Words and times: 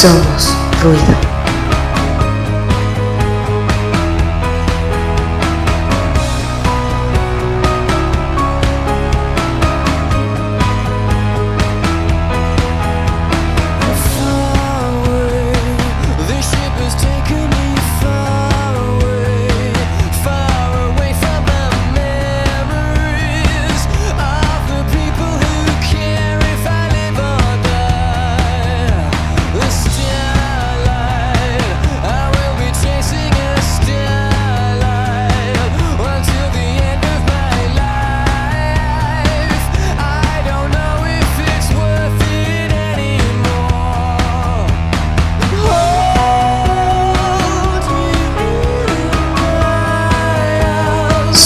Somos 0.00 0.56
ruido. 0.80 1.27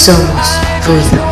Somos 0.04 0.58
ruido. 0.84 1.31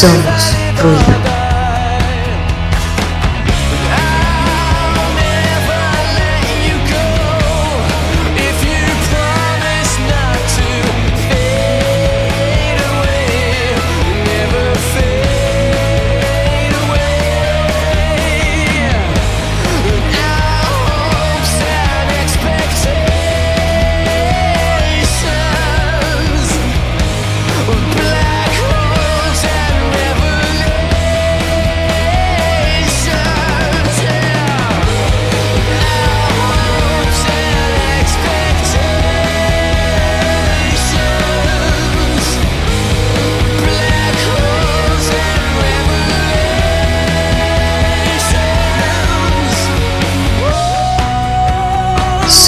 Somos 0.00 0.56
ruido. 0.80 1.29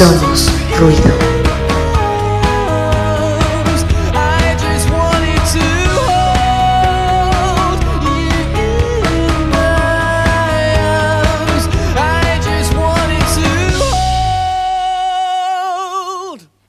Somos 0.03 0.51
ruido. 0.81 1.15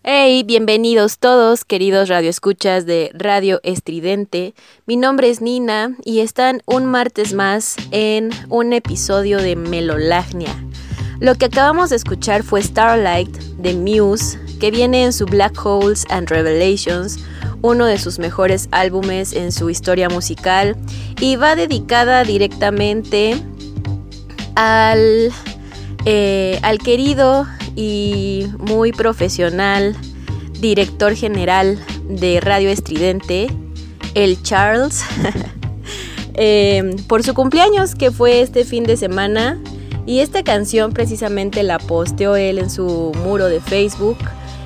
Hey, 0.03 0.43
bienvenidos 0.43 1.17
todos, 1.17 1.65
queridos 1.65 2.09
radioescuchas 2.09 2.85
de 2.85 3.09
Radio 3.15 3.61
Estridente. 3.63 4.53
Mi 4.85 4.95
nombre 4.95 5.31
es 5.31 5.41
Nina 5.41 5.97
y 6.05 6.19
están 6.19 6.61
un 6.67 6.85
martes 6.85 7.33
más 7.33 7.77
en 7.89 8.29
un 8.49 8.73
episodio 8.73 9.39
de 9.39 9.55
Melolagnia. 9.55 10.55
Lo 11.23 11.35
que 11.35 11.45
acabamos 11.45 11.89
de 11.89 11.95
escuchar 11.95 12.43
fue 12.43 12.61
Starlight 12.61 13.29
de 13.57 13.73
Muse, 13.75 14.37
que 14.59 14.71
viene 14.71 15.05
en 15.05 15.13
su 15.13 15.25
Black 15.25 15.57
Holes 15.65 16.05
and 16.09 16.27
Revelations, 16.27 17.17
uno 17.61 17.85
de 17.85 17.97
sus 17.97 18.19
mejores 18.19 18.67
álbumes 18.71 19.31
en 19.31 19.53
su 19.53 19.69
historia 19.69 20.09
musical, 20.09 20.75
y 21.21 21.37
va 21.37 21.55
dedicada 21.55 22.25
directamente 22.25 23.41
al, 24.55 25.31
eh, 26.03 26.59
al 26.61 26.79
querido 26.79 27.47
y 27.73 28.47
muy 28.57 28.91
profesional 28.91 29.95
director 30.59 31.15
general 31.15 31.79
de 32.09 32.41
Radio 32.41 32.67
Estridente, 32.67 33.47
el 34.13 34.43
Charles, 34.43 35.05
eh, 36.33 36.97
por 37.07 37.23
su 37.23 37.33
cumpleaños 37.33 37.95
que 37.95 38.11
fue 38.11 38.41
este 38.41 38.65
fin 38.65 38.83
de 38.83 38.97
semana 38.97 39.57
y 40.05 40.19
esta 40.19 40.43
canción 40.43 40.91
precisamente 40.91 41.63
la 41.63 41.79
posteó 41.79 42.35
él 42.35 42.59
en 42.59 42.69
su 42.69 43.11
muro 43.23 43.47
de 43.47 43.61
Facebook 43.61 44.17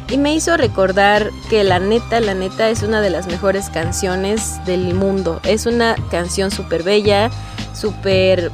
y 0.09 0.17
me 0.17 0.33
hizo 0.33 0.55
recordar 0.57 1.29
que 1.49 1.63
la 1.63 1.79
neta, 1.79 2.19
la 2.21 2.33
neta 2.33 2.69
es 2.69 2.81
una 2.81 3.01
de 3.01 3.09
las 3.09 3.27
mejores 3.27 3.69
canciones 3.69 4.63
del 4.65 4.93
mundo. 4.93 5.41
Es 5.43 5.65
una 5.65 5.95
canción 6.09 6.49
súper 6.49 6.83
bella, 6.83 7.29
súper 7.73 8.51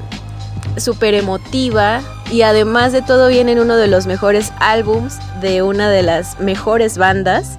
súper 0.77 1.13
emotiva 1.13 2.01
y 2.31 2.41
además 2.41 2.91
de 2.91 3.01
todo 3.01 3.27
viene 3.27 3.51
en 3.51 3.59
uno 3.59 3.75
de 3.75 3.87
los 3.87 4.07
mejores 4.07 4.51
álbums 4.59 5.19
de 5.41 5.61
una 5.61 5.89
de 5.89 6.01
las 6.01 6.39
mejores 6.39 6.97
bandas 6.97 7.57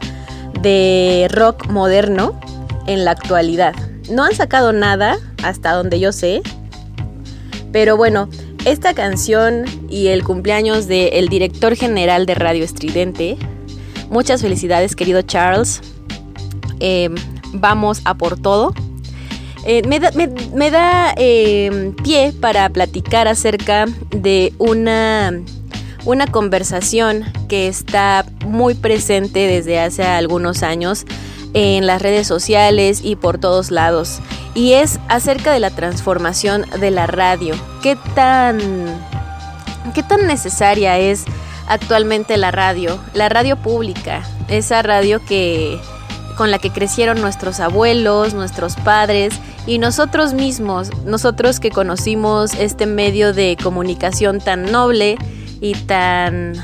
de 0.60 1.28
rock 1.30 1.68
moderno 1.68 2.38
en 2.86 3.04
la 3.04 3.12
actualidad. 3.12 3.74
No 4.10 4.24
han 4.24 4.34
sacado 4.34 4.72
nada 4.72 5.16
hasta 5.42 5.72
donde 5.72 6.00
yo 6.00 6.12
sé, 6.12 6.42
pero 7.72 7.96
bueno, 7.96 8.28
esta 8.64 8.94
canción 8.94 9.64
y 9.90 10.08
el 10.08 10.24
cumpleaños 10.24 10.86
del 10.88 11.28
director 11.28 11.76
general 11.76 12.26
de 12.26 12.34
Radio 12.34 12.64
Estridente. 12.64 13.36
Muchas 14.10 14.42
felicidades, 14.42 14.96
querido 14.96 15.22
Charles. 15.22 15.82
Eh, 16.80 17.10
vamos 17.52 18.00
a 18.04 18.14
por 18.14 18.40
todo. 18.40 18.74
Eh, 19.66 19.82
me 19.86 20.70
da, 20.70 21.14
eh, 21.16 21.92
pie 22.02 22.32
para 22.38 22.68
platicar 22.68 23.28
acerca 23.28 23.86
de 24.10 24.52
una, 24.58 25.32
una 26.04 26.26
conversación 26.26 27.24
que 27.48 27.68
está 27.68 28.26
muy 28.46 28.74
presente 28.74 29.46
desde 29.46 29.78
hace 29.78 30.02
algunos 30.02 30.62
años 30.62 31.06
en 31.54 31.86
las 31.86 32.02
redes 32.02 32.26
sociales 32.26 33.00
y 33.02 33.16
por 33.16 33.38
todos 33.38 33.70
lados. 33.70 34.20
Y 34.54 34.74
es 34.74 35.00
acerca 35.08 35.52
de 35.52 35.60
la 35.60 35.70
transformación 35.70 36.64
de 36.80 36.90
la 36.90 37.06
radio. 37.06 37.54
¿Qué 37.82 37.96
tan, 38.14 38.58
qué 39.94 40.02
tan 40.02 40.26
necesaria 40.26 40.98
es 40.98 41.24
actualmente 41.66 42.36
la 42.36 42.52
radio? 42.52 42.98
La 43.14 43.28
radio 43.28 43.56
pública, 43.56 44.22
esa 44.48 44.82
radio 44.82 45.24
que 45.24 45.80
con 46.36 46.50
la 46.50 46.58
que 46.58 46.70
crecieron 46.70 47.20
nuestros 47.20 47.60
abuelos, 47.60 48.34
nuestros 48.34 48.74
padres 48.76 49.34
y 49.66 49.78
nosotros 49.78 50.34
mismos, 50.34 50.90
nosotros 51.04 51.60
que 51.60 51.70
conocimos 51.70 52.54
este 52.54 52.86
medio 52.86 53.32
de 53.32 53.56
comunicación 53.62 54.40
tan 54.40 54.70
noble 54.70 55.16
y 55.60 55.74
tan 55.74 56.54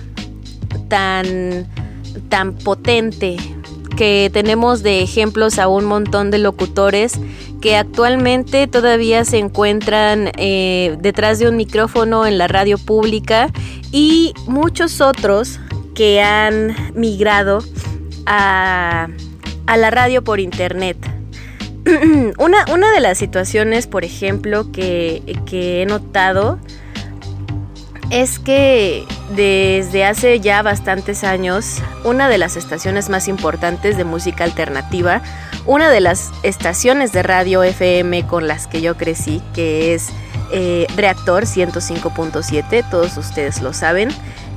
tan 0.89 1.69
tan 2.29 2.53
potente 2.55 3.37
que 4.01 4.31
tenemos 4.33 4.83
de 4.83 5.03
ejemplos 5.03 5.59
a 5.59 5.69
un 5.69 5.85
montón 5.85 6.31
de 6.31 6.39
locutores 6.39 7.21
que 7.61 7.77
actualmente 7.77 8.67
todavía 8.67 9.27
se 9.27 9.37
encuentran 9.37 10.33
eh, 10.39 10.97
detrás 11.03 11.39
de 11.39 11.47
un 11.47 11.59
micrófono 11.59 12.25
en 12.25 12.39
la 12.39 12.49
radio 12.49 12.79
pública 12.79 13.51
y 13.93 14.33
muchos 14.47 15.03
otros 15.03 15.61
que 15.95 16.23
han 16.23 16.75
migrado 16.95 17.63
a, 18.25 19.09
la 19.67 19.91
radio 19.91 20.25
por 20.25 20.41
internet. 20.41 20.97
una, 22.39 22.65
una, 22.73 22.91
de 22.93 23.01
las 23.01 23.19
situaciones, 23.19 23.87
por 23.87 24.07
ejemplo, 24.07 24.73
que, 24.73 25.23
que 25.45 25.83
he 25.83 25.85
notado 25.85 26.59
es 28.11 28.39
que 28.39 29.07
desde 29.35 30.05
hace 30.05 30.41
ya 30.41 30.63
bastantes 30.63 31.23
años, 31.25 31.77
una 32.05 32.29
de 32.29 32.39
las 32.39 32.57
estaciones 32.57 33.09
más 33.09 33.29
importantes 33.29 33.97
de 33.97 34.05
música 34.05 34.45
alternativa, 34.45 35.23
una 35.65 35.91
de 35.91 36.01
las 36.01 36.31
estaciones 36.43 37.13
de 37.13 37.23
radio 37.23 37.63
FM 37.63 38.27
con 38.27 38.49
las 38.49 38.67
que 38.67 38.81
yo 38.81 38.97
crecí, 38.97 39.41
que 39.55 39.95
es 39.95 40.09
eh, 40.53 40.87
Reactor 40.97 41.45
105.7, 41.45 42.85
todos 42.91 43.17
ustedes 43.17 43.63
lo 43.63 43.73
saben, 43.73 44.09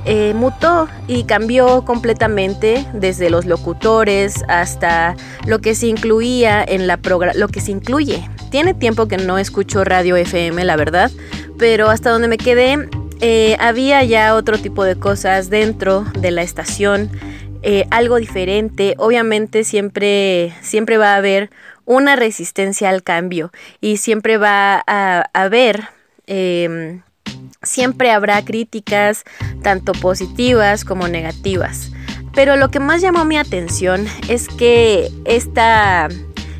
eh, 0.06 0.34
mutó 0.34 0.88
y 1.06 1.24
cambió 1.24 1.84
completamente 1.84 2.84
desde 2.92 3.30
los 3.30 3.46
locutores 3.46 4.44
hasta 4.48 5.14
lo 5.46 5.60
que 5.60 5.74
se 5.74 5.86
incluía 5.86 6.62
en 6.62 6.86
la 6.86 6.98
lo 7.34 7.48
que 7.48 7.60
se 7.60 7.70
incluye. 7.70 8.28
Tiene 8.50 8.74
tiempo 8.74 9.06
que 9.06 9.16
no 9.16 9.38
escucho 9.38 9.84
radio 9.84 10.16
FM, 10.16 10.64
la 10.64 10.76
verdad, 10.76 11.10
pero 11.58 11.88
hasta 11.88 12.10
donde 12.10 12.28
me 12.28 12.36
quedé 12.36 12.88
eh, 13.26 13.56
había 13.58 14.04
ya 14.04 14.34
otro 14.34 14.58
tipo 14.58 14.84
de 14.84 14.96
cosas 14.96 15.48
dentro 15.48 16.04
de 16.20 16.30
la 16.30 16.42
estación, 16.42 17.10
eh, 17.62 17.86
algo 17.90 18.16
diferente. 18.16 18.94
Obviamente 18.98 19.64
siempre, 19.64 20.52
siempre 20.60 20.98
va 20.98 21.14
a 21.14 21.16
haber 21.16 21.48
una 21.86 22.16
resistencia 22.16 22.90
al 22.90 23.02
cambio 23.02 23.50
y 23.80 23.96
siempre 23.96 24.36
va 24.36 24.84
a 24.86 25.26
haber... 25.32 25.88
Em, 26.26 27.00
siempre 27.62 28.10
habrá 28.10 28.44
críticas, 28.44 29.24
tanto 29.62 29.92
positivas 29.92 30.84
como 30.84 31.08
negativas. 31.08 31.92
Pero 32.34 32.56
lo 32.56 32.70
que 32.70 32.78
más 32.78 33.00
llamó 33.00 33.24
mi 33.24 33.38
atención 33.38 34.06
es 34.28 34.48
que 34.48 35.10
esta, 35.24 36.08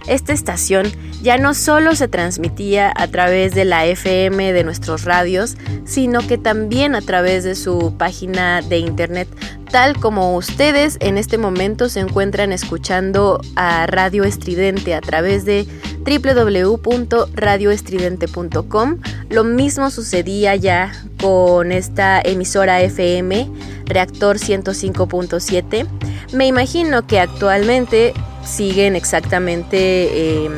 esta 0.06 0.32
estación 0.32 0.90
ya 1.24 1.36
no 1.38 1.54
solo 1.54 1.96
se 1.96 2.06
transmitía 2.06 2.92
a 2.94 3.08
través 3.08 3.54
de 3.54 3.64
la 3.64 3.86
FM 3.86 4.52
de 4.52 4.62
nuestros 4.62 5.04
radios, 5.04 5.56
sino 5.86 6.20
que 6.26 6.36
también 6.36 6.94
a 6.94 7.00
través 7.00 7.44
de 7.44 7.54
su 7.54 7.94
página 7.96 8.60
de 8.60 8.76
internet, 8.76 9.26
tal 9.70 9.98
como 9.98 10.36
ustedes 10.36 10.98
en 11.00 11.16
este 11.16 11.38
momento 11.38 11.88
se 11.88 12.00
encuentran 12.00 12.52
escuchando 12.52 13.40
a 13.56 13.86
Radio 13.86 14.24
Estridente 14.24 14.94
a 14.94 15.00
través 15.00 15.46
de 15.46 15.66
www.radioestridente.com. 16.04 18.98
Lo 19.30 19.44
mismo 19.44 19.90
sucedía 19.90 20.56
ya 20.56 20.92
con 21.22 21.72
esta 21.72 22.20
emisora 22.20 22.82
FM, 22.82 23.48
Reactor 23.86 24.36
105.7. 24.36 25.86
Me 26.34 26.46
imagino 26.46 27.06
que 27.06 27.18
actualmente 27.18 28.12
siguen 28.44 28.94
exactamente... 28.94 30.10
Eh, 30.12 30.50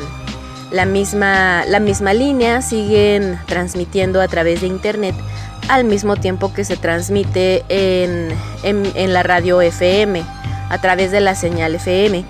la 0.71 0.85
misma, 0.85 1.65
la 1.65 1.79
misma 1.79 2.13
línea, 2.13 2.61
siguen 2.61 3.39
transmitiendo 3.47 4.21
a 4.21 4.27
través 4.27 4.61
de 4.61 4.67
internet 4.67 5.15
al 5.67 5.83
mismo 5.83 6.15
tiempo 6.15 6.53
que 6.53 6.63
se 6.63 6.77
transmite 6.77 7.63
en, 7.69 8.33
en, 8.63 9.13
la 9.13 9.23
radio 9.23 9.61
FM, 9.61 10.23
a 10.69 10.77
través 10.79 11.11
de 11.11 11.19
la 11.19 11.35
señal 11.35 11.75
FM. 11.75 12.25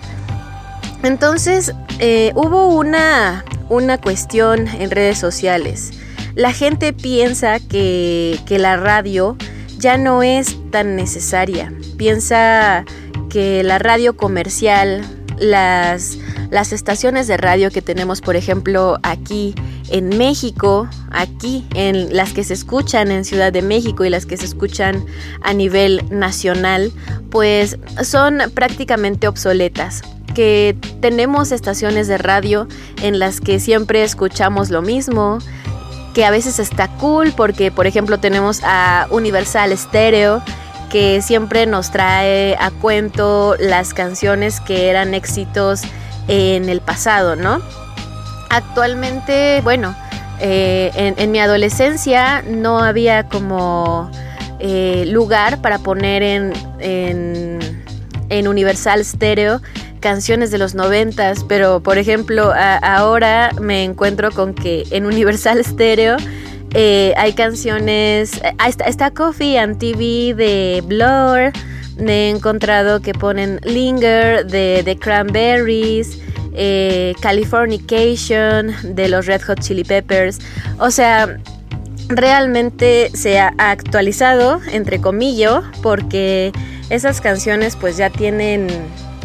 Entonces, 1.04 1.74
eh, 2.00 2.32
hubo 2.36 2.68
una, 2.68 3.46
una 3.70 4.00
cuestión 4.00 4.68
en 4.68 4.92
redes 4.92 5.20
sociales. 5.20 5.92
La 6.36 6.52
gente 6.52 6.94
piensa 6.94 7.60
que, 7.60 8.40
que 8.46 8.60
la 8.60 8.78
radio 8.78 9.38
ya 9.78 9.98
no 9.98 10.24
es 10.24 10.58
tan 10.72 10.96
necesaria. 10.96 11.72
Piensa 11.98 12.86
que 13.30 13.64
la 13.64 13.80
radio 13.80 14.16
comercial, 14.18 15.04
las, 15.40 16.18
las 16.50 16.74
estaciones 16.74 17.28
de 17.28 17.38
radio 17.38 17.72
que 17.72 17.82
tenemos, 17.82 18.22
por 18.22 18.36
ejemplo, 18.36 18.98
aquí 19.04 19.56
en 19.90 20.18
México, 20.18 20.88
aquí 21.12 21.66
en 21.74 22.16
las 22.16 22.34
que 22.34 22.44
se 22.44 22.54
escuchan 22.54 23.12
en 23.12 23.26
Ciudad 23.26 23.52
de 23.54 23.62
México 23.62 24.06
y 24.06 24.10
las 24.10 24.26
que 24.26 24.38
se 24.38 24.46
escuchan 24.46 25.06
a 25.42 25.54
nivel 25.54 26.04
nacional, 26.10 26.92
pues 27.30 27.78
son 28.04 28.40
prácticamente 28.54 29.28
obsoletas. 29.28 30.02
Que 30.34 30.78
tenemos 31.02 31.52
estaciones 31.52 32.08
de 32.08 32.20
radio 32.20 32.68
en 33.02 33.18
las 33.18 33.42
que 33.42 33.60
siempre 33.60 34.04
escuchamos 34.04 34.70
lo 34.70 34.84
mismo, 34.84 35.40
que 36.14 36.26
a 36.26 36.32
veces 36.32 36.60
está 36.60 36.88
cool 36.98 37.32
porque 37.36 37.72
por 37.72 37.88
ejemplo 37.88 38.20
tenemos 38.20 38.62
a 38.64 39.08
Universal 39.12 39.76
Stereo 39.78 40.44
que 40.90 41.22
siempre 41.22 41.66
nos 41.66 41.92
trae 41.92 42.56
a 42.60 42.72
cuento 42.72 43.56
las 43.60 43.94
canciones 43.94 44.62
que 44.62 44.90
eran 44.90 45.14
éxitos 45.14 45.82
en 46.28 46.70
el 46.70 46.82
pasado, 46.82 47.36
¿no? 47.36 47.62
Actualmente, 48.50 49.62
bueno, 49.64 49.96
eh, 50.40 50.92
en, 51.18 51.32
mi 51.32 51.40
adolescencia 51.40 52.44
no 52.44 52.80
había 52.80 53.28
como 53.28 54.10
eh, 54.60 55.06
lugar 55.08 55.62
para 55.62 55.80
poner 55.80 56.24
en, 56.24 56.54
en, 56.80 58.48
Universal 58.48 59.04
Stereo 59.04 59.62
canciones 60.00 60.52
de 60.52 60.60
los 60.60 60.76
noventas, 60.76 61.44
pero 61.44 61.82
por 61.82 61.98
ejemplo 61.98 62.54
ahora 62.84 63.52
me 63.60 63.84
encuentro 63.84 64.32
con 64.32 64.54
que 64.54 64.86
en 64.92 65.06
Universal 65.08 65.64
Stereo 65.66 66.18
eh, 66.74 67.14
hay 67.18 67.34
canciones, 67.34 68.42
está, 68.66 68.86
está, 68.86 69.12
Coffee 69.12 69.58
and 69.58 69.78
TV 69.80 70.34
de 70.36 70.84
Blur, 70.86 71.52
he 72.06 72.30
encontrado 72.30 73.02
que 73.02 73.14
ponen 73.14 73.60
Linger 73.64 74.46
de 74.46 74.82
The 74.84 74.98
Cranberries, 74.98 76.20
eh, 76.54 77.14
Californication 77.22 78.74
de 78.84 79.10
los 79.10 79.26
Red 79.26 79.42
Hot 79.44 79.60
Chili 79.60 79.84
Peppers. 79.84 80.40
O 80.80 80.92
sea, 80.92 81.38
realmente 82.10 83.12
se 83.14 83.40
ha 83.40 83.54
actualizado, 83.58 84.60
entre 84.72 85.00
comillas, 85.00 85.64
porque 85.82 86.52
esas 86.90 87.22
canciones 87.22 87.76
pues 87.76 87.98
ya 87.98 88.10
tienen 88.10 88.68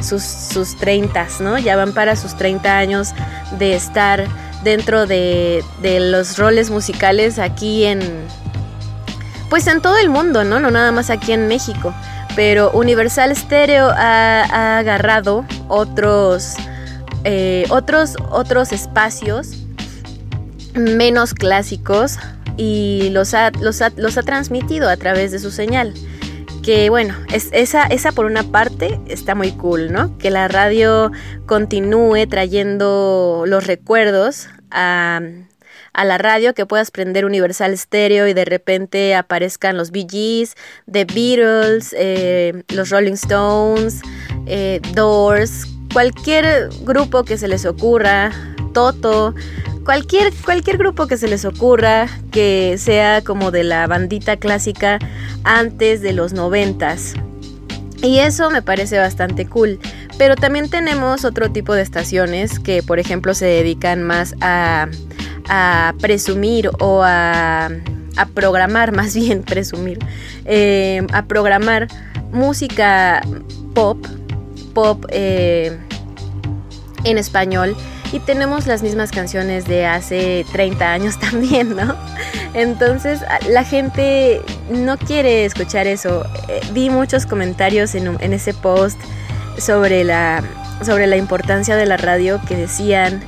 sus, 0.03 0.23
sus 0.23 0.77
30, 0.77 1.29
¿no? 1.41 1.59
Ya 1.59 1.77
van 1.77 1.93
para 1.93 2.17
sus 2.17 2.37
30 2.37 2.77
años 2.77 3.15
de 3.59 3.75
estar 3.77 4.27
dentro 4.63 5.07
de, 5.07 5.63
los 5.83 6.39
roles 6.39 6.71
musicales 6.71 7.39
aquí 7.39 7.85
en... 7.85 8.01
Pues 9.51 9.67
en 9.67 9.83
todo 9.83 9.99
el 9.99 10.09
mundo, 10.09 10.45
¿no? 10.45 10.61
No 10.61 10.71
nada 10.71 10.93
más 10.93 11.11
aquí 11.11 11.33
en 11.33 11.47
México 11.47 11.95
pero 12.35 12.71
Universal 12.73 13.35
Stereo 13.37 13.91
ha, 13.91 14.79
agarrado 14.79 15.45
otros, 15.69 16.55
eh, 17.25 17.67
otros, 17.71 18.15
otros 18.31 18.73
espacios 18.73 19.51
menos 20.75 21.35
clásicos 21.35 22.19
y 22.57 23.11
los 23.11 23.35
ha, 23.35 23.51
los, 23.61 23.83
ha, 23.83 23.91
los 23.97 24.17
ha 24.17 24.23
transmitido 24.23 24.89
a 24.89 24.97
través 24.97 25.33
de 25.33 25.39
su 25.39 25.51
señal. 25.51 25.93
Que 26.63 26.91
bueno, 26.91 27.17
es, 27.33 27.49
esa, 27.53 27.87
esa 27.87 28.13
por 28.13 28.27
una 28.27 28.45
parte 28.45 29.01
está 29.09 29.35
muy 29.35 29.51
cool, 29.53 29.93
¿no? 29.93 30.17
Que 30.19 30.31
la 30.31 30.47
radio 30.47 31.11
continúe 31.47 32.27
trayendo 32.29 33.45
los 33.47 33.67
recuerdos 33.67 34.49
a, 34.71 35.21
a 35.93 36.05
la 36.05 36.19
radio, 36.19 36.55
que 36.55 36.65
puedas 36.67 36.91
prender 36.91 37.25
Universal 37.25 37.77
Stereo 37.77 38.29
y 38.29 38.33
de 38.33 38.45
repente 38.45 39.15
aparezcan 39.15 39.77
los 39.77 39.91
Bee 39.91 40.07
Gees, 40.09 40.55
The 40.91 41.05
Beatles, 41.05 41.95
eh, 41.99 42.63
los 42.69 42.91
Rolling 42.91 43.15
Stones, 43.15 44.01
eh, 44.47 44.81
Doors, 44.95 45.67
cualquier 45.93 46.71
grupo 46.83 47.25
que 47.25 47.37
se 47.37 47.49
les 47.49 47.67
ocurra, 47.67 48.33
Toto, 48.73 49.35
cualquier, 49.85 50.33
cualquier 50.45 50.79
grupo 50.79 51.07
que 51.07 51.17
se 51.17 51.29
les 51.29 51.45
ocurra 51.45 52.09
que 52.31 52.77
sea 52.79 53.23
como 53.23 53.51
de 53.51 53.65
la 53.65 53.87
bandita 53.87 54.37
clásica 54.37 54.99
antes 55.45 56.01
de 56.03 56.13
los 56.13 56.33
noventas. 56.33 57.15
Y 58.03 58.19
eso 58.19 58.51
me 58.51 58.63
parece 58.63 58.99
bastante 58.99 59.47
cool. 59.47 59.79
Pero 60.19 60.37
también 60.37 60.69
tenemos 60.69 61.25
otro 61.25 61.51
tipo 61.51 61.73
de 61.75 61.83
estaciones 61.83 62.59
que, 62.59 62.83
por 62.83 62.99
ejemplo, 62.99 63.35
se 63.35 63.47
dedican 63.47 64.03
más 64.03 64.35
a, 64.41 64.89
presumir 66.01 66.71
o 66.81 67.03
a, 67.05 67.71
programar, 68.35 68.93
más 68.97 69.15
bien 69.15 69.43
presumir, 69.43 69.99
eh, 70.45 71.07
a 71.13 71.27
programar 71.27 71.89
música 72.33 73.23
pop, 73.75 74.05
pop 74.75 75.05
eh, 75.11 75.77
en 77.05 77.19
español 77.19 77.77
y 78.13 78.21
tenemos 78.21 78.67
las 78.67 78.83
mismas 78.83 79.11
canciones 79.11 79.67
de 79.67 79.87
hace 79.87 80.45
30 80.53 80.93
años 80.93 81.19
también, 81.31 81.75
¿no? 81.75 81.97
Entonces 82.55 83.21
la 83.49 83.65
gente 83.65 84.43
no 84.71 84.99
quiere 84.99 85.45
escuchar 85.45 85.87
eso. 85.87 86.25
Eh, 86.49 86.61
vi 86.73 86.91
muchos 86.91 87.27
comentarios 87.27 87.95
en, 87.95 88.17
en 88.21 88.33
ese 88.33 88.53
post 88.53 89.01
sobre 89.59 90.05
la, 90.05 90.43
sobre 90.85 91.07
la 91.07 91.17
importancia 91.17 91.77
de 91.77 91.87
la 91.87 91.97
radio 91.97 92.41
que 92.47 92.57
decían 92.57 93.23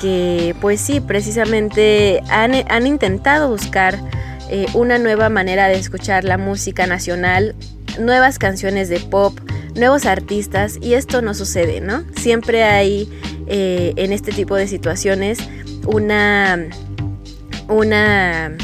que 0.00 0.54
pues 0.60 0.80
sí, 0.80 1.00
precisamente 1.00 2.22
han, 2.28 2.52
han 2.68 2.86
intentado 2.86 3.48
buscar 3.48 3.98
eh, 4.50 4.66
una 4.74 4.98
nueva 4.98 5.28
manera 5.28 5.68
de 5.68 5.74
escuchar 5.74 6.24
la 6.24 6.38
música 6.38 6.86
nacional, 6.86 7.54
nuevas 7.98 8.38
canciones 8.38 8.88
de 8.88 9.00
pop, 9.00 9.38
nuevos 9.74 10.06
artistas 10.06 10.78
y 10.80 10.94
esto 10.94 11.20
no 11.20 11.34
sucede, 11.34 11.80
¿no? 11.80 12.04
Siempre 12.16 12.64
hay 12.64 13.08
eh, 13.48 13.92
en 13.96 14.12
este 14.12 14.32
tipo 14.32 14.54
de 14.54 14.68
situaciones 14.68 15.38
una, 15.86 16.68
una 17.68 18.56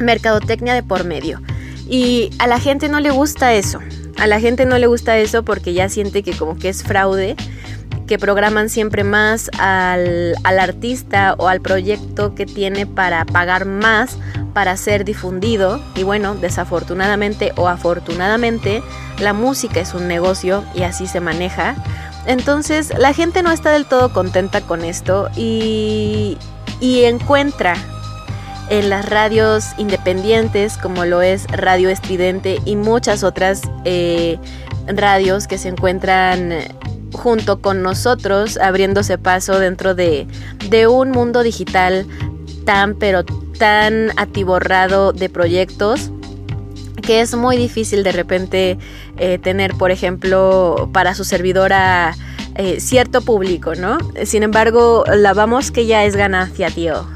mercadotecnia 0.00 0.74
de 0.74 0.82
por 0.82 1.04
medio. 1.04 1.40
Y 1.88 2.30
a 2.38 2.46
la 2.46 2.60
gente 2.60 2.88
no 2.88 3.00
le 3.00 3.10
gusta 3.10 3.54
eso. 3.54 3.80
A 4.18 4.26
la 4.26 4.38
gente 4.38 4.66
no 4.66 4.78
le 4.78 4.86
gusta 4.86 5.16
eso 5.16 5.44
porque 5.44 5.72
ya 5.72 5.88
siente 5.88 6.22
que 6.22 6.32
como 6.32 6.58
que 6.58 6.68
es 6.68 6.82
fraude, 6.82 7.36
que 8.06 8.18
programan 8.18 8.68
siempre 8.68 9.04
más 9.04 9.50
al, 9.58 10.34
artista 10.44 11.36
o 11.38 11.48
al 11.48 11.60
proyecto 11.60 12.34
que 12.34 12.44
tiene 12.44 12.84
para 12.84 13.24
pagar 13.24 13.66
más 13.66 14.18
para 14.52 14.76
ser 14.76 15.04
difundido. 15.04 15.80
Y 15.94 16.02
bueno, 16.02 16.34
desafortunadamente 16.34 17.52
o 17.56 17.68
afortunadamente, 17.68 18.82
la 19.20 19.32
música 19.32 19.80
es 19.80 19.94
un 19.94 20.08
negocio 20.08 20.64
y 20.74 20.82
así 20.82 21.06
se 21.06 21.20
maneja. 21.20 21.76
Entonces 22.30 22.92
la 22.96 23.12
gente 23.12 23.42
no 23.42 23.50
está 23.50 23.72
del 23.72 23.86
todo 23.86 24.12
contenta 24.12 24.60
con 24.60 24.84
esto 24.84 25.28
y, 25.36 26.38
y 26.80 27.02
encuentra 27.02 27.74
en 28.68 28.88
las 28.88 29.08
radios 29.08 29.64
independientes 29.78 30.78
como 30.78 31.04
lo 31.04 31.22
es 31.22 31.48
Radio 31.48 31.90
Estridente 31.90 32.60
y 32.64 32.76
muchas 32.76 33.24
otras 33.24 33.62
eh, 33.84 34.38
radios 34.86 35.48
que 35.48 35.58
se 35.58 35.70
encuentran 35.70 36.52
junto 37.12 37.60
con 37.60 37.82
nosotros 37.82 38.58
abriéndose 38.58 39.18
paso 39.18 39.58
dentro 39.58 39.96
de, 39.96 40.28
un 40.88 41.10
mundo 41.10 41.42
digital 41.42 42.06
tan 42.64 42.94
pero 42.94 43.24
tan 43.24 44.12
atiborrado 44.16 45.12
de 45.12 45.28
proyectos 45.28 46.12
que 47.02 47.22
es 47.22 47.34
muy 47.34 47.56
difícil 47.56 48.04
de 48.04 48.12
repente 48.12 48.78
eh, 49.22 49.38
tener, 49.38 49.74
por 49.74 49.90
ejemplo, 49.90 50.88
para 50.94 51.14
su 51.14 51.24
servidora 51.24 52.16
eh, 52.54 52.80
cierto 52.80 53.20
público, 53.20 53.74
¿no? 53.74 53.98
Sin 54.24 54.42
embargo, 54.42 55.04
la 55.14 55.34
vamos 55.34 55.70
que 55.70 55.84
ya 55.84 56.04
es 56.04 56.16
ganancia, 56.16 56.70
tío. 56.70 57.06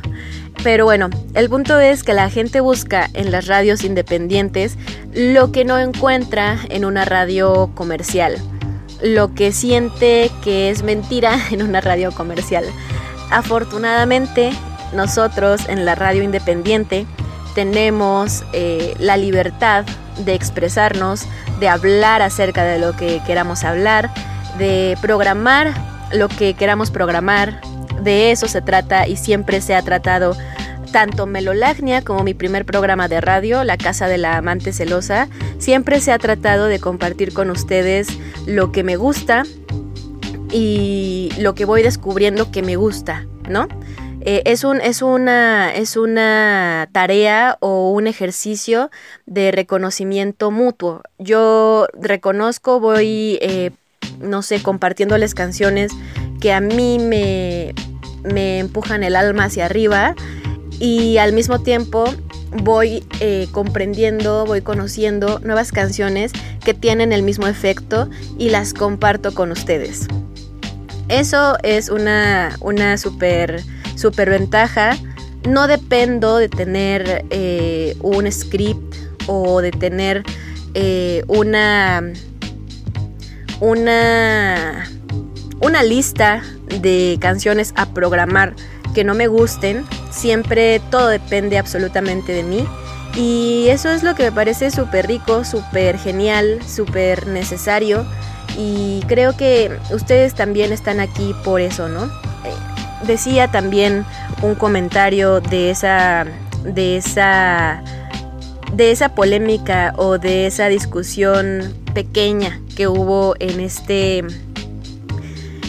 Pero 0.63 0.85
bueno, 0.85 1.09
el 1.33 1.49
punto 1.49 1.81
es 1.81 2.05
que 2.05 2.13
la 2.13 2.29
gente 2.29 2.61
busca 2.61 3.09
en 3.15 3.31
las 3.31 3.47
radios 3.47 3.85
independientes 3.85 4.77
lo 5.15 5.51
que 5.51 5.65
no 5.65 5.79
encuentra 5.79 6.59
en 6.69 6.85
una 6.85 7.07
radio 7.07 7.71
comercial, 7.75 8.37
lo 9.03 9.33
que 9.33 9.51
siente 9.53 10.31
que 10.43 10.69
es 10.69 10.83
mentira 10.83 11.39
en 11.53 11.63
una 11.63 11.81
radio 11.81 12.13
comercial. 12.13 12.67
Afortunadamente, 13.31 14.53
nosotros 14.95 15.71
en 15.71 15.87
la 15.87 15.95
radio 15.95 16.23
independiente 16.23 17.07
tenemos 17.55 18.45
eh, 18.53 18.95
la 18.99 19.17
libertad 19.17 19.87
de 20.19 20.35
expresarnos, 20.35 21.27
de 21.61 21.69
hablar 21.69 22.23
acerca 22.23 22.65
de 22.65 22.79
lo 22.79 22.97
que 22.97 23.21
queramos 23.27 23.65
hablar, 23.65 24.11
de 24.59 24.97
programar 25.01 25.73
lo 26.13 26.29
que 26.29 26.55
queramos 26.55 26.91
programar, 26.91 27.61
de 28.03 28.31
eso 28.31 28.49
se 28.49 28.63
trata 28.63 29.07
y 29.07 29.17
siempre 29.17 29.61
se 29.61 29.75
ha 29.75 29.83
tratado 29.83 30.37
tanto 30.93 31.27
Melolagnia 31.27 32.03
como 32.03 32.23
mi 32.23 32.35
primer 32.35 32.65
programa 32.65 33.09
de 33.09 33.21
radio, 33.21 33.65
La 33.65 33.77
Casa 33.77 34.07
de 34.07 34.17
la 34.17 34.37
Amante 34.37 34.73
Celosa, 34.73 35.29
siempre 35.59 36.01
se 36.01 36.13
ha 36.13 36.19
tratado 36.19 36.67
de 36.67 36.79
compartir 36.79 37.33
con 37.33 37.51
ustedes 37.51 38.07
lo 38.47 38.71
que 38.71 38.85
me 38.85 38.97
gusta 38.97 39.43
y 40.53 41.31
lo 41.39 41.57
que 41.57 41.65
voy 41.65 41.83
descubriendo 41.83 42.53
que 42.53 42.63
me 42.63 42.77
gusta, 42.77 43.27
¿no? 43.49 43.67
Eh, 44.27 44.43
es, 44.47 44.65
un, 44.65 44.81
es, 44.81 45.03
una, 45.03 45.75
es 45.75 45.99
una 45.99 46.89
tarea 46.93 47.59
o 47.61 47.91
un 47.91 48.07
ejercicio 48.07 48.91
de 49.27 49.53
reconocimiento 49.53 50.51
mutuo. 50.51 51.03
Yo 51.19 51.87
reconozco, 51.93 52.81
voy, 52.81 53.39
eh, 53.43 53.71
no 54.21 54.41
sé, 54.43 54.63
compartiéndoles 54.63 55.35
canciones 55.35 55.93
que 56.41 56.55
a 56.55 56.61
mí 56.61 56.99
me, 56.99 57.75
me 58.23 58.61
empujan 58.61 59.05
el 59.05 59.15
alma 59.15 59.45
hacia 59.45 59.67
arriba 59.67 60.15
y 60.81 61.19
al 61.19 61.35
mismo 61.35 61.61
tiempo 61.61 62.07
voy 62.63 63.05
eh, 63.21 63.49
comprendiendo, 63.53 64.47
voy 64.47 64.63
conociendo 64.63 65.39
nuevas 65.41 65.71
canciones 65.71 66.33
que 66.65 66.73
tienen 66.73 67.13
el 67.13 67.23
mismo 67.23 67.47
efecto 67.47 68.09
y 68.39 68.49
las 68.49 68.73
comparto 68.73 69.35
con 69.35 69.53
ustedes. 69.53 70.07
Eso 71.09 71.59
es 71.63 71.91
una, 71.91 72.57
una 72.61 72.97
super, 72.97 73.63
super 73.97 74.31
ventaja. 74.31 74.97
No 75.49 75.67
dependo 75.67 76.39
de 76.39 76.49
tener 76.49 77.25
eh, 77.31 77.97
un 78.01 78.31
script 78.33 78.95
o 79.27 79.61
de 79.61 79.71
tener 79.71 80.23
eh, 80.75 81.23
una, 81.29 82.03
una, 83.61 84.91
una 85.61 85.83
lista 85.83 86.43
de 86.81 87.19
canciones 87.21 87.73
a 87.77 87.87
programar 87.93 88.55
que 88.95 89.05
no 89.05 89.15
me 89.15 89.27
gusten. 89.27 89.85
Siempre 90.11 90.81
todo 90.91 91.09
depende 91.09 91.59
absolutamente 91.59 92.33
de 92.33 92.43
mí. 92.43 92.67
Y 93.17 93.67
eso 93.69 93.91
es 93.91 94.03
lo 94.03 94.15
que 94.15 94.25
me 94.25 94.33
parece 94.33 94.71
súper 94.71 95.07
rico, 95.07 95.45
súper 95.45 95.99
genial, 95.99 96.61
súper 96.67 97.27
necesario. 97.27 98.07
Y 98.57 99.03
creo 99.07 99.37
que 99.37 99.71
ustedes 99.93 100.35
también 100.35 100.73
están 100.73 101.01
aquí 101.01 101.35
por 101.45 101.61
eso, 101.61 101.89
¿no? 101.89 102.11
Decía 103.07 103.51
también 103.51 104.05
un 104.43 104.55
comentario 104.55 105.41
de 105.41 105.71
esa. 105.71 106.27
de 106.65 106.97
esa. 106.97 107.83
de 108.73 108.91
esa 108.91 109.15
polémica 109.15 109.95
o 109.97 110.19
de 110.19 110.47
esa 110.47 110.69
discusión 110.69 111.75
pequeña 111.95 112.61
que 112.77 112.89
hubo 112.89 113.35
en 113.39 113.61
este 113.61 114.25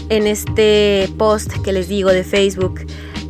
en 0.10 0.28
este 0.28 1.10
post 1.18 1.52
que 1.64 1.72
les 1.72 1.88
digo 1.88 2.10
de 2.12 2.24
Facebook 2.24 2.86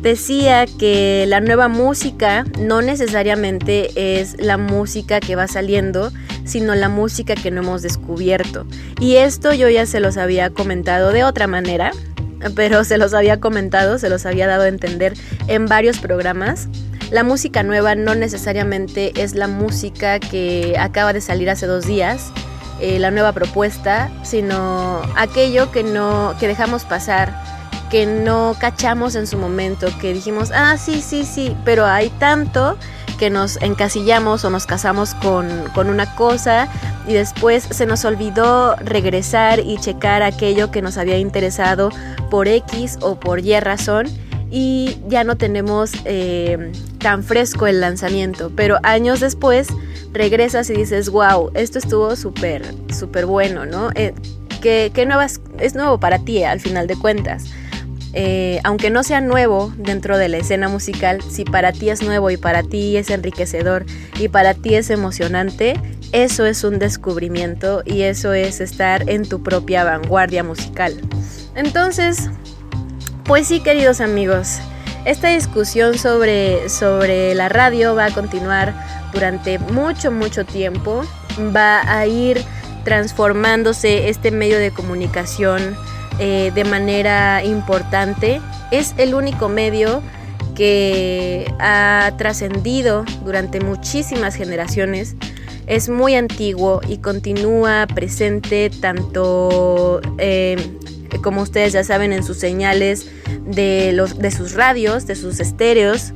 decía 0.06 0.66
que 0.66 1.24
la 1.26 1.40
nueva 1.40 1.66
música 1.66 2.44
no 2.60 2.80
necesariamente 2.80 4.20
es 4.20 4.36
la 4.38 4.56
música 4.56 5.18
que 5.18 5.34
va 5.34 5.48
saliendo, 5.48 6.12
sino 6.44 6.76
la 6.76 6.88
música 6.88 7.34
que 7.34 7.50
no 7.50 7.62
hemos 7.62 7.82
descubierto. 7.82 8.66
Y 9.00 9.16
esto 9.16 9.52
yo 9.52 9.68
ya 9.68 9.84
se 9.84 9.98
los 9.98 10.16
había 10.16 10.50
comentado 10.50 11.10
de 11.10 11.24
otra 11.24 11.48
manera, 11.48 11.90
pero 12.54 12.84
se 12.84 12.98
los 12.98 13.14
había 13.14 13.40
comentado, 13.40 13.98
se 13.98 14.08
los 14.08 14.26
había 14.26 14.46
dado 14.46 14.64
a 14.64 14.68
entender 14.68 15.14
en 15.48 15.66
varios 15.66 15.98
programas. 15.98 16.68
La 17.10 17.22
música 17.22 17.62
nueva 17.62 17.94
no 17.94 18.14
necesariamente 18.14 19.12
es 19.22 19.34
la 19.34 19.46
música 19.46 20.18
que 20.18 20.76
acaba 20.78 21.12
de 21.12 21.20
salir 21.20 21.48
hace 21.48 21.66
dos 21.66 21.86
días, 21.86 22.32
eh, 22.80 22.98
la 22.98 23.10
nueva 23.10 23.32
propuesta, 23.32 24.10
sino 24.22 25.02
aquello 25.16 25.70
que 25.70 25.82
no 25.82 26.34
que 26.40 26.48
dejamos 26.48 26.84
pasar, 26.84 27.32
que 27.90 28.06
no 28.06 28.56
cachamos 28.58 29.14
en 29.14 29.26
su 29.26 29.38
momento, 29.38 29.86
que 30.00 30.12
dijimos, 30.12 30.50
ah, 30.52 30.76
sí, 30.76 31.00
sí, 31.00 31.24
sí, 31.24 31.56
pero 31.64 31.86
hay 31.86 32.10
tanto 32.18 32.76
que 33.16 33.30
nos 33.30 33.60
encasillamos 33.62 34.44
o 34.44 34.50
nos 34.50 34.66
casamos 34.66 35.14
con, 35.14 35.48
con 35.74 35.88
una 35.88 36.14
cosa 36.14 36.68
y 37.06 37.14
después 37.14 37.64
se 37.70 37.86
nos 37.86 38.04
olvidó 38.04 38.76
regresar 38.76 39.60
y 39.60 39.78
checar 39.78 40.22
aquello 40.22 40.70
que 40.70 40.82
nos 40.82 40.98
había 40.98 41.18
interesado 41.18 41.90
por 42.30 42.48
X 42.48 42.98
o 43.00 43.18
por 43.18 43.40
Y 43.40 43.58
razón 43.60 44.06
y 44.50 44.98
ya 45.08 45.24
no 45.24 45.36
tenemos 45.36 45.92
eh, 46.04 46.72
tan 46.98 47.22
fresco 47.24 47.66
el 47.66 47.80
lanzamiento, 47.80 48.52
pero 48.54 48.78
años 48.82 49.20
después 49.20 49.68
regresas 50.12 50.70
y 50.70 50.74
dices, 50.74 51.10
wow, 51.10 51.50
esto 51.54 51.78
estuvo 51.78 52.14
súper, 52.16 52.64
súper 52.92 53.26
bueno, 53.26 53.66
¿no? 53.66 53.90
Eh, 53.94 54.14
que, 54.60 54.90
nuevas, 55.06 55.40
es 55.58 55.74
nuevo 55.74 56.00
para 56.00 56.18
ti 56.18 56.42
al 56.42 56.60
final 56.60 56.86
de 56.86 56.96
cuentas. 56.96 57.44
Eh, 58.18 58.60
aunque 58.64 58.88
no 58.88 59.02
sea 59.02 59.20
nuevo 59.20 59.74
dentro 59.76 60.16
de 60.16 60.30
la 60.30 60.38
escena 60.38 60.68
musical, 60.68 61.20
si 61.28 61.44
para 61.44 61.72
ti 61.72 61.90
es 61.90 62.02
nuevo 62.02 62.30
y 62.30 62.38
para 62.38 62.62
ti 62.62 62.96
es 62.96 63.10
enriquecedor 63.10 63.84
y 64.18 64.28
para 64.28 64.54
ti 64.54 64.74
es 64.74 64.88
emocionante, 64.88 65.78
eso 66.12 66.46
es 66.46 66.64
un 66.64 66.78
descubrimiento 66.78 67.82
y 67.84 68.02
eso 68.02 68.32
es 68.32 68.62
estar 68.62 69.06
en 69.10 69.28
tu 69.28 69.42
propia 69.42 69.84
vanguardia 69.84 70.42
musical. 70.42 70.98
Entonces, 71.54 72.30
pues 73.24 73.48
sí, 73.48 73.60
queridos 73.60 74.00
amigos, 74.00 74.60
esta 75.04 75.28
discusión 75.28 75.98
sobre, 75.98 76.70
sobre 76.70 77.34
la 77.34 77.50
radio 77.50 77.94
va 77.94 78.06
a 78.06 78.14
continuar 78.14 78.72
durante 79.12 79.58
mucho, 79.58 80.10
mucho 80.10 80.46
tiempo. 80.46 81.04
Va 81.54 81.82
a 81.82 82.06
ir 82.06 82.42
transformándose 82.82 84.08
este 84.08 84.30
medio 84.30 84.58
de 84.58 84.70
comunicación 84.70 85.76
eh, 86.18 86.52
de 86.54 86.64
manera 86.64 87.44
importante. 87.44 88.40
Es 88.70 88.94
el 88.98 89.14
único 89.14 89.48
medio 89.48 90.02
que 90.54 91.52
ha 91.58 92.12
trascendido 92.16 93.04
durante 93.24 93.60
muchísimas 93.60 94.34
generaciones. 94.34 95.14
Es 95.66 95.88
muy 95.88 96.14
antiguo 96.14 96.80
y 96.88 96.98
continúa 96.98 97.86
presente 97.92 98.70
tanto, 98.70 100.00
eh, 100.18 100.56
como 101.22 101.42
ustedes 101.42 101.72
ya 101.72 101.84
saben, 101.84 102.12
en 102.12 102.24
sus 102.24 102.38
señales 102.38 103.10
de, 103.44 103.92
los, 103.92 104.18
de 104.18 104.30
sus 104.30 104.54
radios, 104.54 105.06
de 105.06 105.16
sus 105.16 105.40
estéreos. 105.40 106.12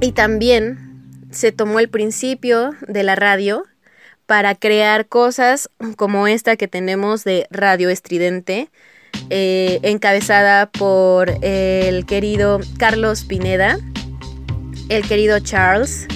Y 0.00 0.12
también 0.12 0.88
se 1.30 1.52
tomó 1.52 1.80
el 1.80 1.88
principio 1.88 2.70
de 2.86 3.02
la 3.02 3.16
radio 3.16 3.64
para 4.28 4.54
crear 4.54 5.06
cosas 5.06 5.70
como 5.96 6.26
esta 6.26 6.56
que 6.56 6.68
tenemos 6.68 7.24
de 7.24 7.46
Radio 7.50 7.88
Estridente, 7.88 8.68
eh, 9.30 9.80
encabezada 9.82 10.70
por 10.70 11.30
el 11.40 12.04
querido 12.04 12.60
Carlos 12.76 13.24
Pineda, 13.24 13.78
el 14.90 15.08
querido 15.08 15.38
Charles, 15.40 16.06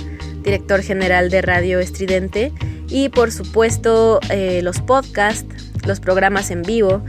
director 0.43 0.83
general 0.83 1.31
de 1.31 1.41
Radio 1.41 1.81
Estridente, 1.81 2.53
y 2.87 3.09
por 3.09 3.33
supuesto 3.33 4.21
eh, 4.29 4.61
los 4.63 4.83
podcasts, 4.83 5.73
los 5.87 5.99
programas 5.99 6.51
en 6.51 6.65
vivo, 6.65 7.03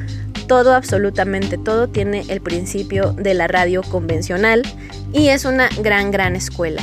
todo, 0.47 0.73
absolutamente 0.73 1.57
todo 1.57 1.89
tiene 1.89 2.23
el 2.29 2.39
principio 2.39 3.11
de 3.11 3.33
la 3.33 3.49
radio 3.49 3.83
convencional 3.83 4.63
y 5.11 5.27
es 5.27 5.43
una 5.43 5.67
gran, 5.81 6.11
gran 6.11 6.37
escuela. 6.37 6.81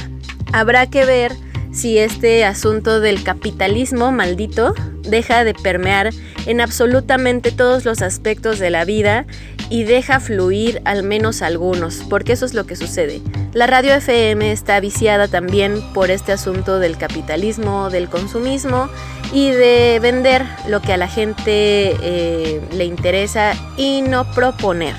Habrá 0.52 0.88
que 0.88 1.06
ver 1.06 1.32
si 1.72 1.98
este 1.98 2.44
asunto 2.44 3.00
del 3.00 3.22
capitalismo 3.22 4.12
maldito 4.12 4.74
deja 5.02 5.44
de 5.44 5.54
permear 5.54 6.10
en 6.46 6.60
absolutamente 6.60 7.52
todos 7.52 7.84
los 7.84 8.02
aspectos 8.02 8.58
de 8.58 8.70
la 8.70 8.84
vida 8.84 9.26
y 9.68 9.84
deja 9.84 10.18
fluir 10.18 10.82
al 10.84 11.04
menos 11.04 11.42
algunos, 11.42 12.02
porque 12.08 12.32
eso 12.32 12.44
es 12.44 12.54
lo 12.54 12.66
que 12.66 12.74
sucede. 12.74 13.20
La 13.52 13.66
radio 13.66 13.94
FM 13.94 14.50
está 14.50 14.80
viciada 14.80 15.28
también 15.28 15.80
por 15.94 16.10
este 16.10 16.32
asunto 16.32 16.80
del 16.80 16.96
capitalismo, 16.96 17.88
del 17.88 18.08
consumismo 18.08 18.88
y 19.32 19.50
de 19.50 20.00
vender 20.02 20.44
lo 20.68 20.80
que 20.82 20.92
a 20.92 20.96
la 20.96 21.08
gente 21.08 21.96
eh, 22.02 22.60
le 22.72 22.84
interesa 22.84 23.52
y 23.76 24.02
no 24.02 24.30
proponer. 24.32 24.94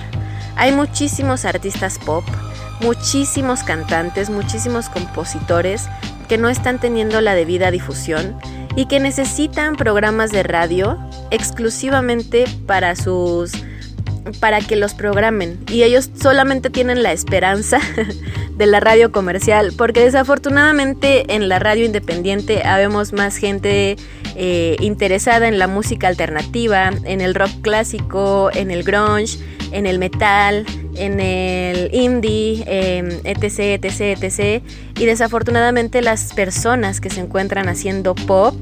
Hay 0.55 0.71
muchísimos 0.71 1.43
artistas 1.43 1.99
pop, 1.99 2.23
muchísimos 2.81 3.63
cantantes, 3.63 4.29
muchísimos 4.29 4.89
compositores 4.89 5.87
que 6.31 6.37
no 6.37 6.47
están 6.47 6.79
teniendo 6.79 7.19
la 7.19 7.35
debida 7.35 7.71
difusión 7.71 8.37
y 8.77 8.85
que 8.85 9.01
necesitan 9.01 9.75
programas 9.75 10.31
de 10.31 10.43
radio 10.43 10.97
exclusivamente 11.29 12.45
para 12.65 12.95
sus 12.95 13.51
para 14.39 14.61
que 14.61 14.75
los 14.75 14.93
programen 14.93 15.59
y 15.71 15.83
ellos 15.83 16.09
solamente 16.19 16.69
tienen 16.69 17.03
la 17.03 17.11
esperanza 17.11 17.79
de 18.57 18.65
la 18.65 18.79
radio 18.79 19.11
comercial 19.11 19.73
porque 19.77 20.01
desafortunadamente 20.01 21.33
en 21.33 21.49
la 21.49 21.59
radio 21.59 21.85
independiente 21.85 22.63
habemos 22.63 23.13
más 23.13 23.37
gente 23.37 23.97
eh, 24.35 24.77
interesada 24.79 25.47
en 25.47 25.59
la 25.59 25.67
música 25.67 26.07
alternativa, 26.07 26.91
en 27.03 27.21
el 27.21 27.35
rock 27.35 27.51
clásico, 27.61 28.49
en 28.53 28.71
el 28.71 28.83
grunge, 28.83 29.37
en 29.71 29.85
el 29.85 29.99
metal, 29.99 30.65
en 30.95 31.19
el 31.19 31.93
indie, 31.93 32.63
etc, 33.23 33.83
etc, 33.83 34.23
etc. 34.23 34.63
Y 34.97 35.05
desafortunadamente 35.05 36.01
las 36.01 36.33
personas 36.33 37.01
que 37.01 37.09
se 37.09 37.21
encuentran 37.21 37.67
haciendo 37.67 38.15
pop 38.15 38.55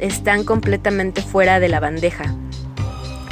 están 0.00 0.44
completamente 0.44 1.22
fuera 1.22 1.60
de 1.60 1.68
la 1.68 1.80
bandeja. 1.80 2.34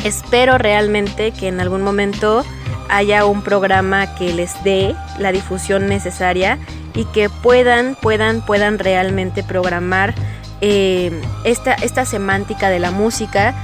Espero 0.05 0.59
realmente 0.59 1.33
que 1.33 1.49
en 1.49 1.61
algún 1.61 1.83
momento 1.83 2.45
haya 2.91 3.25
un 3.25 3.43
programa 3.43 4.15
que 4.15 4.33
les 4.35 4.63
dé 4.63 4.95
la 5.19 5.33
difusión 5.33 5.89
necesaria 5.89 6.59
y 6.95 7.07
que 7.07 7.31
puedan, 7.31 7.97
puedan, 7.97 8.45
puedan 8.45 8.79
realmente 8.79 9.43
programar 9.43 10.15
eh, 10.61 11.11
esta, 11.45 11.75
esta 11.75 12.05
semántica 12.05 12.69
de 12.69 12.79
la 12.79 12.91
música 12.91 13.55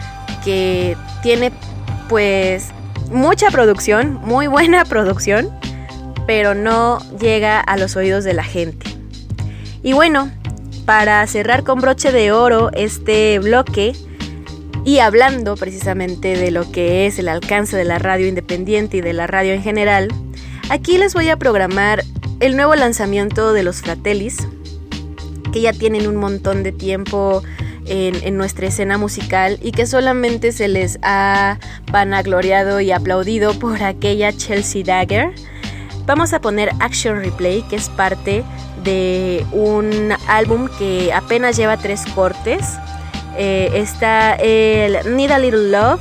que 0.44 0.96
tiene 1.22 1.53
pues 2.09 2.70
mucha 3.11 3.50
producción, 3.50 4.14
muy 4.22 4.46
buena 4.46 4.85
producción, 4.87 5.50
pero 6.26 6.55
no 6.55 6.98
llega 7.18 7.61
a 7.61 7.76
los 7.76 7.96
oídos 7.96 8.24
de 8.24 8.33
la 8.33 8.44
gente. 8.44 8.87
Y 9.83 9.92
bueno, 9.92 10.31
para 10.87 11.26
cerrar 11.26 11.64
con 11.64 11.81
broche 11.81 12.12
de 12.12 12.33
oro 12.33 12.70
este 12.72 13.38
bloque 13.38 13.94
y 14.85 14.99
hablando 14.99 15.57
precisamente 15.57 16.37
de 16.37 16.51
lo 16.51 16.71
que 16.71 17.07
es 17.07 17.19
el 17.19 17.29
alcance 17.29 17.77
de 17.77 17.85
la 17.85 17.99
radio 17.99 18.27
independiente 18.27 18.99
y 18.99 19.01
de 19.01 19.12
la 19.12 19.27
radio 19.27 19.53
en 19.53 19.62
general, 19.62 20.09
aquí 20.69 20.99
les 20.99 21.14
voy 21.14 21.29
a 21.29 21.37
programar 21.37 22.05
el 22.40 22.57
nuevo 22.57 22.75
lanzamiento 22.75 23.53
de 23.53 23.62
los 23.62 23.83
Fratellis, 23.83 24.38
que 25.53 25.61
ya 25.61 25.73
tienen 25.73 26.07
un 26.07 26.16
montón 26.16 26.62
de 26.62 26.73
tiempo 26.73 27.43
en, 27.87 28.37
nuestra 28.37 28.69
escena 28.69 28.99
musical 28.99 29.59
y 29.62 29.73
que 29.73 29.87
solamente 29.87 30.53
se 30.53 30.69
les 30.69 30.99
ha 31.03 31.59
vanagloriado 31.90 32.81
y 32.81 32.93
aplaudido 32.93 33.59
por 33.59 33.83
aquella 33.83 34.33
Chelsea 34.33 34.85
Dagger. 34.85 35.33
Vamos 36.07 36.33
a 36.33 36.40
poner 36.40 36.71
Action 36.81 37.19
Replay, 37.19 37.62
que 37.62 37.77
es 37.77 37.88
parte 37.88 38.45
de 38.85 39.45
un 39.53 40.12
álbum 40.29 40.69
que 40.79 41.12
apenas 41.12 41.57
lleva 41.57 41.77
tres 41.77 42.05
cortes. 42.14 42.64
Eh, 43.42 43.70
está 43.72 44.35
el 44.35 45.16
Need 45.16 45.31
a 45.31 45.38
Little 45.38 45.70
Love, 45.70 45.98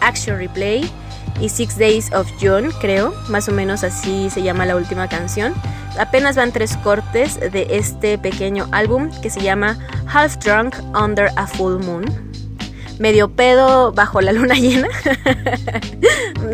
Action 0.00 0.38
Replay 0.38 0.90
y 1.38 1.50
Six 1.50 1.76
Days 1.76 2.10
of 2.14 2.26
June, 2.40 2.70
creo, 2.80 3.12
más 3.28 3.50
o 3.50 3.52
menos 3.52 3.84
así 3.84 4.30
se 4.30 4.42
llama 4.42 4.64
la 4.64 4.76
última 4.76 5.06
canción. 5.06 5.52
Apenas 5.98 6.36
van 6.36 6.52
tres 6.52 6.78
cortes 6.78 7.38
de 7.38 7.66
este 7.68 8.16
pequeño 8.16 8.66
álbum 8.72 9.10
que 9.20 9.28
se 9.28 9.42
llama 9.42 9.78
Half 10.10 10.38
Drunk 10.38 10.74
Under 10.98 11.28
a 11.36 11.46
Full 11.46 11.84
Moon. 11.84 12.06
Medio 12.98 13.28
pedo 13.28 13.92
bajo 13.92 14.22
la 14.22 14.32
luna 14.32 14.54
llena. 14.58 14.88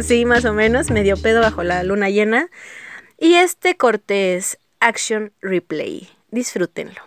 sí, 0.02 0.24
más 0.24 0.44
o 0.44 0.52
menos, 0.52 0.90
medio 0.90 1.16
pedo 1.16 1.40
bajo 1.40 1.62
la 1.62 1.84
luna 1.84 2.10
llena. 2.10 2.48
Y 3.16 3.34
este 3.34 3.76
corte 3.76 4.34
es 4.34 4.58
Action 4.80 5.30
Replay. 5.40 6.08
Disfrútenlo. 6.32 7.05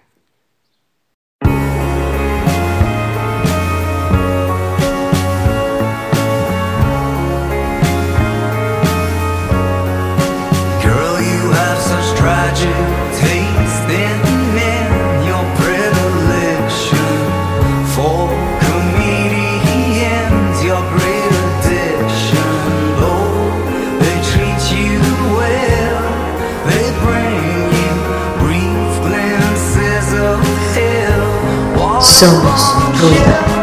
Somos 32.19 32.75
ruido. 32.99 33.58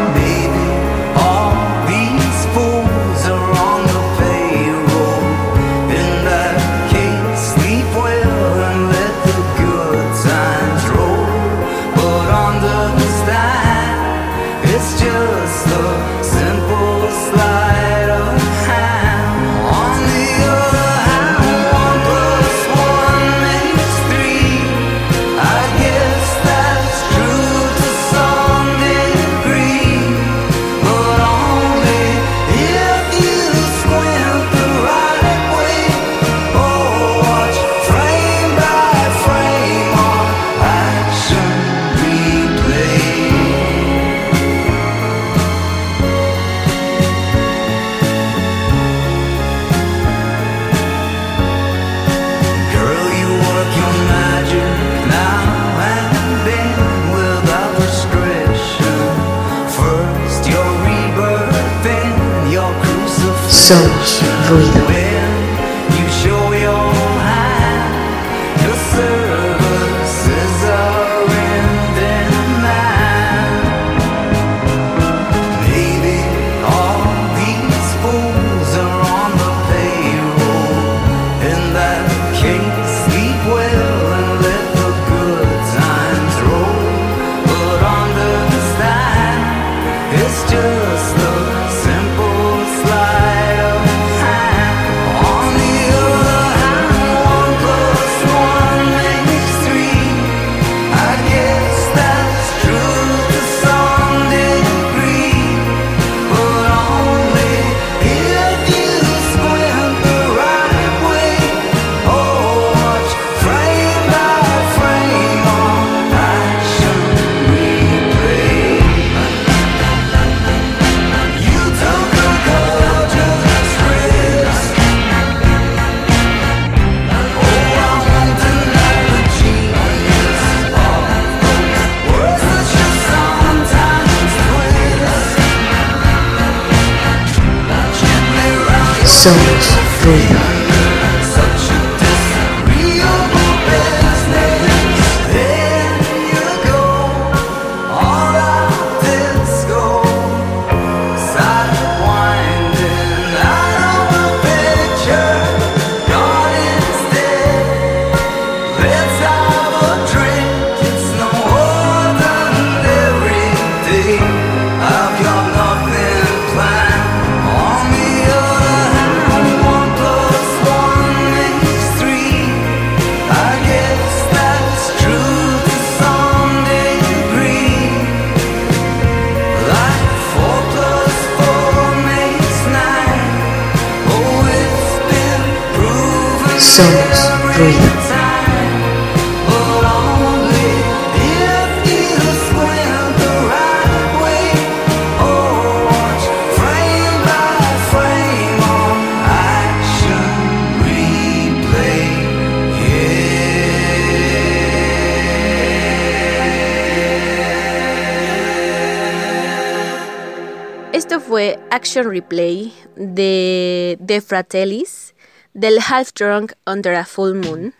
Action 211.76 212.08
Replay 212.08 212.72
de 212.96 213.98
The 214.02 214.22
Fratellis 214.22 215.14
del 215.52 215.78
Half 215.78 216.14
Drunk 216.14 216.54
Under 216.66 216.94
a 216.94 217.04
Full 217.04 217.34
Moon. 217.34 217.74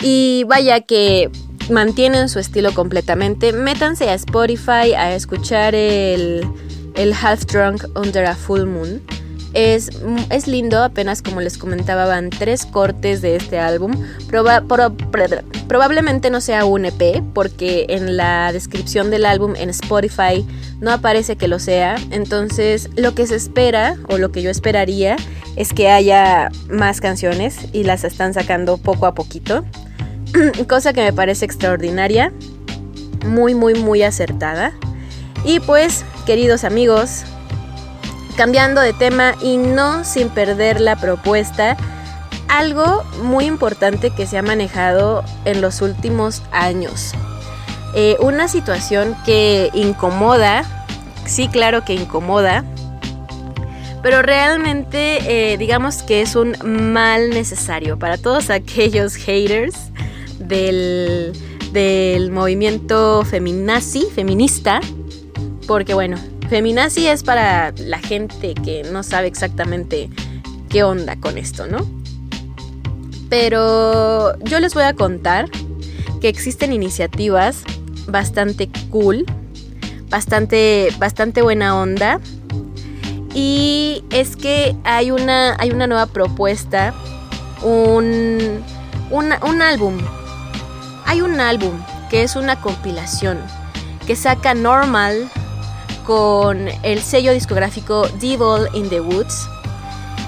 Y 0.00 0.44
vaya 0.44 0.82
que 0.82 1.28
mantienen 1.68 2.28
su 2.28 2.38
estilo 2.38 2.72
completamente. 2.72 3.52
Métanse 3.52 4.08
a 4.08 4.14
Spotify 4.14 4.94
a 4.96 5.12
escuchar 5.12 5.74
el, 5.74 6.46
el 6.94 7.12
Half 7.14 7.46
Drunk 7.46 7.84
Under 7.96 8.26
a 8.26 8.36
Full 8.36 8.64
Moon. 8.64 9.02
Es, 9.58 9.90
es, 10.28 10.46
lindo, 10.46 10.84
apenas 10.84 11.22
como 11.22 11.40
les 11.40 11.56
comentaba, 11.56 12.04
van 12.04 12.28
tres 12.28 12.66
cortes 12.66 13.22
de 13.22 13.36
este 13.36 13.58
álbum. 13.58 13.92
probablemente 15.66 16.28
no 16.28 16.42
sea 16.42 16.66
un 16.66 16.84
EP, 16.84 17.22
porque 17.32 17.86
en 17.88 18.18
la 18.18 18.52
descripción 18.52 19.10
del 19.10 19.24
álbum 19.24 19.54
en 19.56 19.70
Spotify 19.70 20.44
no 20.80 20.92
aparece 20.92 21.36
que 21.36 21.48
lo 21.48 21.58
sea. 21.58 21.96
Entonces, 22.10 22.90
lo 22.96 23.14
que 23.14 23.26
se 23.26 23.36
espera, 23.36 23.96
o 24.10 24.18
lo 24.18 24.30
que 24.30 24.42
yo 24.42 24.50
esperaría, 24.50 25.16
es 25.56 25.72
que 25.72 25.88
haya 25.88 26.50
más 26.68 27.00
canciones 27.00 27.56
y 27.72 27.84
las 27.84 28.04
están 28.04 28.34
sacando 28.34 28.76
poco 28.76 29.06
a 29.06 29.14
poquito. 29.14 29.64
Cosa 30.68 30.92
que 30.92 31.00
me 31.00 31.14
parece 31.14 31.46
extraordinaria, 31.46 32.30
muy, 33.24 33.54
muy, 33.54 33.72
muy 33.72 34.02
acertada. 34.02 34.72
Y 35.46 35.60
pues, 35.60 36.04
queridos 36.26 36.64
amigos, 36.64 37.24
cambiando 38.36 38.80
de 38.80 38.92
tema 38.92 39.34
y 39.40 39.56
no 39.56 40.04
sin 40.04 40.28
perder 40.28 40.80
la 40.80 40.96
propuesta, 40.96 41.76
algo 42.48 43.02
muy 43.22 43.46
importante 43.46 44.10
que 44.10 44.26
se 44.26 44.38
ha 44.38 44.42
manejado 44.42 45.24
en 45.44 45.60
los 45.60 45.80
últimos 45.82 46.42
años. 46.52 47.12
Eh, 47.94 48.16
una 48.20 48.46
situación 48.46 49.16
que 49.24 49.70
incomoda, 49.72 50.64
sí 51.24 51.48
claro 51.48 51.84
que 51.84 51.94
incomoda, 51.94 52.64
pero 54.02 54.22
realmente 54.22 55.52
eh, 55.52 55.56
digamos 55.56 56.02
que 56.02 56.20
es 56.20 56.36
un 56.36 56.54
mal 56.62 57.30
necesario 57.30 57.98
para 57.98 58.18
todos 58.18 58.50
aquellos 58.50 59.16
haters 59.16 59.74
del, 60.38 61.32
del 61.72 62.30
movimiento 62.30 63.24
feminazi, 63.24 64.06
feminista, 64.14 64.80
porque 65.66 65.94
bueno, 65.94 66.18
feminazi 66.48 67.06
es 67.06 67.22
para 67.22 67.72
la 67.76 67.98
gente 67.98 68.54
que 68.54 68.82
no 68.84 69.02
sabe 69.02 69.26
exactamente 69.26 70.10
qué 70.68 70.84
onda 70.84 71.16
con 71.16 71.38
esto, 71.38 71.66
¿no? 71.66 71.78
Pero 73.28 74.38
yo 74.40 74.60
les 74.60 74.74
voy 74.74 74.84
a 74.84 74.94
contar 74.94 75.48
que 76.20 76.28
existen 76.28 76.72
iniciativas 76.72 77.62
bastante 78.06 78.68
cool, 78.90 79.26
bastante, 80.08 80.88
bastante 80.98 81.42
buena 81.42 81.76
onda. 81.76 82.20
Y 83.34 84.04
es 84.10 84.36
que 84.36 84.74
hay 84.84 85.10
una, 85.10 85.56
hay 85.58 85.70
una 85.70 85.86
nueva 85.86 86.06
propuesta, 86.06 86.94
un, 87.62 88.62
un 89.10 89.62
álbum. 89.62 89.98
Hay 91.04 91.20
un 91.20 91.40
álbum 91.40 91.74
que 92.10 92.22
es 92.22 92.36
una 92.36 92.60
compilación 92.60 93.38
que 94.06 94.16
saca 94.16 94.54
Normal 94.54 95.28
con 96.06 96.68
el 96.82 97.02
sello 97.02 97.32
discográfico 97.32 98.08
Devil 98.20 98.68
in 98.74 98.88
the 98.88 99.00
Woods. 99.00 99.48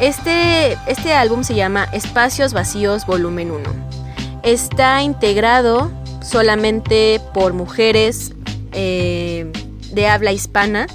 Este, 0.00 0.76
este 0.86 1.12
álbum 1.12 1.44
se 1.44 1.54
llama 1.54 1.84
Espacios 1.92 2.52
Vacíos 2.52 3.06
Volumen 3.06 3.52
1. 3.52 3.62
Está 4.42 5.02
integrado 5.02 5.90
solamente 6.22 7.20
por 7.32 7.52
mujeres 7.52 8.32
eh, 8.72 9.50
de 9.92 10.08
habla 10.08 10.32
hispana. 10.32 10.86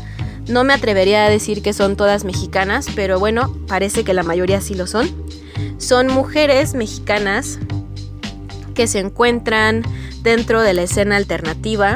No 0.48 0.65
me 0.65 0.74
atrevería 0.74 1.26
a 1.26 1.30
decir 1.30 1.62
que 1.62 1.72
son 1.72 1.96
todas 1.96 2.26
mexicanas, 2.26 2.88
pero 2.93 3.19
bueno, 3.19 3.56
parece 3.67 4.04
que 4.04 4.13
la 4.13 4.24
mayoría 4.24 4.60
sí 4.60 4.76
lo 4.76 4.88
son. 4.88 5.10
Son 5.78 6.08
mujeres 6.08 6.74
mexicanas 6.74 7.58
que 8.76 8.88
se 8.88 9.00
encuentran 9.00 9.84
dentro 10.24 10.62
de 10.62 10.74
la 10.74 10.84
escena 10.84 11.15
alternativa 11.15 11.96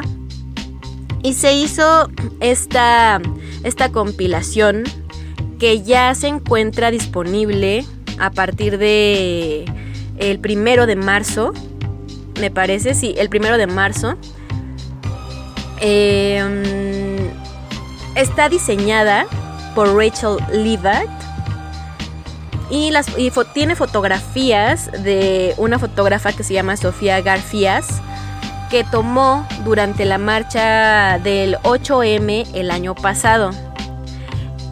y 1.22 1.34
se 1.34 1.52
hizo 1.54 2.08
esta, 2.40 3.20
esta 3.64 3.90
compilación 3.90 4.84
que 5.58 5.82
ya 5.82 6.14
se 6.14 6.28
encuentra 6.28 6.90
disponible 6.90 7.84
a 8.18 8.30
partir 8.30 8.78
de 8.78 9.64
el 10.18 10.38
primero 10.38 10.86
de 10.86 10.96
marzo, 10.96 11.52
me 12.40 12.50
parece, 12.50 12.94
sí, 12.94 13.14
el 13.18 13.28
primero 13.28 13.58
de 13.58 13.66
marzo. 13.66 14.16
Em, 15.80 17.30
está 18.14 18.48
diseñada 18.48 19.26
por 19.76 19.94
Rachel 19.94 20.38
Levitt 20.52 21.08
Y, 22.70 22.90
las, 22.90 23.06
tiene 23.54 23.76
fotografías 23.76 24.90
de 25.04 25.54
una 25.56 25.78
fotógrafa 25.78 26.32
que 26.32 26.42
se 26.42 26.54
llama 26.54 26.76
Sofía 26.76 27.20
Garcías, 27.20 28.02
que 28.70 28.84
tomó 28.84 29.46
durante 29.64 30.04
la 30.04 30.18
marcha 30.18 31.18
del 31.18 31.56
8M 31.58 32.46
el 32.54 32.70
año 32.70 32.94
pasado. 32.94 33.50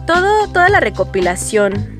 Todo, 0.05 0.47
toda 0.47 0.69
la 0.69 0.79
recopilación, 0.79 1.99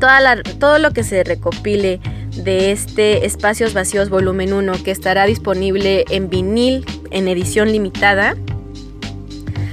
toda 0.00 0.42
todo 0.58 0.78
lo 0.78 0.92
que 0.92 1.04
se 1.04 1.24
recopile 1.24 2.00
de 2.36 2.72
este 2.72 3.24
Espacios 3.24 3.72
Vacíos 3.72 4.10
Volumen 4.10 4.52
1 4.52 4.82
que 4.84 4.90
estará 4.90 5.24
disponible 5.24 6.04
en 6.10 6.28
vinil 6.28 6.84
en 7.10 7.28
edición 7.28 7.72
limitada 7.72 8.36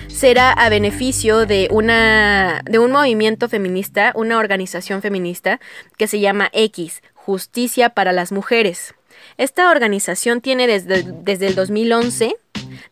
será 0.07 0.51
a 0.51 0.69
beneficio 0.69 1.45
de 1.45 1.67
una 1.69 2.61
de 2.63 2.79
un 2.79 2.91
movimiento 2.91 3.49
feminista, 3.49 4.13
una 4.15 4.37
organización 4.37 5.01
feminista 5.01 5.59
que 5.97 6.07
se 6.07 6.21
llama 6.21 6.49
X, 6.53 7.01
Justicia 7.13 7.89
para 7.89 8.13
las 8.13 8.31
Mujeres. 8.31 8.95
Esta 9.37 9.71
organización 9.71 10.41
tiene 10.41 10.67
desde, 10.67 11.03
desde 11.03 11.47
el 11.47 11.55
2011 11.55 12.35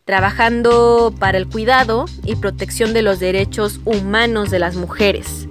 trabajando 0.04 1.14
para 1.18 1.38
el 1.38 1.48
cuidado 1.48 2.06
y 2.24 2.36
protección 2.36 2.92
de 2.92 3.02
los 3.02 3.20
derechos 3.20 3.80
humanos 3.84 4.50
de 4.50 4.58
las 4.58 4.74
mujeres. 4.74 5.48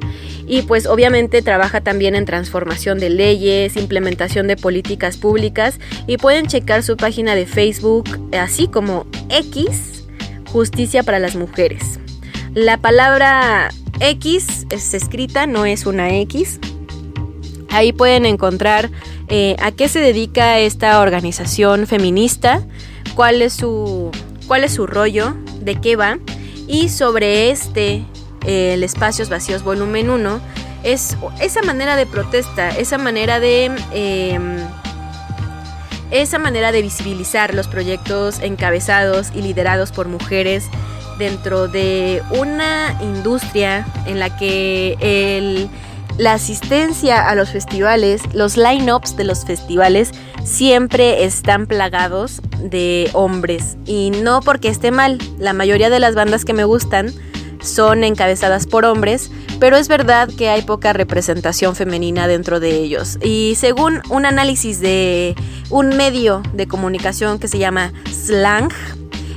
Y 0.47 0.63
pues 0.63 0.85
obviamente 0.85 1.41
trabaja 1.41 1.81
también 1.81 2.15
en 2.15 2.25
transformación 2.25 2.99
de 2.99 3.09
leyes, 3.09 3.77
implementación 3.77 4.47
de 4.47 4.57
políticas 4.57 5.17
públicas 5.17 5.79
y 6.07 6.17
pueden 6.17 6.47
checar 6.47 6.83
su 6.83 6.97
página 6.97 7.35
de 7.35 7.45
Facebook 7.45 8.05
así 8.37 8.67
como 8.67 9.05
X, 9.29 10.03
Justicia 10.51 11.03
para 11.03 11.19
las 11.19 11.35
Mujeres. 11.35 11.99
La 12.53 12.77
palabra 12.77 13.69
X 14.01 14.65
es 14.69 14.93
escrita, 14.93 15.47
no 15.47 15.65
es 15.65 15.85
una 15.85 16.13
X. 16.17 16.59
Ahí 17.71 17.93
pueden 17.93 18.25
encontrar 18.25 18.89
eh, 19.27 19.55
a 19.59 19.71
qué 19.71 19.87
se 19.87 19.99
dedica 19.99 20.59
esta 20.59 20.99
organización 20.99 21.87
feminista, 21.87 22.61
cuál 23.15 23.41
es 23.41 23.53
su, 23.53 24.11
cuál 24.47 24.63
es 24.63 24.73
su 24.73 24.87
rollo, 24.87 25.35
de 25.61 25.79
qué 25.79 25.95
va. 25.95 26.19
Y 26.67 26.89
sobre 26.89 27.49
este 27.49 28.05
el 28.45 28.83
Espacios 28.83 29.29
Vacíos 29.29 29.63
Volumen 29.63 30.09
1, 30.09 30.41
es 30.83 31.15
esa 31.39 31.61
manera 31.61 31.95
de 31.95 32.05
protesta, 32.05 32.69
esa 32.69 32.97
manera 32.97 33.39
de... 33.39 33.71
Em, 33.93 34.57
esa 36.09 36.39
manera 36.39 36.73
de 36.73 36.81
visibilizar 36.81 37.53
los 37.53 37.69
proyectos 37.69 38.39
encabezados 38.41 39.31
y 39.33 39.41
liderados 39.41 39.93
por 39.93 40.09
mujeres 40.09 40.65
dentro 41.17 41.69
de 41.69 42.21
una 42.31 42.97
industria 43.01 43.87
en 44.05 44.19
la 44.19 44.35
que 44.35 44.97
el, 44.99 45.69
la 46.17 46.33
asistencia 46.33 47.27
a 47.27 47.35
los 47.35 47.49
festivales, 47.49 48.21
los 48.33 48.57
line-ups 48.57 49.15
de 49.15 49.23
los 49.23 49.45
festivales 49.45 50.11
siempre 50.43 51.23
están 51.23 51.67
plagados 51.67 52.41
de 52.59 53.09
hombres. 53.13 53.77
Y 53.85 54.11
no 54.11 54.41
porque 54.41 54.69
esté 54.69 54.91
mal, 54.91 55.17
la 55.39 55.53
mayoría 55.53 55.89
de 55.89 55.99
las 55.99 56.15
bandas 56.15 56.45
que 56.45 56.53
me 56.53 56.63
gustan 56.63 57.13
son 57.61 58.03
encabezadas 58.03 58.65
por 58.65 58.85
hombres, 58.85 59.31
pero 59.59 59.77
es 59.77 59.87
verdad 59.87 60.29
que 60.35 60.49
hay 60.49 60.63
poca 60.63 60.93
representación 60.93 61.75
femenina 61.75 62.27
dentro 62.27 62.59
de 62.59 62.71
ellos. 62.71 63.19
Y 63.23 63.53
según 63.57 64.01
un 64.09 64.25
análisis 64.25 64.79
de 64.79 65.35
un 65.69 65.89
medio 65.89 66.41
de 66.53 66.67
comunicación 66.67 67.39
que 67.39 67.47
se 67.47 67.59
llama 67.59 67.93
Slang, 68.11 68.69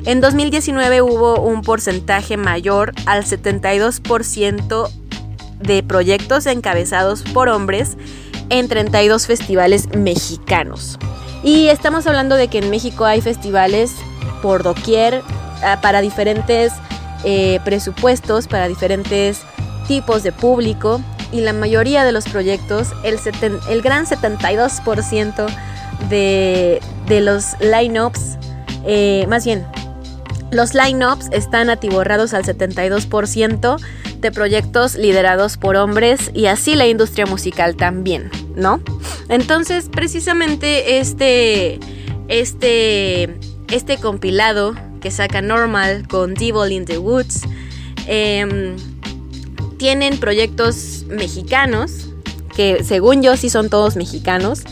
en 0.06 0.20
2019 0.20 1.00
hubo 1.02 1.40
un 1.40 1.62
porcentaje 1.62 2.36
mayor 2.36 2.92
al 3.06 3.24
72% 3.24 4.90
de 5.64 5.82
proyectos 5.82 6.46
encabezados 6.46 7.22
por 7.22 7.48
hombres 7.48 7.96
en 8.50 8.68
32 8.68 9.26
festivales 9.26 9.88
mexicanos. 9.96 10.98
Y 11.42 11.68
estamos 11.68 12.06
hablando 12.06 12.36
de 12.36 12.48
que 12.48 12.58
en 12.58 12.70
México 12.70 13.04
hay 13.04 13.20
festivales 13.20 13.94
por 14.42 14.62
doquier 14.62 15.22
ah, 15.62 15.80
para 15.82 16.00
diferentes 16.00 16.72
eh, 17.24 17.58
presupuestos 17.64 18.48
para 18.48 18.68
diferentes 18.68 19.40
tipos 19.88 20.22
de 20.22 20.30
público 20.30 21.00
y 21.32 21.40
la 21.40 21.54
mayoría 21.54 22.04
de 22.04 22.12
los 22.12 22.26
proyectos, 22.28 22.92
el, 23.02 23.18
el 23.68 23.82
gran 23.82 24.04
72% 24.04 25.46
de, 26.08 26.80
de 27.08 27.20
los 27.20 27.58
line-ups, 27.60 28.36
eh, 28.84 29.26
más 29.28 29.44
bien, 29.44 29.66
los 30.54 30.74
line-ups 30.74 31.28
están 31.32 31.68
atiborrados 31.68 32.32
al 32.32 32.44
72% 32.44 33.78
de 34.20 34.32
proyectos 34.32 34.94
liderados 34.94 35.56
por 35.56 35.76
hombres 35.76 36.30
y 36.32 36.46
así 36.46 36.76
la 36.76 36.86
industria 36.86 37.26
musical 37.26 37.76
también, 37.76 38.30
¿no? 38.56 38.80
Entonces, 39.28 39.88
precisamente 39.90 40.98
este, 40.98 41.78
este, 42.28 43.38
este 43.70 43.98
compilado 43.98 44.74
que 45.00 45.10
saca 45.10 45.42
Normal 45.42 46.08
con 46.08 46.32
Devil 46.32 46.72
in 46.72 46.86
the 46.86 46.96
Woods. 46.96 47.42
Em, 48.06 48.76
tienen 49.76 50.18
proyectos 50.18 51.04
mexicanos, 51.08 52.08
que 52.56 52.82
según 52.84 53.22
yo 53.22 53.36
sí 53.36 53.50
son 53.50 53.68
todos 53.68 53.96
mexicanos. 53.96 54.62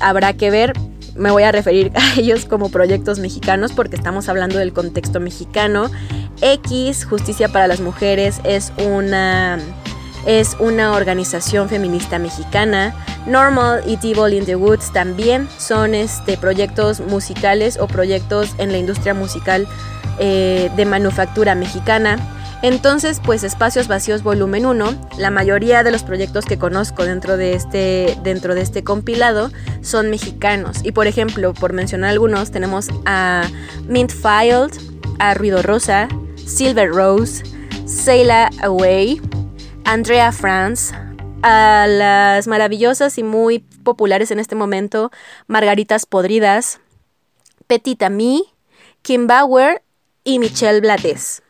Habrá 0.00 0.32
que 0.32 0.50
ver, 0.50 0.72
me 1.18 1.30
voy 1.30 1.42
a 1.42 1.52
referir 1.52 1.92
a 1.96 2.18
ellos 2.18 2.44
como 2.46 2.70
proyectos 2.70 3.18
mexicanos 3.18 3.72
porque 3.72 3.96
estamos 3.96 4.28
hablando 4.28 4.58
del 4.58 4.72
contexto 4.72 5.20
mexicano. 5.20 5.90
X, 6.40 7.04
Justicia 7.04 7.48
para 7.48 7.66
las 7.66 7.80
Mujeres, 7.80 8.40
es 8.44 8.72
una, 8.78 9.58
es 10.26 10.56
una 10.60 10.92
organización 10.92 11.68
feminista 11.68 12.18
mexicana. 12.18 12.94
Normal 13.26 13.82
y 13.86 13.96
Devil 13.96 14.32
in 14.32 14.44
the 14.46 14.56
Woods 14.56 14.92
también 14.92 15.48
son 15.58 15.94
este, 15.94 16.38
proyectos 16.38 17.00
musicales 17.00 17.78
o 17.78 17.86
proyectos 17.86 18.54
en 18.58 18.72
la 18.72 18.78
industria 18.78 19.12
musical 19.12 19.66
eh, 20.18 20.70
de 20.76 20.84
manufactura 20.86 21.54
mexicana. 21.54 22.37
Entonces, 22.62 23.20
pues 23.24 23.44
Espacios 23.44 23.86
Vacíos 23.86 24.24
Volumen 24.24 24.66
1, 24.66 25.10
la 25.18 25.30
mayoría 25.30 25.84
de 25.84 25.92
los 25.92 26.02
proyectos 26.02 26.44
que 26.44 26.58
conozco 26.58 27.04
dentro 27.04 27.36
de 27.36 27.54
este, 27.54 28.18
dentro 28.24 28.56
de 28.56 28.62
este 28.62 28.82
compilado 28.82 29.50
son 29.80 30.10
mexicanos. 30.10 30.78
Y 30.82 30.90
por 30.90 31.06
ejemplo, 31.06 31.54
por 31.54 31.72
mencionar 31.72 32.10
algunos, 32.10 32.50
tenemos 32.50 32.88
a 33.06 33.44
Mint 33.86 34.10
Filed, 34.10 34.72
a 35.20 35.34
Ruido 35.34 35.62
Rosa, 35.62 36.08
Silver 36.36 36.88
Rose, 36.90 37.44
Saila 37.86 38.50
Away, 38.62 39.20
Andrea 39.84 40.32
France, 40.32 40.92
a 41.42 41.86
las 41.88 42.48
maravillosas 42.48 43.18
y 43.18 43.22
muy 43.22 43.60
populares 43.60 44.32
en 44.32 44.40
este 44.40 44.56
momento 44.56 45.12
Margaritas 45.46 46.06
Podridas, 46.06 46.80
Petita 47.68 48.10
Me, 48.10 48.40
Kim 49.02 49.28
Bauer 49.28 49.82
y 50.24 50.40
Michelle 50.40 50.80
Blates. 50.80 51.42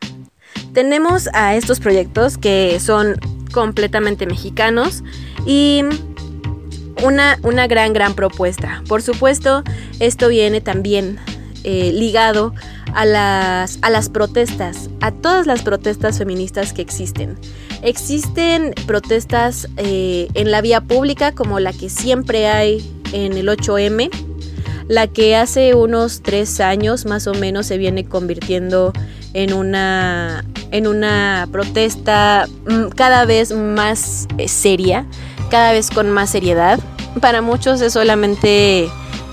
Tenemos 0.73 1.29
a 1.33 1.55
estos 1.55 1.79
proyectos 1.79 2.37
que 2.37 2.79
son 2.79 3.15
completamente 3.51 4.25
mexicanos 4.25 5.03
y 5.45 5.83
una, 7.03 7.39
una 7.43 7.67
gran, 7.67 7.93
gran 7.93 8.13
propuesta. 8.13 8.83
Por 8.87 9.01
supuesto, 9.01 9.63
esto 9.99 10.27
viene 10.27 10.61
también 10.61 11.19
eh, 11.63 11.91
ligado 11.93 12.53
a 12.93 13.05
las, 13.05 13.79
a 13.81 13.89
las 13.89 14.09
protestas, 14.09 14.89
a 15.01 15.11
todas 15.11 15.45
las 15.45 15.61
protestas 15.61 16.17
feministas 16.17 16.73
que 16.73 16.81
existen. 16.81 17.37
Existen 17.81 18.73
protestas 18.85 19.67
eh, 19.77 20.27
en 20.33 20.51
la 20.51 20.61
vía 20.61 20.81
pública 20.81 21.33
como 21.33 21.59
la 21.59 21.73
que 21.73 21.89
siempre 21.89 22.47
hay 22.47 22.89
en 23.13 23.33
el 23.33 23.47
8M, 23.47 24.09
la 24.87 25.07
que 25.07 25.35
hace 25.35 25.75
unos 25.75 26.21
tres 26.21 26.59
años 26.59 27.05
más 27.05 27.27
o 27.27 27.33
menos 27.33 27.67
se 27.67 27.77
viene 27.77 28.05
convirtiendo 28.05 28.91
en 28.93 29.18
una, 29.53 30.43
en 30.71 30.87
una 30.87 31.47
protesta 31.51 32.47
mm, 32.67 32.89
cada 32.95 33.25
vez 33.25 33.51
más 33.51 34.27
eh, 34.37 34.47
seria, 34.47 35.05
cada 35.49 35.71
vez 35.71 35.89
con 35.89 36.11
más 36.11 36.29
seriedad. 36.29 36.79
Para 37.21 37.41
muchos 37.41 37.81
es 37.81 37.93
solamente 37.93 38.89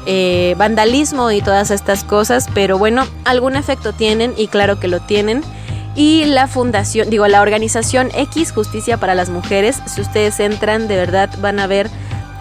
eh, 0.07 0.55
vandalismo 0.59 1.31
y 1.31 1.43
todas 1.43 1.71
estas 1.71 2.05
cosas, 2.05 2.49
pero 2.55 2.79
bueno, 2.79 3.07
algún 3.25 3.57
efecto 3.57 3.93
tienen 3.93 4.35
y 4.37 4.49
claro 4.49 4.79
que 4.81 4.89
lo 4.89 5.01
tienen. 5.01 5.43
Y 5.97 6.27
la 6.27 6.47
fundación, 6.47 7.09
digo, 7.09 7.27
la 7.27 7.41
organización 7.41 8.11
X 8.15 8.53
Justicia 8.53 8.99
para 8.99 9.15
las 9.15 9.31
Mujeres, 9.31 9.81
si 9.87 10.03
ustedes 10.03 10.39
entran, 10.41 10.89
de 10.89 10.97
verdad 10.97 11.31
van 11.41 11.59
a 11.59 11.67
ver 11.67 11.89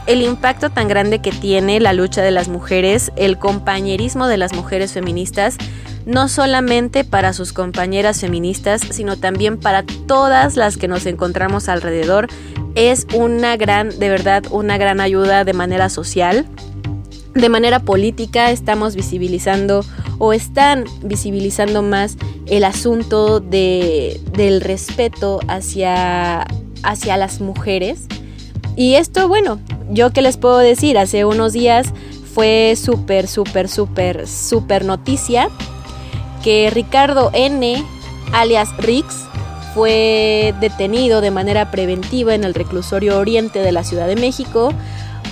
el 0.08 0.22
impacto 0.22 0.70
tan 0.70 0.88
grande 0.88 1.20
que 1.20 1.32
tiene 1.32 1.80
la 1.80 1.94
lucha 1.94 2.22
de 2.22 2.32
las 2.32 2.48
mujeres, 2.48 3.12
el 3.16 3.38
compañerismo 3.38 4.28
de 4.28 4.38
las 4.38 4.54
mujeres 4.54 4.94
feministas, 4.94 5.58
no 6.06 6.28
solamente 6.28 7.04
para 7.04 7.34
sus 7.34 7.54
compañeras 7.54 8.22
feministas, 8.22 8.82
sino 8.90 9.18
también 9.18 9.60
para 9.60 9.84
todas 10.08 10.56
las 10.56 10.78
que 10.78 10.88
nos 10.88 11.06
encontramos 11.06 11.68
alrededor. 11.68 12.28
Es 12.76 13.08
una 13.14 13.58
gran, 13.58 13.98
de 13.98 14.10
verdad, 14.10 14.44
una 14.52 14.78
gran 14.78 15.00
ayuda 15.00 15.44
de 15.44 15.54
manera 15.54 15.90
social 15.90 16.46
de 17.36 17.50
manera 17.50 17.80
política 17.80 18.50
estamos 18.50 18.96
visibilizando 18.96 19.84
o 20.20 20.32
están 20.32 20.86
visibilizando 21.04 21.82
más 21.82 22.16
el 22.48 22.64
asunto 22.64 23.42
de, 23.42 24.22
del 24.32 24.62
respeto 24.62 25.42
hacia, 25.50 26.48
hacia 26.84 27.18
las 27.18 27.42
mujeres 27.42 28.08
y 28.78 28.96
esto, 28.96 29.28
bueno, 29.28 29.60
yo 29.90 30.12
que 30.12 30.22
les 30.22 30.38
puedo 30.38 30.58
decir, 30.58 30.98
hace 30.98 31.26
unos 31.26 31.54
días 31.54 31.94
fue 32.34 32.76
súper, 32.76 33.28
súper, 33.28 33.70
súper, 33.70 34.28
súper 34.28 34.86
noticia 34.86 35.50
que 36.44 36.70
Ricardo 36.70 37.32
N, 37.34 37.84
alias 38.32 38.70
Rix, 38.78 39.26
fue 39.74 40.54
detenido 40.62 41.20
de 41.20 41.32
manera 41.32 41.70
preventiva 41.72 42.34
en 42.34 42.44
el 42.44 42.54
reclusorio 42.54 43.20
oriente 43.20 43.60
de 43.60 43.72
la 43.72 43.84
Ciudad 43.84 44.08
de 44.08 44.16
México 44.16 44.72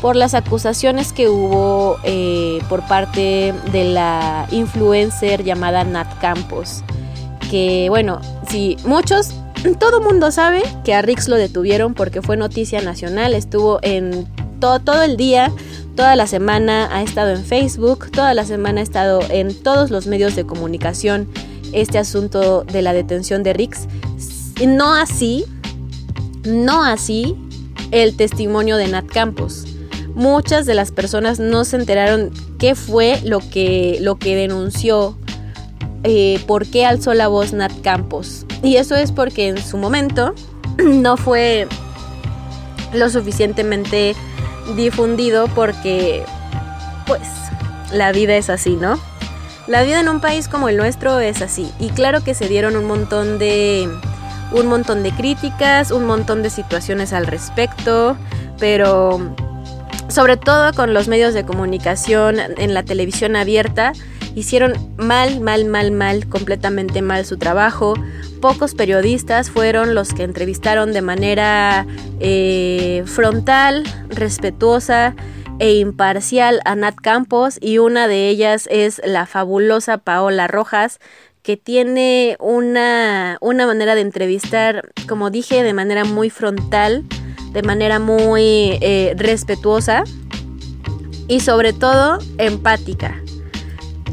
por 0.02 0.18
las 0.18 0.34
acusaciones 0.34 1.14
que 1.14 1.30
hubo 1.30 1.98
eh, 2.04 2.62
por 2.68 2.86
parte 2.88 3.54
de 3.72 3.84
la 3.86 4.48
influencer 4.52 5.46
llamada 5.46 5.86
Nat 5.86 6.20
Campos. 6.20 6.84
Que 7.50 7.88
bueno, 7.90 8.20
si 8.50 8.76
muchos, 8.86 9.34
todo 9.80 10.02
mundo 10.02 10.30
sabe 10.32 10.62
que 10.84 10.94
a 10.94 11.02
Rix 11.02 11.30
lo 11.30 11.38
detuvieron 11.38 11.94
porque 11.94 12.22
fue 12.22 12.36
noticia 12.36 12.82
nacional, 12.82 13.34
estuvo 13.34 13.80
en 13.82 14.28
todo, 14.84 15.04
el 15.04 15.18
día, 15.18 15.52
toda 15.96 16.16
la 16.16 16.28
semana 16.28 16.90
ha 16.96 17.04
estado 17.04 17.32
en 17.32 17.44
Facebook, 17.44 18.12
toda 18.12 18.34
la 18.34 18.46
semana 18.46 18.80
ha 18.80 18.84
estado 18.84 19.22
en 19.30 19.54
todos 19.54 19.92
los 19.92 20.08
medios 20.08 20.36
de 20.36 20.46
comunicación 20.46 21.28
este 21.74 21.98
asunto 21.98 22.64
de 22.64 22.82
la 22.82 22.94
detención 22.94 23.44
de 23.44 23.54
Rix. 23.54 23.88
No 24.66 24.94
así, 24.94 25.46
no 26.46 26.84
así 26.84 27.36
el 27.92 28.16
testimonio 28.16 28.78
de 28.78 28.88
Nat 28.88 29.06
Campos 29.06 29.66
muchas 30.16 30.66
de 30.66 30.74
las 30.74 30.92
personas 30.92 31.40
no 31.40 31.66
se 31.66 31.78
enteraron 31.78 32.32
qué 32.60 32.76
fue 32.76 33.20
lo 33.24 33.40
que, 33.40 33.98
lo 34.02 34.18
que 34.18 34.36
denunció, 34.36 35.18
eh, 36.04 36.40
por 36.48 36.68
qué 36.68 36.86
alzó 36.86 37.14
la 37.14 37.28
voz 37.28 37.54
Nat 37.54 37.72
Campos. 37.82 38.46
Y 38.62 38.78
eso 38.78 38.96
es 38.96 39.12
porque 39.12 39.48
en 39.48 39.58
su 39.58 39.78
momento 39.78 40.34
no 40.78 41.18
fue 41.18 41.68
lo 42.94 43.10
suficientemente 43.10 44.16
difundido 44.76 45.48
porque, 45.50 46.26
pues, 47.06 47.22
la 47.92 48.12
vida 48.12 48.36
es 48.36 48.50
así, 48.50 48.76
¿no? 48.76 49.00
La 49.68 49.84
vida 49.84 50.00
en 50.00 50.10
un 50.10 50.20
país 50.20 50.48
como 50.48 50.68
el 50.70 50.78
nuestro 50.78 51.20
es 51.20 51.42
así. 51.42 51.72
Y 51.80 51.90
claro 51.90 52.24
que 52.24 52.34
se 52.34 52.48
dieron 52.50 52.76
un 52.76 52.86
montón 52.86 53.40
de 53.40 53.90
un 54.52 54.68
montón 54.68 55.04
de 55.04 55.12
críticas, 55.12 55.92
un 55.92 56.06
montón 56.06 56.44
de 56.44 56.50
situaciones 56.50 57.14
al 57.14 57.26
respecto, 57.26 58.16
pero 58.60 59.36
sobre 60.10 60.38
todo 60.38 60.74
con 60.74 60.94
los 60.94 61.08
medios 61.08 61.34
de 61.34 61.44
comunicación 61.44 62.38
en 62.40 62.74
la 62.74 62.84
televisión 62.84 63.36
abierta, 63.36 63.94
hicieron 64.36 64.74
mal, 64.98 65.40
mal, 65.40 65.66
mal, 65.66 65.92
mal, 65.92 66.28
completamente 66.28 67.02
mal 67.02 67.26
su 67.26 67.38
trabajo. 67.38 67.96
Pocos 68.42 68.76
periodistas 68.76 69.50
fueron 69.50 69.96
los 69.96 70.14
que 70.14 70.24
entrevistaron 70.24 70.94
de 70.94 71.02
manera 71.02 71.86
eh, 72.20 73.04
frontal, 73.06 73.84
respetuosa 74.10 75.16
e 75.60 75.76
imparcial 75.76 76.60
a 76.66 76.76
Nat 76.76 76.96
Campos 76.96 77.58
y 77.62 77.78
una 77.78 78.08
de 78.08 78.30
ellas 78.30 78.68
es 78.72 79.02
la 79.06 79.26
fabulosa 79.26 79.98
Paola 79.98 80.48
Rojas, 80.48 81.00
que 81.42 81.58
tiene 81.58 82.38
una, 82.40 83.38
una 83.42 83.68
manera 83.68 83.96
de 83.96 84.02
entrevistar, 84.02 84.92
como 85.08 85.30
dije, 85.30 85.64
de 85.64 85.74
manera 85.74 86.06
muy 86.06 86.30
frontal 86.30 87.04
de 87.54 87.62
manera 87.62 88.00
muy 88.00 88.78
eh, 88.82 89.14
respetuosa 89.16 90.04
y 91.28 91.40
sobre 91.40 91.72
todo 91.72 92.18
empática. 92.38 93.23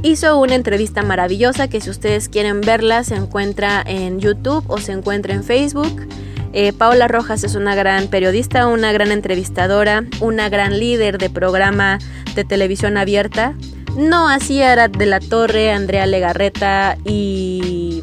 Hizo 0.02 0.38
una 0.38 0.54
entrevista 0.54 1.02
maravillosa 1.02 1.68
que 1.68 1.80
si 1.80 1.90
ustedes 1.90 2.30
quieren 2.30 2.62
verla 2.62 3.04
se 3.04 3.16
encuentra 3.16 3.82
en 3.84 4.18
YouTube 4.18 4.64
o 4.68 4.78
se 4.78 4.92
encuentra 4.92 5.34
en 5.34 5.44
Facebook. 5.44 6.08
Eh, 6.52 6.72
Paula 6.72 7.06
Rojas 7.06 7.44
es 7.44 7.54
una 7.54 7.74
gran 7.74 8.08
periodista, 8.08 8.66
una 8.66 8.92
gran 8.92 9.12
entrevistadora, 9.12 10.04
una 10.20 10.48
gran 10.48 10.80
líder 10.80 11.18
de 11.18 11.28
programa 11.28 11.98
de 12.34 12.44
televisión 12.44 12.96
abierta. 12.96 13.54
No 13.96 14.28
así 14.28 14.62
era 14.62 14.88
de 14.88 15.06
la 15.06 15.20
Torre, 15.20 15.70
Andrea 15.70 16.06
Legarreta 16.06 16.96
y 17.04 18.02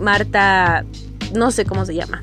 Marta, 0.00 0.84
no 1.34 1.50
sé 1.50 1.66
cómo 1.66 1.84
se 1.84 1.94
llama. 1.94 2.22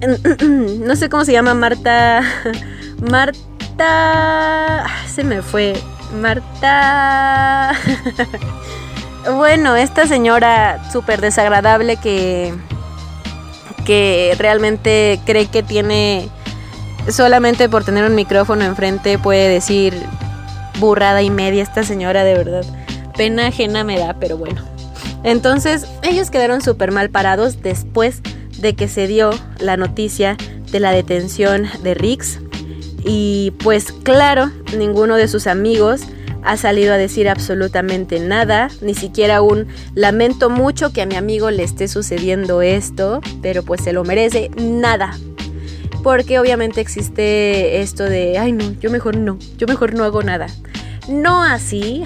no 0.48 0.96
sé 0.96 1.08
cómo 1.10 1.24
se 1.24 1.32
llama 1.32 1.52
Marta. 1.52 2.22
Marta. 3.10 3.47
Se 5.06 5.24
me 5.24 5.42
fue. 5.42 5.74
Marta. 6.20 7.74
bueno, 9.36 9.76
esta 9.76 10.06
señora 10.06 10.90
súper 10.90 11.20
desagradable 11.20 11.96
que. 11.96 12.54
que 13.84 14.34
realmente 14.38 15.20
cree 15.24 15.46
que 15.46 15.62
tiene. 15.62 16.28
Solamente 17.08 17.68
por 17.68 17.84
tener 17.84 18.04
un 18.04 18.14
micrófono 18.14 18.64
enfrente 18.64 19.18
puede 19.18 19.48
decir 19.48 19.94
burrada 20.78 21.22
y 21.22 21.30
media 21.30 21.62
esta 21.62 21.82
señora, 21.82 22.24
de 22.24 22.34
verdad. 22.34 22.64
Pena 23.16 23.46
ajena 23.46 23.84
me 23.84 23.98
da, 23.98 24.14
pero 24.20 24.36
bueno. 24.36 24.62
Entonces, 25.24 25.86
ellos 26.02 26.30
quedaron 26.30 26.60
súper 26.60 26.92
mal 26.92 27.10
parados 27.10 27.62
después 27.62 28.20
de 28.58 28.74
que 28.74 28.88
se 28.88 29.06
dio 29.06 29.30
la 29.58 29.76
noticia 29.76 30.36
de 30.70 30.80
la 30.80 30.90
detención 30.90 31.66
de 31.82 31.94
Rix 31.94 32.38
y 33.10 33.52
pues 33.62 33.90
claro, 33.90 34.50
ninguno 34.76 35.16
de 35.16 35.28
sus 35.28 35.46
amigos 35.46 36.02
ha 36.44 36.58
salido 36.58 36.92
a 36.92 36.98
decir 36.98 37.26
absolutamente 37.26 38.20
nada, 38.20 38.68
ni 38.82 38.94
siquiera 38.94 39.40
un 39.40 39.66
lamento 39.94 40.50
mucho 40.50 40.92
que 40.92 41.00
a 41.00 41.06
mi 41.06 41.16
amigo 41.16 41.50
le 41.50 41.64
esté 41.64 41.88
sucediendo 41.88 42.60
esto, 42.60 43.22
pero 43.40 43.62
pues 43.62 43.82
se 43.82 43.94
lo 43.94 44.04
merece, 44.04 44.50
nada. 44.60 45.16
Porque 46.02 46.38
obviamente 46.38 46.82
existe 46.82 47.80
esto 47.80 48.04
de, 48.04 48.38
ay 48.38 48.52
no, 48.52 48.72
yo 48.78 48.90
mejor 48.90 49.16
no, 49.16 49.38
yo 49.56 49.66
mejor 49.66 49.94
no 49.94 50.04
hago 50.04 50.22
nada. 50.22 50.48
No 51.08 51.42
así, 51.42 52.04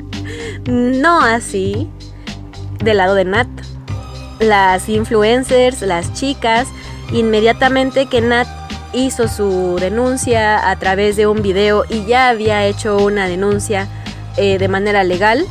no 0.66 1.20
así, 1.20 1.90
del 2.82 2.96
lado 2.96 3.14
de 3.14 3.26
Nat 3.26 3.48
las 4.40 4.88
influencers, 4.88 5.82
las 5.82 6.14
chicas, 6.14 6.66
inmediatamente 7.12 8.06
que 8.06 8.20
Nat 8.20 8.48
hizo 8.92 9.28
su 9.28 9.76
denuncia 9.80 10.70
a 10.70 10.76
través 10.76 11.16
de 11.16 11.26
un 11.26 11.42
video 11.42 11.84
y 11.88 12.04
ya 12.06 12.28
había 12.28 12.64
hecho 12.66 12.96
una 12.96 13.26
denuncia 13.26 13.88
eh, 14.36 14.58
de 14.58 14.68
manera 14.68 15.04
legal, 15.04 15.44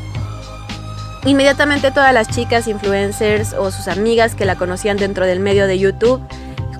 inmediatamente 1.26 1.92
todas 1.92 2.14
las 2.14 2.30
chicas 2.30 2.68
influencers 2.68 3.54
o 3.54 3.72
sus 3.72 3.88
amigas 3.88 4.36
que 4.36 4.46
la 4.46 4.56
conocían 4.56 4.98
dentro 4.98 5.26
del 5.26 5.40
medio 5.40 5.68
de 5.68 5.78
YouTube 5.78 6.22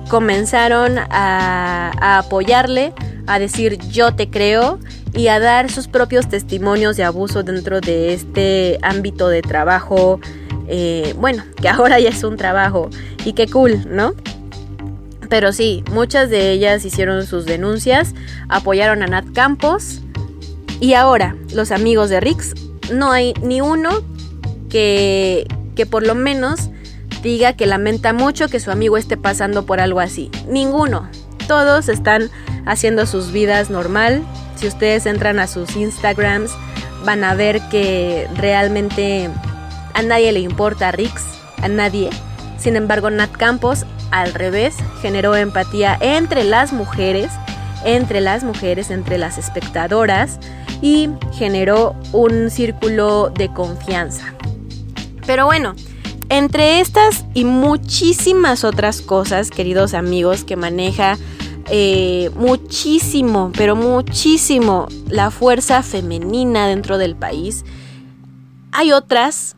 comenzaron 0.08 0.98
a, 0.98 2.18
apoyarle, 2.18 2.92
a 3.26 3.38
decir 3.38 3.78
yo 3.88 4.14
te 4.14 4.30
creo 4.30 4.78
y 5.14 5.28
a 5.28 5.38
dar 5.38 5.70
sus 5.70 5.88
propios 5.88 6.28
testimonios 6.28 6.96
de 6.96 7.04
abuso 7.04 7.42
dentro 7.42 7.80
de 7.80 8.14
este 8.14 8.78
ámbito 8.82 9.28
de 9.28 9.42
trabajo 9.42 10.20
eh, 10.68 11.14
bueno, 11.18 11.44
que 11.60 11.68
ahora 11.68 12.00
ya 12.00 12.08
es 12.08 12.24
un 12.24 12.36
trabajo 12.36 12.88
y 13.24 13.32
qué 13.34 13.46
cool, 13.46 13.84
¿no? 13.88 14.14
Pero 15.32 15.54
sí, 15.54 15.82
muchas 15.90 16.28
de 16.28 16.50
ellas 16.50 16.84
hicieron 16.84 17.24
sus 17.24 17.46
denuncias, 17.46 18.14
apoyaron 18.50 19.02
a 19.02 19.06
Nat 19.06 19.24
Campos 19.32 20.02
y 20.78 20.92
ahora 20.92 21.36
los 21.54 21.70
amigos 21.70 22.10
de 22.10 22.20
Rix, 22.20 22.52
no 22.92 23.12
hay 23.12 23.32
ni 23.40 23.62
uno 23.62 24.02
que, 24.68 25.46
que 25.74 25.86
por 25.86 26.06
lo 26.06 26.14
menos 26.14 26.68
diga 27.22 27.54
que 27.54 27.64
lamenta 27.64 28.12
mucho 28.12 28.48
que 28.48 28.60
su 28.60 28.70
amigo 28.70 28.98
esté 28.98 29.16
pasando 29.16 29.64
por 29.64 29.80
algo 29.80 30.00
así. 30.00 30.30
Ninguno. 30.48 31.08
Todos 31.48 31.88
están 31.88 32.28
haciendo 32.66 33.06
sus 33.06 33.32
vidas 33.32 33.70
normal. 33.70 34.22
Si 34.56 34.66
ustedes 34.66 35.06
entran 35.06 35.38
a 35.38 35.46
sus 35.46 35.76
Instagrams, 35.76 36.50
van 37.06 37.24
a 37.24 37.34
ver 37.34 37.62
que 37.70 38.28
realmente 38.36 39.30
a 39.94 40.02
nadie 40.02 40.30
le 40.32 40.40
importa 40.40 40.88
a 40.88 40.92
Rix, 40.92 41.24
a 41.62 41.68
nadie. 41.68 42.10
Sin 42.58 42.76
embargo, 42.76 43.08
Nat 43.08 43.32
Campos, 43.32 43.86
al 44.12 44.34
revés, 44.34 44.76
generó 45.00 45.34
empatía 45.34 45.96
entre 46.00 46.44
las 46.44 46.72
mujeres, 46.72 47.32
entre 47.84 48.20
las 48.20 48.44
mujeres, 48.44 48.90
entre 48.90 49.18
las 49.18 49.38
espectadoras 49.38 50.38
y 50.80 51.08
generó 51.32 51.96
un 52.12 52.50
círculo 52.50 53.30
de 53.30 53.52
confianza. 53.52 54.34
Pero 55.26 55.46
bueno, 55.46 55.74
entre 56.28 56.80
estas 56.80 57.24
y 57.34 57.44
muchísimas 57.44 58.64
otras 58.64 59.00
cosas, 59.00 59.50
queridos 59.50 59.94
amigos, 59.94 60.44
que 60.44 60.56
maneja 60.56 61.16
eh, 61.70 62.30
muchísimo, 62.34 63.50
pero 63.56 63.76
muchísimo 63.76 64.88
la 65.08 65.30
fuerza 65.30 65.82
femenina 65.82 66.66
dentro 66.68 66.98
del 66.98 67.16
país, 67.16 67.64
hay 68.72 68.92
otras 68.92 69.56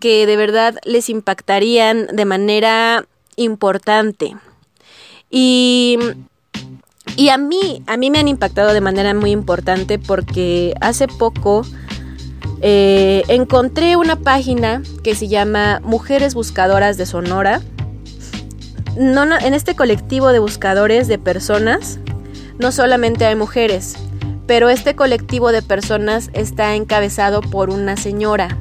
que 0.00 0.26
de 0.26 0.36
verdad 0.36 0.76
les 0.84 1.08
impactarían 1.08 2.06
de 2.08 2.24
manera 2.24 3.06
importante. 3.36 4.36
Y, 5.30 5.98
y 7.16 7.28
a 7.28 7.38
mí, 7.38 7.82
a 7.86 7.96
mí 7.96 8.10
me 8.10 8.18
han 8.18 8.28
impactado 8.28 8.72
de 8.72 8.80
manera 8.80 9.14
muy 9.14 9.30
importante 9.30 9.98
porque 9.98 10.74
hace 10.80 11.08
poco 11.08 11.62
eh, 12.62 13.22
encontré 13.28 13.96
una 13.96 14.16
página 14.16 14.82
que 15.02 15.14
se 15.14 15.28
llama 15.28 15.80
Mujeres 15.84 16.34
Buscadoras 16.34 16.96
de 16.96 17.06
Sonora. 17.06 17.60
No, 18.96 19.24
en 19.24 19.54
este 19.54 19.76
colectivo 19.76 20.28
de 20.28 20.38
buscadores 20.38 21.06
de 21.06 21.18
personas 21.18 21.98
no 22.58 22.72
solamente 22.72 23.26
hay 23.26 23.36
mujeres, 23.36 23.96
pero 24.46 24.70
este 24.70 24.96
colectivo 24.96 25.52
de 25.52 25.60
personas 25.60 26.30
está 26.32 26.74
encabezado 26.74 27.42
por 27.42 27.68
una 27.68 27.96
señora, 27.98 28.56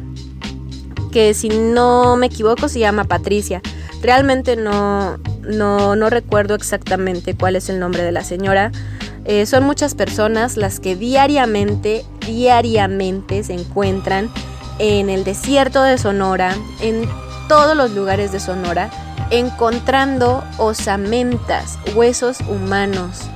que 1.14 1.34
si 1.34 1.48
no 1.48 2.18
me 2.18 2.26
equivoco 2.26 2.68
se 2.68 2.80
llama 2.80 3.06
Patricia. 3.06 3.62
Realmente 4.02 4.56
no, 4.56 5.18
no, 5.42 5.96
no 5.96 6.10
recuerdo 6.10 6.56
exactamente 6.56 7.36
cuál 7.36 7.56
es 7.56 7.70
el 7.70 7.80
nombre 7.80 8.04
de 8.04 8.12
la 8.12 8.24
señora. 8.24 8.72
Eh, 9.26 9.46
son 9.46 9.64
muchas 9.64 9.96
personas 9.96 10.58
las 10.58 10.80
que 10.80 10.96
diariamente, 10.96 12.06
diariamente 12.28 13.44
se 13.44 13.54
encuentran 13.54 14.30
en 14.78 15.10
el 15.10 15.24
desierto 15.24 15.82
de 15.82 15.98
Sonora, 15.98 16.56
en 16.82 17.10
todos 17.48 17.76
los 17.76 17.92
lugares 17.92 18.32
de 18.32 18.40
Sonora, 18.40 18.90
encontrando 19.32 20.44
osamentas, 20.58 21.80
huesos 21.96 22.40
humanos 22.42 23.30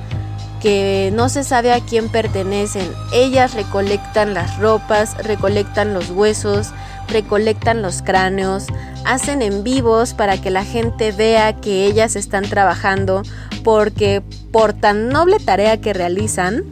que 0.60 1.10
no 1.14 1.28
se 1.28 1.42
sabe 1.42 1.72
a 1.72 1.80
quién 1.80 2.08
pertenecen. 2.08 2.88
Ellas 3.12 3.54
recolectan 3.54 4.34
las 4.34 4.58
ropas, 4.58 5.16
recolectan 5.24 5.94
los 5.94 6.10
huesos, 6.10 6.68
recolectan 7.10 7.82
los 7.82 8.02
cráneos, 8.02 8.66
hacen 9.04 9.42
en 9.42 9.62
vivos 9.64 10.14
para 10.14 10.40
que 10.40 10.50
la 10.50 10.64
gente 10.64 11.12
vea 11.12 11.60
que 11.60 11.86
ellas 11.86 12.16
están 12.16 12.44
trabajando 12.44 13.22
porque 13.62 14.22
por 14.50 14.72
tan 14.72 15.08
noble 15.08 15.38
tarea 15.38 15.80
que 15.80 15.92
realizan, 15.92 16.64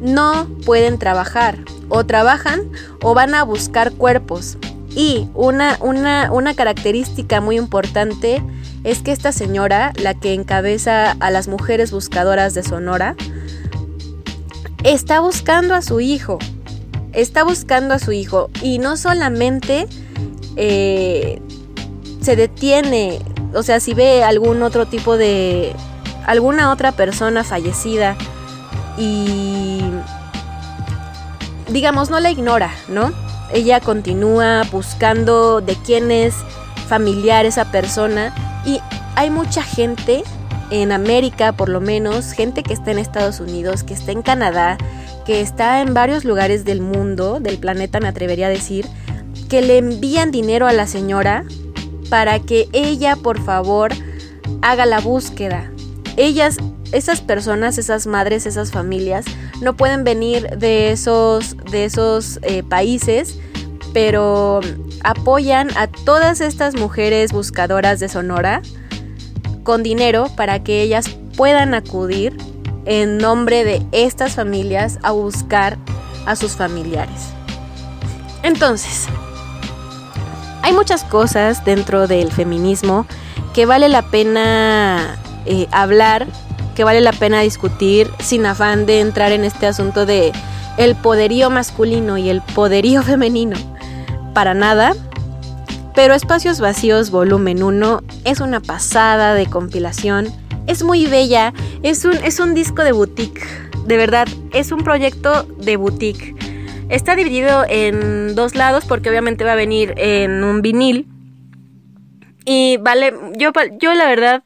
no 0.00 0.46
pueden 0.64 0.98
trabajar. 0.98 1.58
O 1.88 2.04
trabajan 2.04 2.70
o 3.02 3.14
van 3.14 3.34
a 3.34 3.42
buscar 3.42 3.92
cuerpos. 3.92 4.56
Y 4.94 5.28
una, 5.34 5.76
una, 5.80 6.30
una 6.32 6.54
característica 6.54 7.40
muy 7.40 7.56
importante 7.56 8.42
es 8.84 9.00
que 9.00 9.12
esta 9.12 9.32
señora, 9.32 9.92
la 9.96 10.14
que 10.14 10.34
encabeza 10.34 11.12
a 11.12 11.30
las 11.30 11.48
mujeres 11.48 11.90
buscadoras 11.90 12.54
de 12.54 12.62
Sonora, 12.62 13.16
está 14.84 15.20
buscando 15.20 15.74
a 15.74 15.82
su 15.82 16.00
hijo. 16.00 16.38
Está 17.14 17.44
buscando 17.44 17.94
a 17.94 17.98
su 17.98 18.12
hijo. 18.12 18.50
Y 18.62 18.78
no 18.78 18.96
solamente 18.96 19.86
eh, 20.56 21.40
se 22.20 22.36
detiene, 22.36 23.20
o 23.54 23.62
sea, 23.62 23.80
si 23.80 23.94
ve 23.94 24.24
algún 24.24 24.62
otro 24.62 24.86
tipo 24.86 25.16
de... 25.16 25.74
alguna 26.26 26.72
otra 26.72 26.92
persona 26.92 27.44
fallecida 27.44 28.16
y 28.96 29.82
digamos, 31.68 32.10
no 32.10 32.20
la 32.20 32.30
ignora, 32.30 32.72
¿no? 32.88 33.12
Ella 33.52 33.80
continúa 33.80 34.62
buscando 34.70 35.60
de 35.60 35.76
quién 35.76 36.10
es 36.10 36.34
familiar 36.88 37.46
esa 37.46 37.70
persona 37.70 38.34
y 38.64 38.80
hay 39.16 39.30
mucha 39.30 39.62
gente 39.62 40.22
en 40.82 40.90
América, 40.90 41.52
por 41.52 41.68
lo 41.68 41.80
menos, 41.80 42.32
gente 42.32 42.62
que 42.62 42.72
está 42.72 42.90
en 42.90 42.98
Estados 42.98 43.38
Unidos, 43.38 43.84
que 43.84 43.94
está 43.94 44.10
en 44.10 44.22
Canadá, 44.22 44.76
que 45.24 45.40
está 45.40 45.80
en 45.80 45.94
varios 45.94 46.24
lugares 46.24 46.64
del 46.64 46.80
mundo, 46.80 47.38
del 47.38 47.58
planeta 47.58 48.00
me 48.00 48.08
atrevería 48.08 48.46
a 48.46 48.50
decir, 48.50 48.86
que 49.48 49.62
le 49.62 49.78
envían 49.78 50.32
dinero 50.32 50.66
a 50.66 50.72
la 50.72 50.86
señora 50.86 51.44
para 52.10 52.40
que 52.40 52.68
ella, 52.72 53.14
por 53.14 53.40
favor, 53.40 53.92
haga 54.62 54.84
la 54.84 55.00
búsqueda. 55.00 55.70
Ellas, 56.16 56.56
esas 56.90 57.20
personas, 57.20 57.78
esas 57.78 58.06
madres, 58.08 58.44
esas 58.44 58.72
familias, 58.72 59.24
no 59.60 59.76
pueden 59.76 60.02
venir 60.02 60.58
de 60.58 60.90
esos, 60.90 61.56
de 61.70 61.84
esos 61.84 62.40
eh, 62.42 62.64
países, 62.64 63.38
pero 63.92 64.60
apoyan 65.04 65.68
a 65.76 65.86
todas 65.86 66.40
estas 66.40 66.74
mujeres 66.74 67.32
buscadoras 67.32 68.00
de 68.00 68.08
Sonora 68.08 68.60
con 69.64 69.82
dinero 69.82 70.30
para 70.36 70.62
que 70.62 70.82
ellas 70.82 71.10
puedan 71.36 71.74
acudir 71.74 72.36
en 72.84 73.18
nombre 73.18 73.64
de 73.64 73.84
estas 73.92 74.34
familias 74.34 74.98
a 75.02 75.10
buscar 75.10 75.78
a 76.26 76.36
sus 76.36 76.52
familiares. 76.52 77.30
Entonces, 78.42 79.06
hay 80.62 80.72
muchas 80.72 81.02
cosas 81.02 81.64
dentro 81.64 82.06
del 82.06 82.30
feminismo 82.30 83.06
que 83.54 83.66
vale 83.66 83.88
la 83.88 84.02
pena 84.02 85.16
eh, 85.46 85.66
hablar 85.72 86.26
que 86.74 86.84
vale 86.84 87.00
la 87.00 87.12
pena 87.12 87.40
discutir 87.40 88.10
sin 88.18 88.44
afán 88.46 88.84
de 88.86 89.00
entrar 89.00 89.32
en 89.32 89.44
este 89.44 89.66
asunto 89.66 90.06
de 90.06 90.32
el 90.76 90.96
poderío 90.96 91.50
masculino 91.50 92.18
y 92.18 92.28
el 92.28 92.42
poderío 92.42 93.02
femenino. 93.04 93.56
Para 94.34 94.54
nada. 94.54 94.94
Pero 95.94 96.14
Espacios 96.14 96.60
Vacíos 96.60 97.10
Volumen 97.10 97.62
1 97.62 98.02
es 98.24 98.40
una 98.40 98.60
pasada 98.60 99.34
de 99.34 99.46
compilación. 99.46 100.26
Es 100.66 100.82
muy 100.82 101.06
bella. 101.06 101.52
Es 101.82 102.04
un, 102.04 102.14
es 102.14 102.40
un 102.40 102.54
disco 102.54 102.82
de 102.82 102.92
boutique. 102.92 103.42
De 103.86 103.96
verdad, 103.96 104.26
es 104.52 104.72
un 104.72 104.82
proyecto 104.82 105.44
de 105.44 105.76
boutique. 105.76 106.34
Está 106.88 107.16
dividido 107.16 107.64
en 107.68 108.34
dos 108.34 108.54
lados 108.54 108.84
porque 108.86 109.08
obviamente 109.08 109.44
va 109.44 109.52
a 109.52 109.56
venir 109.56 109.94
en 109.96 110.42
un 110.42 110.62
vinil. 110.62 111.06
Y 112.44 112.76
vale, 112.78 113.14
yo, 113.38 113.52
yo 113.80 113.94
la 113.94 114.06
verdad 114.06 114.42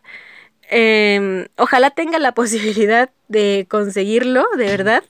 Em, 0.70 1.46
ojalá 1.57 1.90
tenga 1.90 2.18
la 2.18 2.32
posibilidad 2.34 3.11
de 3.28 3.66
conseguirlo, 3.68 4.46
de 4.57 4.64
verdad. 4.64 5.03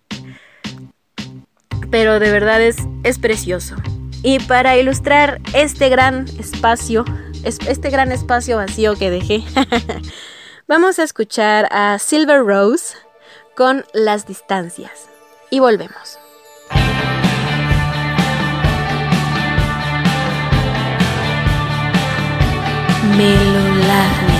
Pero 1.90 2.20
de 2.20 2.30
verdad 2.30 2.62
es, 2.62 2.76
es 3.02 3.18
precioso. 3.18 3.76
Y 4.22 4.40
para 4.40 4.76
ilustrar 4.76 5.40
este 5.54 5.88
gran 5.88 6.26
espacio, 6.38 7.04
este 7.44 7.90
gran 7.90 8.12
espacio 8.12 8.56
vacío 8.56 8.96
que 8.96 9.10
dejé, 9.10 9.44
vamos 10.68 10.98
a 10.98 11.04
escuchar 11.04 11.68
a 11.70 11.98
Silver 11.98 12.44
Rose 12.44 12.96
con 13.54 13.84
Las 13.92 14.26
Distancias. 14.26 15.08
Y 15.50 15.60
volvemos. 15.60 16.18
Melolagnia. 23.16 24.37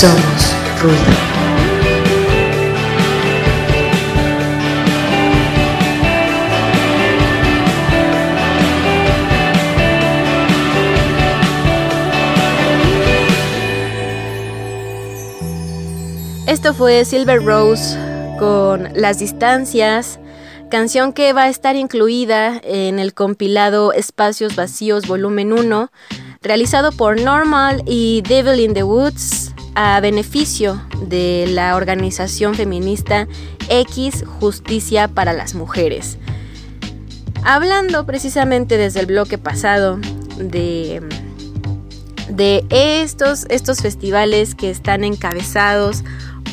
Somos 0.00 0.54
ruido. 0.80 0.96
Esto 16.46 16.74
fue 16.74 17.04
Silver 17.04 17.44
Rose 17.44 17.98
con 18.38 18.90
Las 18.94 19.18
Distancias, 19.18 20.20
canción 20.70 21.12
que 21.12 21.32
va 21.32 21.42
a 21.42 21.48
estar 21.48 21.74
incluida 21.74 22.60
en 22.62 23.00
el 23.00 23.14
compilado 23.14 23.92
Espacios 23.92 24.54
Vacíos 24.54 25.08
Volumen 25.08 25.52
1, 25.52 25.90
realizado 26.40 26.92
por 26.92 27.20
Normal 27.20 27.82
y 27.84 28.22
Devil 28.22 28.60
in 28.60 28.74
the 28.74 28.84
Woods 28.84 29.47
a 29.74 30.00
beneficio 30.00 30.82
de 31.02 31.46
la 31.48 31.76
organización 31.76 32.54
feminista 32.54 33.28
X 33.68 34.24
Justicia 34.40 35.08
para 35.08 35.32
las 35.32 35.54
Mujeres. 35.54 36.18
Hablando 37.44 38.04
precisamente 38.04 38.76
desde 38.76 39.00
el 39.00 39.06
bloque 39.06 39.38
pasado 39.38 39.98
de, 40.38 41.02
de 42.28 42.64
estos, 42.70 43.46
estos 43.48 43.80
festivales 43.80 44.54
que 44.54 44.70
están 44.70 45.04
encabezados 45.04 46.04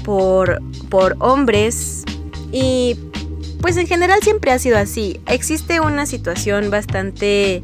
por, 0.03 0.61
por 0.89 1.15
hombres 1.19 2.03
y 2.51 2.97
pues 3.61 3.77
en 3.77 3.87
general 3.87 4.19
siempre 4.21 4.51
ha 4.51 4.59
sido 4.59 4.77
así. 4.77 5.19
Existe 5.25 5.79
una 5.79 6.05
situación 6.05 6.69
bastante 6.69 7.63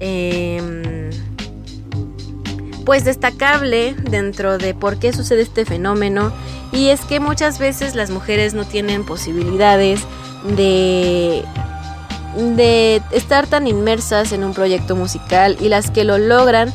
em, 0.00 1.10
pues 2.86 3.04
destacable 3.04 3.94
dentro 3.94 4.56
de 4.56 4.72
por 4.72 4.98
qué 4.98 5.12
sucede 5.12 5.42
este 5.42 5.66
fenómeno 5.66 6.32
y 6.72 6.88
es 6.88 7.00
que 7.00 7.20
muchas 7.20 7.58
veces 7.58 7.96
las 7.96 8.10
mujeres 8.10 8.54
no 8.54 8.64
tienen 8.64 9.04
posibilidades 9.04 10.00
de 10.56 11.44
de 12.36 13.02
estar 13.12 13.46
tan 13.46 13.66
inmersas 13.66 14.32
en 14.32 14.44
un 14.44 14.54
proyecto 14.54 14.94
musical 14.94 15.56
y 15.60 15.68
las 15.68 15.90
que 15.90 16.04
lo 16.04 16.16
logran 16.16 16.72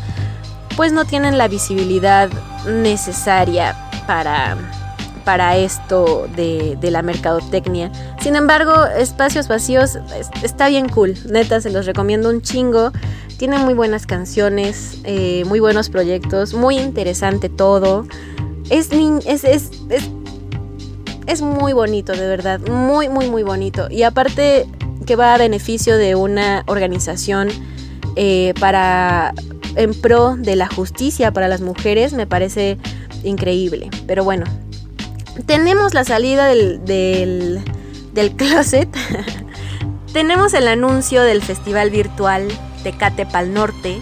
pues 0.75 0.91
no 0.91 1.05
tienen 1.05 1.37
la 1.37 1.47
visibilidad 1.47 2.29
necesaria 2.65 3.75
para 4.05 4.57
para 5.23 5.55
esto 5.55 6.27
de, 6.35 6.77
la 6.81 7.01
mercadotecnia. 7.01 7.91
Sin 8.21 8.35
embargo, 8.35 8.85
Espacios 8.85 9.47
Vacíos 9.47 9.97
está 10.41 10.67
bien 10.67 10.89
cool, 10.89 11.15
neta, 11.29 11.61
se 11.61 11.69
los 11.69 11.85
recomiendo 11.85 12.29
un 12.29 12.41
chingo. 12.41 12.91
Tiene 13.41 13.57
muy 13.57 13.73
buenas 13.73 14.05
canciones, 14.05 14.99
eh, 15.03 15.45
muy 15.47 15.59
buenos 15.59 15.89
proyectos, 15.89 16.53
muy 16.53 16.77
interesante 16.77 17.49
todo. 17.49 18.05
Es, 18.69 18.91
es, 18.91 19.43
es, 19.43 19.71
es, 21.25 21.41
muy 21.41 21.73
bonito, 21.73 22.13
de 22.13 22.27
verdad, 22.27 22.59
muy, 22.59 23.09
muy, 23.09 23.31
muy 23.31 23.41
bonito. 23.41 23.87
Y 23.89 24.03
aparte 24.03 24.67
que 25.07 25.15
va 25.15 25.33
a 25.33 25.39
beneficio 25.39 25.97
de 25.97 26.13
una 26.13 26.63
organización 26.67 27.49
eh, 28.15 28.53
para 28.59 29.33
en 29.75 29.99
pro 29.99 30.35
de 30.35 30.55
la 30.55 30.67
justicia 30.67 31.33
para 31.33 31.47
las 31.47 31.61
mujeres, 31.61 32.13
me 32.13 32.27
parece 32.27 32.77
increíble. 33.23 33.89
Pero 34.05 34.23
bueno, 34.23 34.45
tenemos 35.47 35.95
la 35.95 36.03
salida 36.03 36.45
del, 36.45 36.85
del, 36.85 37.63
closet. 38.37 38.87
tenemos 40.13 40.53
el 40.53 40.67
anuncio 40.67 41.23
del 41.23 41.41
festival 41.41 41.89
virtual 41.89 42.47
Tecate 42.83 43.25
Pal 43.25 43.53
Norte 43.53 43.99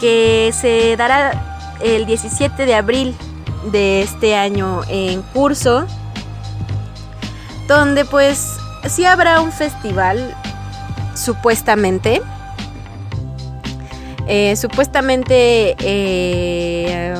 que 0.00 0.52
se 0.58 0.96
dará 0.96 1.76
el 1.80 2.06
17 2.06 2.66
de 2.66 2.74
abril 2.74 3.14
de 3.70 4.02
este 4.02 4.34
año 4.34 4.82
en 4.88 5.22
curso 5.22 5.86
donde 7.68 8.04
pues 8.04 8.56
sí 8.88 9.04
habrá 9.04 9.40
un 9.40 9.52
festival 9.52 10.34
supuestamente. 11.14 12.20
Eh, 14.26 14.56
supuestamente 14.56 15.76
eh, 15.80 17.14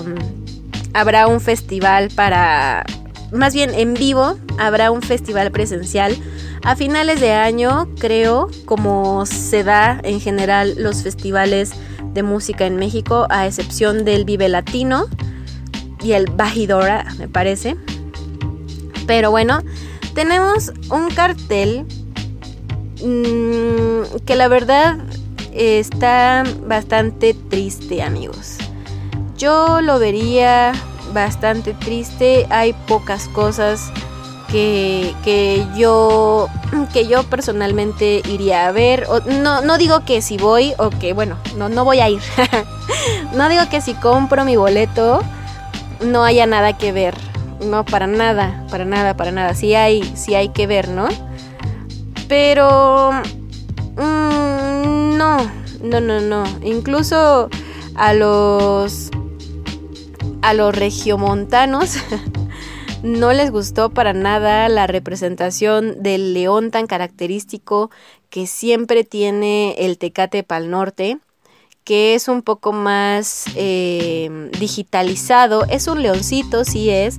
habrá 0.92 1.26
un 1.26 1.40
festival 1.40 2.08
para 2.14 2.84
más 3.32 3.54
bien 3.54 3.74
en 3.74 3.94
vivo, 3.94 4.36
habrá 4.60 4.90
un 4.90 5.02
festival 5.02 5.50
presencial 5.50 6.16
a 6.62 6.76
finales 6.76 7.20
de 7.20 7.32
año, 7.32 7.88
creo, 7.98 8.48
como 8.66 9.24
se 9.26 9.64
da 9.64 9.98
en 10.04 10.20
general 10.20 10.74
los 10.76 11.02
festivales 11.02 11.72
de 12.12 12.22
música 12.22 12.66
en 12.66 12.76
México, 12.76 13.26
a 13.30 13.46
excepción 13.46 14.04
del 14.04 14.24
Vive 14.24 14.48
Latino 14.48 15.06
y 16.02 16.12
el 16.12 16.26
Bajidora, 16.26 17.06
me 17.18 17.26
parece. 17.26 17.76
Pero 19.06 19.30
bueno, 19.30 19.62
tenemos 20.14 20.72
un 20.90 21.08
cartel 21.10 21.86
mmm, 23.02 24.18
que 24.26 24.36
la 24.36 24.48
verdad 24.48 24.98
está 25.52 26.44
bastante 26.66 27.34
triste, 27.34 28.02
amigos. 28.02 28.58
Yo 29.38 29.80
lo 29.80 29.98
vería 29.98 30.72
bastante 31.14 31.72
triste. 31.72 32.46
Hay 32.50 32.74
pocas 32.86 33.26
cosas 33.28 33.90
que, 34.50 35.14
que, 35.24 35.66
yo 35.76 36.48
que 36.92 37.06
yo 37.06 37.22
personalmente 37.24 38.22
iría 38.28 38.66
a 38.66 38.72
ver. 38.72 39.06
no, 39.42 39.60
no 39.62 39.78
digo 39.78 40.04
que 40.04 40.22
si 40.22 40.36
voy 40.36 40.74
o 40.78 40.90
que 40.90 41.12
bueno, 41.12 41.36
no, 41.56 41.68
no 41.68 41.84
voy 41.84 42.00
a 42.00 42.08
ir. 42.08 42.20
no 43.34 43.48
digo 43.48 43.62
que 43.70 43.80
si 43.80 43.94
compro 43.94 44.44
mi 44.44 44.56
boleto 44.56 45.20
no 46.04 46.24
haya 46.24 46.46
nada 46.46 46.76
que 46.76 46.92
ver. 46.92 47.14
No, 47.64 47.84
para 47.84 48.06
nada, 48.06 48.64
para 48.70 48.84
nada, 48.84 49.16
para 49.16 49.32
nada. 49.32 49.54
Sí 49.54 49.74
hay, 49.74 50.02
sí 50.16 50.34
hay 50.34 50.48
que 50.48 50.66
ver, 50.66 50.88
¿no? 50.88 51.08
Pero 52.26 53.10
mm, 53.96 55.16
no, 55.16 55.36
no, 55.82 56.00
no, 56.00 56.20
no. 56.20 56.44
Incluso 56.62 57.50
a 57.94 58.14
los 58.14 59.10
a 60.42 60.54
los 60.54 60.74
regiomontanos 60.74 61.98
no 63.02 63.32
les 63.32 63.50
gustó 63.50 63.90
para 63.90 64.12
nada 64.12 64.68
la 64.68 64.86
representación 64.86 66.02
del 66.02 66.34
león 66.34 66.70
tan 66.70 66.86
característico 66.86 67.90
que 68.28 68.46
siempre 68.46 69.04
tiene 69.04 69.74
el 69.78 69.98
Tecate 69.98 70.42
Pal 70.42 70.70
Norte, 70.70 71.18
que 71.84 72.14
es 72.14 72.28
un 72.28 72.42
poco 72.42 72.72
más 72.72 73.46
eh, 73.56 74.50
digitalizado. 74.58 75.64
Es 75.64 75.88
un 75.88 76.02
leoncito, 76.02 76.64
sí 76.64 76.90
es. 76.90 77.18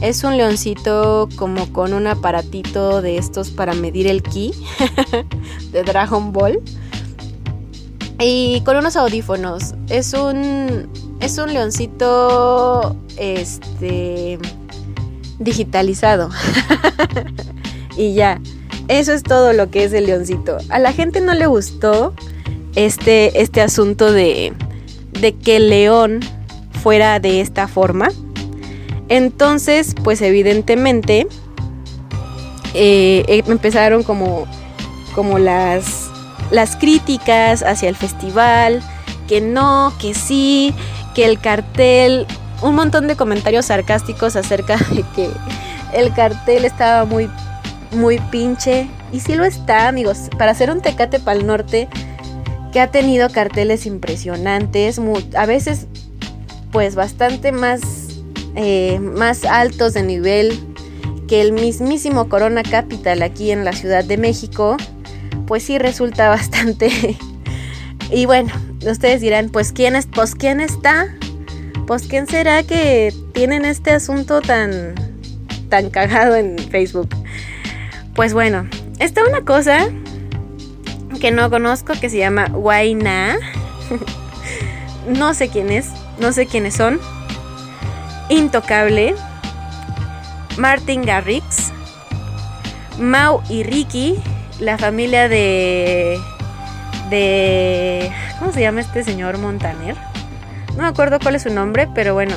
Es 0.00 0.24
un 0.24 0.36
leoncito 0.36 1.28
como 1.36 1.72
con 1.72 1.92
un 1.94 2.08
aparatito 2.08 3.00
de 3.00 3.18
estos 3.18 3.50
para 3.50 3.72
medir 3.74 4.08
el 4.08 4.22
ki 4.22 4.52
de 5.70 5.82
Dragon 5.84 6.32
Ball. 6.32 6.60
Y 8.18 8.60
con 8.62 8.76
unos 8.76 8.96
audífonos. 8.96 9.74
Es 9.88 10.12
un 10.12 10.90
es 11.20 11.38
un 11.38 11.54
leoncito 11.54 12.96
este 13.16 14.38
digitalizado. 15.44 16.30
y 17.96 18.14
ya, 18.14 18.40
eso 18.88 19.12
es 19.12 19.22
todo 19.22 19.52
lo 19.52 19.70
que 19.70 19.84
es 19.84 19.92
el 19.92 20.06
leoncito. 20.06 20.58
A 20.68 20.78
la 20.78 20.92
gente 20.92 21.20
no 21.20 21.34
le 21.34 21.46
gustó 21.46 22.14
este, 22.74 23.40
este 23.40 23.60
asunto 23.60 24.12
de, 24.12 24.52
de 25.20 25.34
que 25.34 25.56
el 25.56 25.70
león 25.70 26.20
fuera 26.82 27.20
de 27.20 27.40
esta 27.40 27.68
forma. 27.68 28.08
Entonces, 29.08 29.94
pues 30.02 30.22
evidentemente 30.22 31.26
eh, 32.74 33.24
em, 33.28 33.44
empezaron 33.50 34.02
como, 34.02 34.46
como 35.14 35.38
las, 35.38 36.10
las 36.50 36.76
críticas 36.76 37.62
hacia 37.62 37.88
el 37.88 37.96
festival, 37.96 38.82
que 39.28 39.40
no, 39.40 39.92
que 40.00 40.14
sí, 40.14 40.74
que 41.14 41.24
el 41.24 41.38
cartel, 41.38 42.26
un 42.62 42.74
montón 42.74 43.06
de 43.08 43.16
comentarios 43.16 43.66
sarcásticos 43.66 44.36
acerca 44.36 44.76
de 44.90 45.04
que 45.14 45.30
el 45.92 46.12
cartel 46.14 46.64
estaba 46.64 47.04
muy, 47.04 47.28
muy 47.92 48.18
pinche. 48.30 48.88
Y 49.12 49.20
sí 49.20 49.34
lo 49.34 49.44
está, 49.44 49.88
amigos. 49.88 50.30
Para 50.38 50.52
hacer 50.52 50.70
un 50.70 50.80
Tecate 50.80 51.20
Pal 51.20 51.46
Norte 51.46 51.88
que 52.72 52.80
ha 52.80 52.90
tenido 52.90 53.28
carteles 53.28 53.84
impresionantes, 53.84 54.98
a 55.36 55.46
veces 55.46 55.86
pues 56.70 56.94
bastante 56.94 57.52
más, 57.52 57.82
eh, 58.54 58.98
más 58.98 59.44
altos 59.44 59.92
de 59.92 60.02
nivel 60.02 60.58
que 61.28 61.42
el 61.42 61.52
mismísimo 61.52 62.30
Corona 62.30 62.62
Capital 62.62 63.22
aquí 63.22 63.50
en 63.50 63.66
la 63.66 63.72
Ciudad 63.72 64.04
de 64.04 64.16
México, 64.16 64.78
pues 65.46 65.64
sí 65.64 65.78
resulta 65.78 66.28
bastante 66.30 67.18
y 68.12 68.26
bueno, 68.26 68.52
ustedes 68.86 69.22
dirán, 69.22 69.48
pues 69.48 69.72
quién 69.72 69.96
es, 69.96 70.06
pues 70.06 70.34
quién 70.34 70.60
está, 70.60 71.06
pues 71.86 72.06
quién 72.06 72.26
será 72.26 72.62
que 72.62 73.12
tienen 73.32 73.64
este 73.64 73.92
asunto 73.92 74.40
tan, 74.40 74.94
tan 75.68 75.90
cagado 75.90 76.36
en 76.36 76.58
Facebook. 76.58 77.08
Pues 78.14 78.34
bueno, 78.34 78.68
está 78.98 79.24
una 79.26 79.42
cosa 79.42 79.88
que 81.20 81.30
no 81.30 81.50
conozco 81.50 81.94
que 82.00 82.10
se 82.10 82.18
llama 82.18 82.46
Waina. 82.52 83.36
no 85.06 85.34
sé 85.34 85.48
quién 85.48 85.70
es, 85.70 85.88
no 86.18 86.32
sé 86.32 86.46
quiénes 86.46 86.74
son. 86.74 87.00
Intocable, 88.28 89.14
Martin 90.56 91.02
Garrix, 91.02 91.72
Mau 92.98 93.42
y 93.48 93.62
Ricky, 93.62 94.16
la 94.60 94.78
familia 94.78 95.28
de 95.28 96.18
de 97.10 98.10
¿cómo 98.38 98.52
se 98.52 98.62
llama 98.62 98.80
este 98.80 99.04
señor 99.04 99.36
Montaner? 99.38 100.11
No 100.76 100.82
me 100.82 100.88
acuerdo 100.88 101.18
cuál 101.20 101.34
es 101.34 101.42
su 101.42 101.50
nombre, 101.50 101.88
pero 101.94 102.14
bueno, 102.14 102.34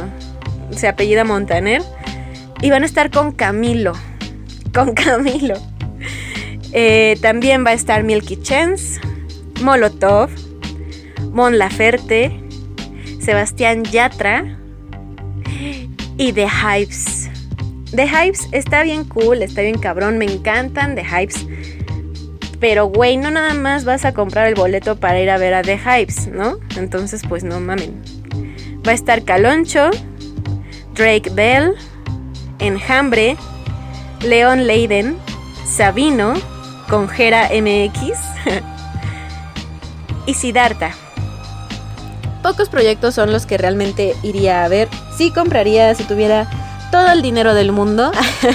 se 0.71 0.88
apellida 0.88 1.23
Montaner. 1.23 1.81
Y 2.61 2.69
van 2.69 2.83
a 2.83 2.86
estar 2.86 3.11
con 3.11 3.31
Camilo. 3.31 3.93
Con 4.73 4.93
Camilo. 4.93 5.55
Eh, 6.71 7.17
también 7.21 7.65
va 7.65 7.69
a 7.69 7.73
estar 7.73 8.03
Milky 8.03 8.41
Chance, 8.41 8.99
Molotov, 9.61 10.29
Mon 11.31 11.57
Laferte, 11.57 12.38
Sebastián 13.21 13.83
Yatra 13.86 14.57
y 16.17 16.33
The 16.33 16.47
Hypes. 16.47 17.29
The 17.95 18.07
Hypes 18.07 18.49
está 18.51 18.83
bien 18.83 19.05
cool, 19.05 19.41
está 19.41 19.61
bien 19.61 19.77
cabrón, 19.77 20.17
me 20.17 20.25
encantan 20.25 20.95
The 20.95 21.05
Hypes. 21.05 21.45
Pero, 22.59 22.88
güey, 22.88 23.17
no 23.17 23.31
nada 23.31 23.53
más 23.53 23.86
vas 23.86 24.05
a 24.05 24.13
comprar 24.13 24.47
el 24.47 24.55
boleto 24.55 24.97
para 24.97 25.19
ir 25.21 25.29
a 25.29 25.38
ver 25.38 25.53
a 25.53 25.61
The 25.61 25.77
Hypes, 25.77 26.27
¿no? 26.27 26.57
Entonces, 26.77 27.21
pues 27.27 27.43
no 27.43 27.59
mamen. 27.59 28.01
Va 28.88 28.91
a 28.91 28.95
estar 28.95 29.23
Caloncho, 29.23 29.89
Drake 30.93 31.29
Bell, 31.33 31.73
Enjambre, 32.59 33.38
Leon 34.21 34.67
Leiden, 34.67 35.17
Sabino, 35.65 36.33
Conjera 36.89 37.49
MX 37.49 38.19
y 40.27 40.33
Siddhartha. 40.33 40.91
Pocos 42.43 42.69
proyectos 42.69 43.15
son 43.15 43.31
los 43.31 43.47
que 43.47 43.57
realmente 43.57 44.15
iría 44.21 44.63
a 44.63 44.67
ver. 44.67 44.88
Sí 45.17 45.31
compraría 45.31 45.95
si 45.95 46.03
tuviera 46.03 46.47
todo 46.91 47.11
el 47.11 47.21
dinero 47.21 47.53
del 47.53 47.71
mundo. 47.71 48.11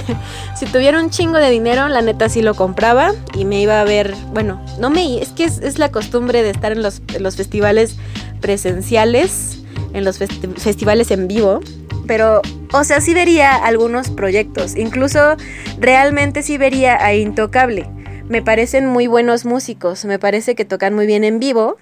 si 0.57 0.66
tuviera 0.66 1.01
un 1.01 1.11
chingo 1.11 1.39
de 1.39 1.51
dinero, 1.51 1.89
la 1.89 2.01
neta 2.01 2.28
sí 2.28 2.41
lo 2.41 2.55
compraba 2.55 3.12
y 3.35 3.45
me 3.45 3.61
iba 3.61 3.81
a 3.81 3.85
ver, 3.85 4.14
bueno, 4.33 4.64
no 4.78 4.91
me, 4.91 5.20
es 5.20 5.31
que 5.31 5.45
es, 5.45 5.78
la 5.78 5.91
costumbre 5.91 6.43
de 6.43 6.51
estar 6.51 6.72
en 6.72 6.83
los, 6.83 7.03
festivales 7.37 7.97
presenciales, 8.41 9.59
en 9.93 10.05
los 10.05 10.18
festivales 10.18 11.11
en 11.11 11.28
vivo, 11.28 11.61
pero, 12.07 12.43
o 12.72 12.84
sea, 12.84 13.01
sí 13.01 13.14
vería 13.14 13.55
algunos 13.55 14.11
proyectos, 14.11 14.76
incluso 14.76 15.36
realmente 15.78 16.43
sí 16.43 16.59
vería 16.59 17.05
a 17.05 17.14
Intocable. 17.14 17.88
Me 18.28 18.43
parecen 18.43 18.86
muy 18.86 19.07
buenos 19.07 19.45
músicos, 19.45 20.05
me 20.05 20.18
parece 20.18 20.55
que 20.55 20.64
tocan 20.64 20.95
muy 20.95 21.07
bien 21.07 21.24
en 21.24 21.38
vivo 21.38 21.76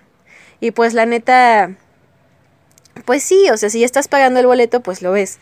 y 0.60 0.70
pues 0.72 0.94
la 0.94 1.06
neta, 1.06 1.70
pues 3.04 3.22
sí, 3.22 3.48
o 3.50 3.56
sea, 3.56 3.70
si 3.70 3.80
ya 3.80 3.86
estás 3.86 4.08
pagando 4.08 4.40
el 4.40 4.46
boleto, 4.46 4.80
pues 4.80 5.02
lo 5.02 5.12
ves. 5.12 5.38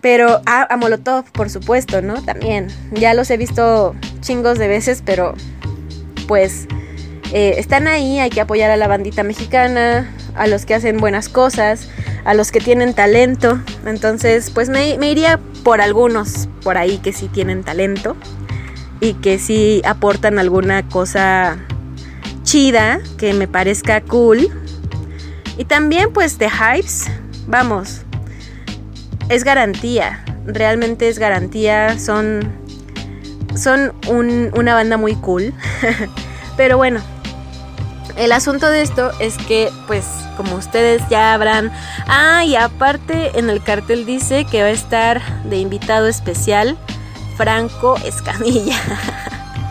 Pero 0.00 0.40
a, 0.46 0.74
Molotov, 0.76 1.30
por 1.32 1.50
supuesto, 1.50 2.00
¿no? 2.00 2.22
También. 2.22 2.68
Ya 2.92 3.12
los 3.12 3.30
he 3.30 3.36
visto 3.36 3.94
chingos 4.20 4.58
de 4.58 4.66
veces, 4.66 5.02
pero 5.04 5.34
pues 6.26 6.66
eh, 7.32 7.54
están 7.58 7.86
ahí, 7.86 8.18
hay 8.18 8.30
que 8.30 8.40
apoyar 8.40 8.70
a 8.70 8.76
la 8.76 8.88
bandita 8.88 9.22
mexicana, 9.22 10.12
a 10.34 10.48
los 10.48 10.66
que 10.66 10.74
hacen 10.74 10.96
buenas 10.96 11.28
cosas, 11.28 11.88
a 12.24 12.34
los 12.34 12.50
que 12.50 12.60
tienen 12.60 12.92
talento. 12.92 13.60
Entonces, 13.86 14.50
pues 14.50 14.68
me, 14.68 14.94
iría 14.94 15.38
por 15.62 15.80
algunos 15.80 16.48
por 16.62 16.76
ahí 16.76 16.98
que 16.98 17.12
sí 17.12 17.28
tienen 17.28 17.62
talento 17.62 18.16
y 19.00 19.14
que 19.14 19.38
sí 19.38 19.80
aportan 19.84 20.38
alguna 20.38 20.88
cosa 20.88 21.58
chida 22.42 23.00
que 23.16 23.32
me 23.32 23.46
parezca 23.46 24.00
cool. 24.00 24.48
Y 25.56 25.66
también 25.66 26.12
pues 26.12 26.38
de 26.38 26.48
hypes, 26.48 27.10
vamos, 27.46 28.02
es 29.28 29.44
garantía, 29.44 30.24
realmente 30.46 31.08
es 31.08 31.18
garantía, 31.18 31.98
son, 31.98 32.50
son 33.54 33.92
una 34.08 34.74
banda 34.74 34.96
muy 34.96 35.14
cool. 35.14 35.52
Pero 36.56 36.76
bueno, 36.76 37.00
el 38.20 38.32
asunto 38.32 38.68
de 38.68 38.82
esto 38.82 39.10
es 39.18 39.38
que, 39.38 39.72
pues, 39.86 40.04
como 40.36 40.56
ustedes 40.56 41.02
ya 41.08 41.32
habrán... 41.32 41.72
Ah, 42.06 42.44
y 42.44 42.54
aparte 42.54 43.38
en 43.38 43.48
el 43.48 43.62
cartel 43.62 44.04
dice 44.04 44.44
que 44.44 44.60
va 44.60 44.68
a 44.68 44.72
estar 44.72 45.22
de 45.44 45.56
invitado 45.56 46.06
especial 46.06 46.76
Franco 47.38 47.96
Escamilla. 48.04 48.78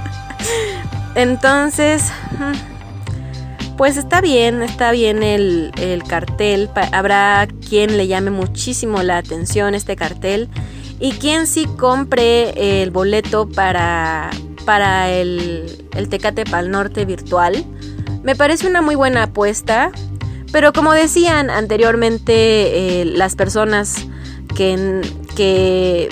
Entonces, 1.16 2.12
pues 3.78 3.97
está 3.97 4.20
bien, 4.20 4.64
está 4.64 4.91
bien 4.93 5.22
el, 5.22 5.72
cartel. 6.08 6.72
habrá 6.91 7.47
quien 7.70 7.97
le 7.97 8.08
llame 8.08 8.32
muchísimo 8.32 9.04
la 9.04 9.18
atención 9.18 9.76
este 9.76 9.95
cartel 9.95 10.50
y 11.00 11.12
quien 11.12 11.45
sí 11.45 11.68
compre 11.78 12.82
el 12.82 12.89
boleto 12.89 13.47
para, 13.47 14.32
para 14.66 15.12
el, 15.12 15.88
el 15.95 16.10
Tecate 16.10 16.45
Pal 16.45 16.72
Norte 16.72 17.06
virtual. 17.06 17.64
Me 18.24 18.36
parece 18.36 18.68
una 18.68 18.82
muy 18.82 18.96
buena 18.96 19.24
apuesta, 19.24 19.92
pero 20.52 20.74
como 20.74 20.94
decían 20.94 21.50
anteriormente 21.50 23.02
eh, 23.02 23.06
las 23.06 23.36
personas 23.36 24.06
que, 24.56 25.02
que 25.36 26.10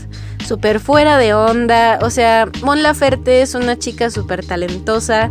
súper 0.46 0.80
fuera 0.80 1.16
de 1.16 1.34
onda. 1.34 1.98
O 2.02 2.10
sea, 2.10 2.48
Mon 2.62 2.82
Laferte 2.82 3.42
es 3.42 3.54
una 3.54 3.78
chica 3.78 4.10
súper 4.10 4.44
talentosa. 4.44 5.30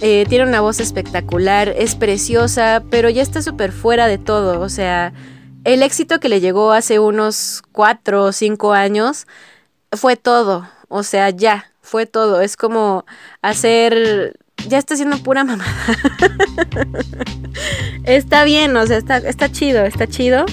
Eh, 0.00 0.26
tiene 0.28 0.44
una 0.44 0.60
voz 0.60 0.78
espectacular, 0.78 1.70
es 1.70 1.94
preciosa, 1.94 2.84
pero 2.90 3.08
ya 3.08 3.22
está 3.22 3.42
súper 3.42 3.72
fuera 3.72 4.06
de 4.06 4.18
todo. 4.18 4.60
O 4.60 4.68
sea, 4.68 5.12
el 5.64 5.82
éxito 5.82 6.20
que 6.20 6.28
le 6.28 6.40
llegó 6.40 6.72
hace 6.72 7.00
unos 7.00 7.62
4 7.72 8.24
o 8.24 8.32
5 8.32 8.72
años 8.72 9.26
fue 9.96 10.16
todo. 10.16 10.68
O 10.88 11.02
sea, 11.02 11.30
ya, 11.30 11.70
fue 11.80 12.06
todo. 12.06 12.40
Es 12.40 12.56
como 12.56 13.04
hacer. 13.42 14.38
Ya 14.68 14.78
está 14.78 14.94
haciendo 14.94 15.18
pura 15.18 15.44
mamada. 15.44 15.70
está 18.04 18.44
bien, 18.44 18.76
o 18.76 18.86
sea, 18.86 18.96
está, 18.96 19.18
está 19.18 19.50
chido, 19.50 19.84
está 19.84 20.06
chido. 20.06 20.46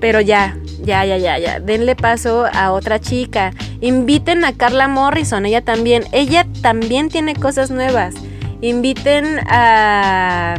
Pero 0.00 0.20
ya, 0.20 0.56
ya, 0.82 1.04
ya, 1.04 1.18
ya, 1.18 1.38
ya. 1.38 1.60
Denle 1.60 1.96
paso 1.96 2.46
a 2.52 2.72
otra 2.72 3.00
chica. 3.00 3.52
Inviten 3.80 4.44
a 4.44 4.52
Carla 4.52 4.88
Morrison, 4.88 5.46
ella 5.46 5.62
también. 5.62 6.04
Ella 6.12 6.46
también 6.62 7.08
tiene 7.08 7.34
cosas 7.34 7.70
nuevas. 7.70 8.14
Inviten 8.60 9.40
a. 9.48 10.56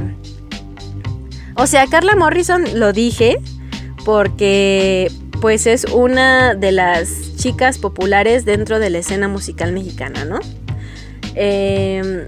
O 1.55 1.67
sea, 1.67 1.85
Carla 1.87 2.15
Morrison 2.15 2.79
lo 2.79 2.93
dije 2.93 3.37
porque 4.05 5.11
pues 5.41 5.67
es 5.67 5.85
una 5.85 6.53
de 6.53 6.71
las 6.71 7.35
chicas 7.35 7.79
populares 7.79 8.45
dentro 8.45 8.79
de 8.79 8.89
la 8.91 8.99
escena 8.99 9.27
musical 9.27 9.73
mexicana, 9.73 10.23
¿no? 10.23 10.39
Eh, 11.35 12.27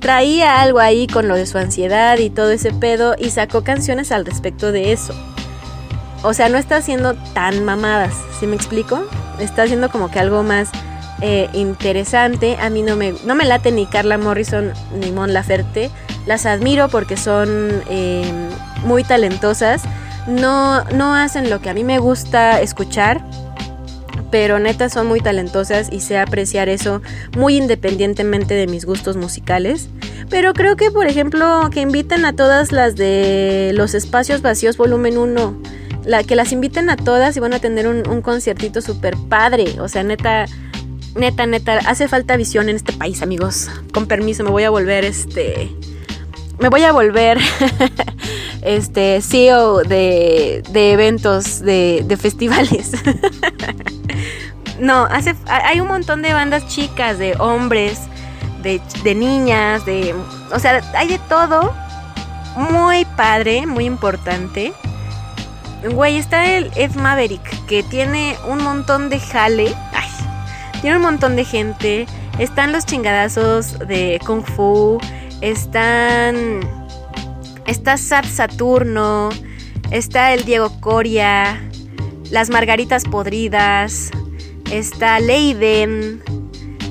traía 0.00 0.60
algo 0.62 0.78
ahí 0.78 1.08
con 1.08 1.28
lo 1.28 1.34
de 1.34 1.44
su 1.46 1.58
ansiedad 1.58 2.18
y 2.18 2.30
todo 2.30 2.50
ese 2.50 2.72
pedo 2.72 3.16
y 3.18 3.30
sacó 3.30 3.64
canciones 3.64 4.12
al 4.12 4.24
respecto 4.24 4.72
de 4.72 4.92
eso. 4.92 5.14
O 6.22 6.32
sea, 6.32 6.48
no 6.48 6.56
está 6.56 6.76
haciendo 6.76 7.14
tan 7.34 7.64
mamadas, 7.64 8.14
¿sí 8.38 8.46
me 8.46 8.56
explico? 8.56 9.04
Está 9.40 9.64
haciendo 9.64 9.90
como 9.90 10.10
que 10.10 10.18
algo 10.18 10.42
más 10.42 10.70
eh, 11.20 11.48
interesante. 11.52 12.56
A 12.56 12.70
mí 12.70 12.82
no 12.82 12.96
me, 12.96 13.14
no 13.24 13.34
me 13.34 13.44
late 13.44 13.72
ni 13.72 13.86
Carla 13.86 14.16
Morrison 14.18 14.72
ni 14.98 15.10
Mon 15.10 15.32
Laferte. 15.32 15.90
Las 16.26 16.46
admiro 16.46 16.88
porque 16.88 17.16
son 17.16 17.82
eh, 17.90 18.24
muy 18.84 19.04
talentosas. 19.04 19.82
No, 20.26 20.84
no 20.84 21.14
hacen 21.14 21.50
lo 21.50 21.60
que 21.60 21.70
a 21.70 21.74
mí 21.74 21.84
me 21.84 21.98
gusta 21.98 22.60
escuchar 22.60 23.22
pero 24.30 24.58
neta 24.58 24.88
son 24.88 25.06
muy 25.06 25.20
talentosas 25.20 25.88
y 25.90 26.00
sé 26.00 26.18
apreciar 26.18 26.68
eso 26.68 27.00
muy 27.36 27.56
independientemente 27.56 28.54
de 28.54 28.66
mis 28.66 28.84
gustos 28.84 29.16
musicales. 29.16 29.88
Pero 30.28 30.52
creo 30.52 30.76
que, 30.76 30.90
por 30.90 31.06
ejemplo, 31.06 31.70
que 31.70 31.80
inviten 31.80 32.24
a 32.24 32.34
todas 32.34 32.72
las 32.72 32.96
de 32.96 33.70
los 33.74 33.94
espacios 33.94 34.42
vacíos 34.42 34.76
volumen 34.76 35.16
1, 35.16 35.62
la, 36.04 36.24
que 36.24 36.34
las 36.34 36.52
inviten 36.52 36.90
a 36.90 36.96
todas 36.96 37.36
y 37.36 37.40
van 37.40 37.54
a 37.54 37.60
tener 37.60 37.86
un, 37.86 38.08
un 38.08 38.22
conciertito 38.22 38.80
súper 38.80 39.16
padre. 39.28 39.80
O 39.80 39.88
sea, 39.88 40.02
neta, 40.02 40.46
neta, 41.14 41.46
neta, 41.46 41.78
hace 41.86 42.08
falta 42.08 42.36
visión 42.36 42.68
en 42.68 42.76
este 42.76 42.92
país, 42.92 43.22
amigos. 43.22 43.70
Con 43.92 44.06
permiso, 44.06 44.42
me 44.44 44.50
voy 44.50 44.64
a 44.64 44.70
volver 44.70 45.04
este... 45.04 45.70
Me 46.58 46.70
voy 46.70 46.84
a 46.84 46.92
volver 46.92 47.38
este 48.66 49.20
CEO 49.22 49.82
de, 49.82 50.62
de 50.70 50.92
eventos, 50.92 51.60
de, 51.60 52.04
de 52.06 52.16
festivales. 52.16 52.92
No, 54.78 55.04
hace, 55.04 55.34
hay 55.46 55.80
un 55.80 55.88
montón 55.88 56.22
de 56.22 56.34
bandas 56.34 56.66
chicas, 56.68 57.18
de 57.18 57.34
hombres, 57.38 57.98
de, 58.62 58.80
de 59.02 59.14
niñas, 59.14 59.86
de... 59.86 60.14
O 60.52 60.58
sea, 60.58 60.82
hay 60.94 61.08
de 61.08 61.18
todo. 61.30 61.72
Muy 62.56 63.04
padre, 63.16 63.66
muy 63.66 63.84
importante. 63.84 64.72
Güey, 65.90 66.18
está 66.18 66.46
el 66.46 66.70
F 66.74 66.98
Maverick, 66.98 67.66
que 67.66 67.82
tiene 67.82 68.36
un 68.48 68.62
montón 68.62 69.08
de 69.08 69.20
jale. 69.20 69.74
Ay, 69.92 70.08
tiene 70.80 70.96
un 70.96 71.02
montón 71.02 71.36
de 71.36 71.44
gente. 71.44 72.06
Están 72.38 72.72
los 72.72 72.84
chingadazos 72.84 73.78
de 73.78 74.20
Kung 74.26 74.44
Fu. 74.44 74.98
Están. 75.40 76.85
Está 77.66 77.96
Sat 77.96 78.24
Saturno. 78.26 79.30
Está 79.90 80.34
el 80.34 80.44
Diego 80.44 80.80
Coria. 80.80 81.60
Las 82.30 82.50
Margaritas 82.50 83.04
Podridas 83.04 84.10
está 84.70 85.20
Leiden, 85.20 86.22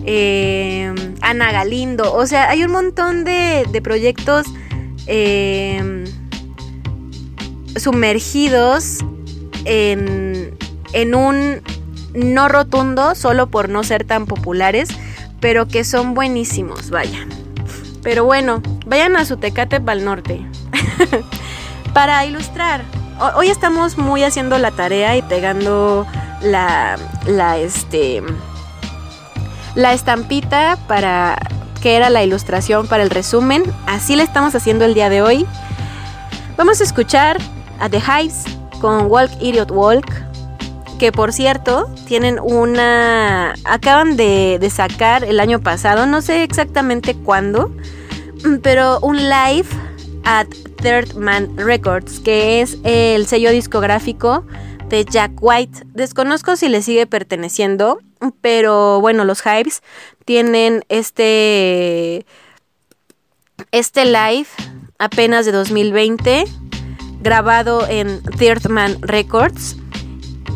eh, 0.05 0.93
Ana 1.21 1.51
Galindo, 1.51 2.13
o 2.13 2.25
sea, 2.25 2.49
hay 2.49 2.63
un 2.63 2.71
montón 2.71 3.23
de, 3.23 3.65
proyectos 3.83 4.45
eh, 5.07 6.05
sumergidos 7.75 8.99
en, 9.65 10.57
en 10.93 11.15
un 11.15 11.61
no 12.13 12.47
rotundo, 12.47 13.15
solo 13.15 13.47
por 13.47 13.67
no 13.69 13.83
ser 13.83 14.05
tan 14.05 14.25
populares, 14.25 14.89
pero 15.41 15.67
que 15.67 15.83
son 15.83 16.13
buenísimos, 16.13 16.89
vaya. 16.89 17.27
Pero 18.01 18.23
bueno, 18.23 18.61
vayan 18.85 19.17
a 19.17 19.25
su 19.25 19.37
Tecate 19.37 19.81
Pal 19.81 20.05
Norte. 20.05 20.45
Para 21.93 22.25
ilustrar, 22.25 22.83
hoy 23.35 23.49
estamos 23.49 23.97
muy 23.97 24.23
haciendo 24.23 24.57
la 24.57 24.71
tarea 24.71 25.15
y 25.15 25.21
pegando 25.21 26.05
la, 26.41 26.97
este, 27.57 28.21
la 29.75 29.93
estampita 29.93 30.77
para 30.87 31.37
que 31.81 31.95
era 31.95 32.09
la 32.09 32.23
ilustración 32.23 32.87
para 32.87 33.03
el 33.03 33.09
resumen. 33.09 33.63
Así 33.85 34.15
la 34.15 34.23
estamos 34.23 34.55
haciendo 34.55 34.85
el 34.85 34.93
día 34.93 35.09
de 35.09 35.21
hoy. 35.21 35.45
Vamos 36.57 36.81
a 36.81 36.83
escuchar 36.83 37.37
a 37.79 37.89
The 37.89 37.99
Hives 37.99 38.43
con 38.81 39.07
Walk 39.07 39.31
Idiot 39.39 39.71
Walk. 39.71 40.05
Que 40.99 41.11
por 41.11 41.33
cierto, 41.33 41.89
tienen 42.07 42.39
una. 42.41 43.53
Acaban 43.65 44.15
de, 44.15 44.57
de 44.59 44.69
sacar 44.69 45.25
el 45.25 45.41
año 45.41 45.59
pasado, 45.59 46.05
no 46.05 46.21
sé 46.21 46.43
exactamente 46.43 47.15
cuándo, 47.15 47.69
pero 48.63 48.99
un 49.01 49.17
live 49.17 49.67
at 50.25 50.47
Third 50.81 51.15
Man 51.15 51.55
Records, 51.57 52.19
que 52.19 52.61
es 52.61 52.77
el 52.83 53.25
sello 53.27 53.51
discográfico 53.51 54.45
de 54.89 55.05
Jack 55.05 55.31
White. 55.39 55.83
Desconozco 55.93 56.55
si 56.55 56.69
le 56.69 56.81
sigue 56.81 57.07
perteneciendo, 57.07 57.99
pero 58.41 58.99
bueno, 59.01 59.23
los 59.25 59.43
Hives 59.45 59.81
tienen 60.25 60.83
este 60.89 62.25
este 63.71 64.05
live 64.05 64.47
apenas 64.99 65.45
de 65.45 65.53
2020 65.53 66.45
grabado 67.21 67.87
en 67.87 68.21
Third 68.37 68.69
Man 68.69 68.97
Records 69.01 69.77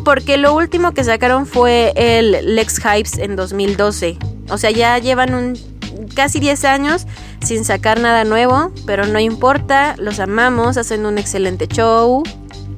porque 0.04 0.36
lo 0.36 0.54
último 0.54 0.92
que 0.92 1.04
sacaron 1.04 1.46
fue 1.46 1.92
el 1.96 2.54
Lex 2.54 2.80
Hives 2.84 3.18
en 3.18 3.36
2012. 3.36 4.18
O 4.48 4.58
sea, 4.58 4.70
ya 4.70 4.98
llevan 4.98 5.34
un 5.34 5.79
casi 6.14 6.40
10 6.40 6.64
años 6.64 7.06
sin 7.42 7.64
sacar 7.64 8.00
nada 8.00 8.24
nuevo, 8.24 8.72
pero 8.86 9.06
no 9.06 9.18
importa, 9.18 9.94
los 9.98 10.20
amamos, 10.20 10.76
hacen 10.76 11.06
un 11.06 11.18
excelente 11.18 11.66
show 11.66 12.22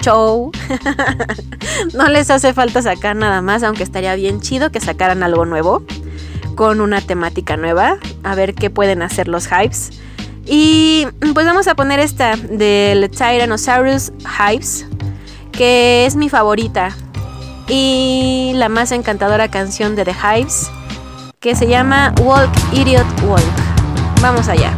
show. 0.03 0.51
no 1.95 2.09
les 2.09 2.31
hace 2.31 2.53
falta 2.53 2.83
sacar 2.83 3.17
nada 3.17 3.41
más, 3.41 3.63
aunque 3.63 3.83
estaría 3.83 4.15
bien 4.15 4.41
chido 4.41 4.71
que 4.71 4.81
sacaran 4.81 5.23
algo 5.23 5.47
nuevo 5.47 5.83
con 6.55 6.81
una 6.81 7.01
temática 7.01 7.57
nueva, 7.57 7.99
a 8.23 8.35
ver 8.35 8.55
qué 8.55 8.69
pueden 8.69 9.01
hacer 9.03 9.29
los 9.29 9.47
hypes. 9.47 9.91
Y 10.45 11.07
pues 11.35 11.47
vamos 11.47 11.69
a 11.69 11.75
poner 11.75 12.01
esta 12.01 12.37
del 12.37 13.11
Tyrannosaurus 13.11 14.13
Hypes, 14.25 14.87
que 15.53 16.05
es 16.05 16.17
mi 16.17 16.29
favorita 16.29 16.95
y 17.69 18.53
la 18.57 18.69
más 18.69 18.93
encantadora 18.93 19.51
canción 19.51 19.95
de 19.95 20.05
The 20.05 20.15
Hypes, 20.15 20.69
que 21.43 21.57
se 21.57 21.67
llama 21.67 22.15
Walk 22.21 22.49
Idiot 22.73 23.05
Walk. 23.25 23.43
Vamos 24.21 24.49
allá. 24.49 24.73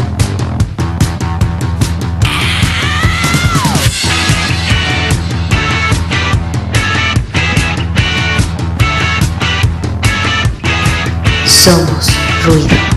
Somos 11.45 12.09
ruido. 12.47 12.94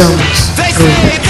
Somos 0.00 0.54
ruido. 0.78 1.29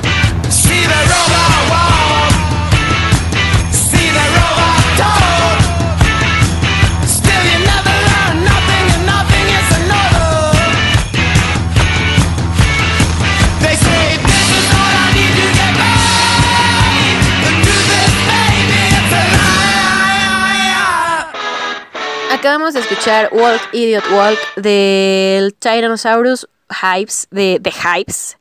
Acabamos 22.51 22.73
de 22.73 22.81
escuchar 22.81 23.29
Walk 23.31 23.61
Idiot 23.71 24.03
Walk 24.11 24.37
del 24.57 25.53
Tyrannosaurus 25.53 26.49
Hypes, 26.69 27.29
de 27.31 27.61
The 27.63 27.71
Hypes. 27.71 28.37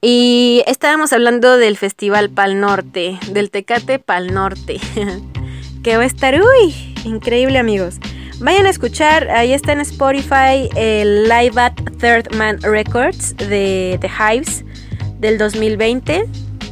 Y 0.00 0.62
estábamos 0.66 1.12
hablando 1.12 1.58
del 1.58 1.76
Festival 1.76 2.30
Pal 2.30 2.58
Norte, 2.58 3.18
del 3.30 3.50
Tecate 3.50 3.98
Pal 3.98 4.32
Norte, 4.32 4.80
que 5.84 5.98
va 5.98 6.04
a 6.04 6.06
estar, 6.06 6.40
uy, 6.40 6.94
increíble 7.04 7.58
amigos. 7.58 7.96
Vayan 8.38 8.64
a 8.64 8.70
escuchar, 8.70 9.28
ahí 9.28 9.52
está 9.52 9.72
en 9.72 9.80
Spotify 9.82 10.70
el 10.74 11.24
Live 11.24 11.60
at 11.60 11.74
Third 12.00 12.34
Man 12.34 12.62
Records 12.62 13.36
de 13.36 13.98
The 14.00 14.08
Hypes 14.08 14.64
del 15.20 15.36
2020. 15.36 16.24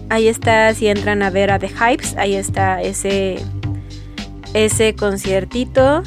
Ahí 0.08 0.26
está, 0.26 0.72
si 0.72 0.86
entran 0.86 1.22
a 1.22 1.28
ver 1.28 1.50
a 1.50 1.58
The 1.58 1.68
Hypes, 1.68 2.16
ahí 2.16 2.34
está 2.34 2.80
ese, 2.80 3.44
ese 4.54 4.94
conciertito. 4.94 6.02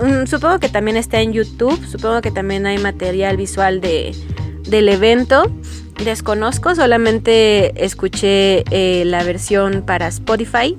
Mm, 0.00 0.26
supongo 0.26 0.58
que 0.58 0.68
también 0.68 0.96
está 0.96 1.20
en 1.20 1.32
YouTube, 1.32 1.78
supongo 1.86 2.22
que 2.22 2.30
también 2.30 2.66
hay 2.66 2.78
material 2.78 3.36
visual 3.36 3.80
de, 3.80 4.14
del 4.62 4.88
evento. 4.88 5.50
Desconozco, 6.02 6.74
solamente 6.74 7.84
escuché 7.84 8.64
eh, 8.70 9.04
la 9.04 9.22
versión 9.24 9.82
para 9.82 10.08
Spotify. 10.08 10.76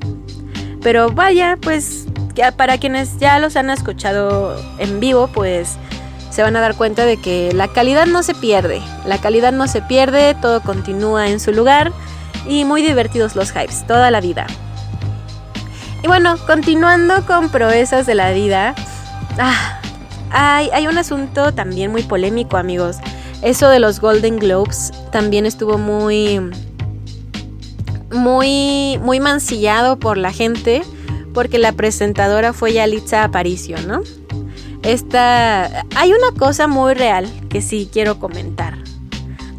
Pero 0.82 1.12
vaya, 1.12 1.58
pues 1.62 2.08
para 2.58 2.80
quienes 2.80 3.20
ya 3.20 3.38
los 3.40 3.56
han 3.56 3.70
escuchado 3.70 4.56
en 4.80 5.00
vivo, 5.00 5.28
pues 5.28 5.78
se 6.32 6.42
van 6.42 6.56
a 6.56 6.62
dar 6.62 6.76
cuenta 6.76 7.06
de 7.06 7.18
que 7.18 7.52
la 7.54 7.68
calidad 7.68 8.08
no 8.08 8.24
se 8.24 8.34
pierde. 8.34 8.82
La 9.06 9.20
calidad 9.20 9.52
no 9.52 9.68
se 9.68 9.82
pierde, 9.84 10.36
todo 10.42 10.62
continúa 10.62 11.30
en 11.30 11.40
su 11.40 11.52
lugar 11.52 11.92
y 12.48 12.66
muy 12.66 12.82
divertidos 12.82 13.36
los 13.36 13.52
hypes, 13.52 13.86
toda 13.86 14.10
la 14.10 14.22
vida. 14.22 14.48
Y 16.04 16.08
bueno, 16.08 16.36
continuando 16.48 17.24
con 17.28 17.50
proezas 17.50 18.08
de 18.08 18.16
la 18.16 18.32
vida, 18.32 18.74
Ah, 19.38 19.82
hay, 20.32 20.88
un 20.88 20.98
asunto 20.98 21.54
también 21.54 21.92
muy 21.92 22.04
polémico, 22.04 22.58
amigos. 22.58 22.98
Eso 23.42 23.70
de 23.70 23.80
los 23.80 24.00
Golden 24.00 24.38
Globes 24.38 24.92
también 25.12 25.46
estuvo 25.46 25.78
muy. 25.78 26.40
Muy. 28.12 29.00
Muy 29.02 29.20
mancillado 29.20 30.00
por 30.00 30.18
la 30.18 30.32
gente. 30.32 30.84
Porque 31.34 31.60
la 31.60 31.72
presentadora 31.72 32.52
fue 32.52 32.74
Yalitza 32.74 33.24
Aparicio, 33.24 33.78
¿no? 33.88 34.02
Esta. 34.84 35.86
Hay 35.96 36.12
una 36.12 36.38
cosa 36.38 36.68
muy 36.68 36.94
real 36.94 37.30
que 37.50 37.62
sí 37.62 37.90
quiero 37.92 38.20
comentar. 38.20 38.78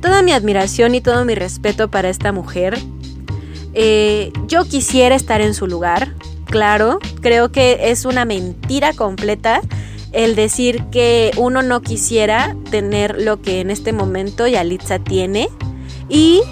Toda 0.01 0.23
mi 0.23 0.33
admiración 0.33 0.95
y 0.95 1.01
todo 1.01 1.25
mi 1.25 1.35
respeto 1.35 1.91
para 1.91 2.09
esta 2.09 2.33
mujer. 2.33 2.79
Eh, 3.75 4.33
yo 4.49 4.65
quisiera 4.65 5.15
estar 5.15 5.41
en 5.41 5.55
su 5.55 5.67
lugar 5.67 6.13
claro. 6.53 7.01
Creo 7.23 7.51
que 7.51 7.91
es 7.91 8.05
una 8.05 8.25
mentira 8.25 8.93
completa 8.93 9.63
el 10.13 10.37
decir 10.37 10.85
que 10.93 11.33
uno 11.39 11.63
no 11.63 11.81
quisiera 11.81 12.55
tener 12.71 13.21
lo 13.21 13.41
que 13.41 13.61
en 13.61 13.71
este 13.71 13.93
momento 13.93 14.47
Yalitza 14.47 14.99
tiene 14.99 15.49
y 16.11 16.43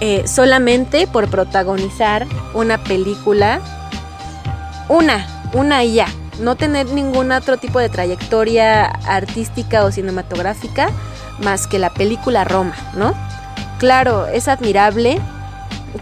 eh, 0.00 0.24
solamente 0.26 1.06
por 1.06 1.28
protagonizar 1.28 2.26
una 2.52 2.84
película, 2.84 3.60
una, 4.90 5.26
una 5.54 5.82
y 5.82 5.94
ya, 5.94 6.08
no 6.38 6.54
tener 6.54 6.90
ningún 6.90 7.32
otro 7.32 7.56
tipo 7.56 7.78
de 7.78 7.88
trayectoria 7.88 8.84
artística 8.84 9.84
o 9.84 9.90
cinematográfica 9.90 10.90
más 11.42 11.66
que 11.66 11.78
la 11.78 11.90
película 11.90 12.44
Roma, 12.44 12.74
¿no? 12.94 13.14
Claro, 13.78 14.26
es 14.26 14.46
admirable, 14.48 15.18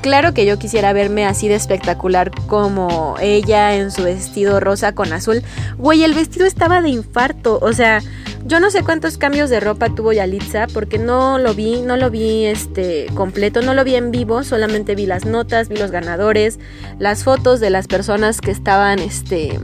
Claro 0.00 0.34
que 0.34 0.44
yo 0.46 0.58
quisiera 0.58 0.92
verme 0.92 1.24
así 1.26 1.48
de 1.48 1.54
espectacular 1.54 2.30
como 2.46 3.16
ella 3.20 3.74
en 3.76 3.90
su 3.90 4.02
vestido 4.02 4.60
rosa 4.60 4.92
con 4.92 5.12
azul. 5.12 5.42
Güey, 5.78 6.02
el 6.02 6.14
vestido 6.14 6.44
estaba 6.44 6.82
de 6.82 6.88
infarto. 6.88 7.58
O 7.62 7.72
sea, 7.72 8.02
yo 8.44 8.60
no 8.60 8.70
sé 8.70 8.82
cuántos 8.82 9.16
cambios 9.16 9.50
de 9.50 9.60
ropa 9.60 9.94
tuvo 9.94 10.12
Yalitza 10.12 10.66
porque 10.72 10.98
no 10.98 11.38
lo 11.38 11.54
vi, 11.54 11.80
no 11.80 11.96
lo 11.96 12.10
vi 12.10 12.44
este 12.44 13.06
completo, 13.14 13.62
no 13.62 13.74
lo 13.74 13.84
vi 13.84 13.94
en 13.94 14.10
vivo, 14.10 14.44
solamente 14.44 14.94
vi 14.94 15.06
las 15.06 15.24
notas, 15.24 15.68
vi 15.68 15.76
los 15.76 15.90
ganadores, 15.90 16.58
las 16.98 17.24
fotos 17.24 17.60
de 17.60 17.70
las 17.70 17.86
personas 17.86 18.40
que 18.40 18.50
estaban 18.50 18.98
este 18.98 19.58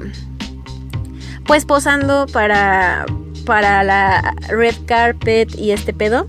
pues 1.47 1.64
posando 1.64 2.27
para 2.33 3.07
para 3.45 3.83
la 3.83 4.35
red 4.49 4.75
carpet 4.87 5.55
y 5.57 5.73
este 5.73 5.93
pedo. 5.93 6.27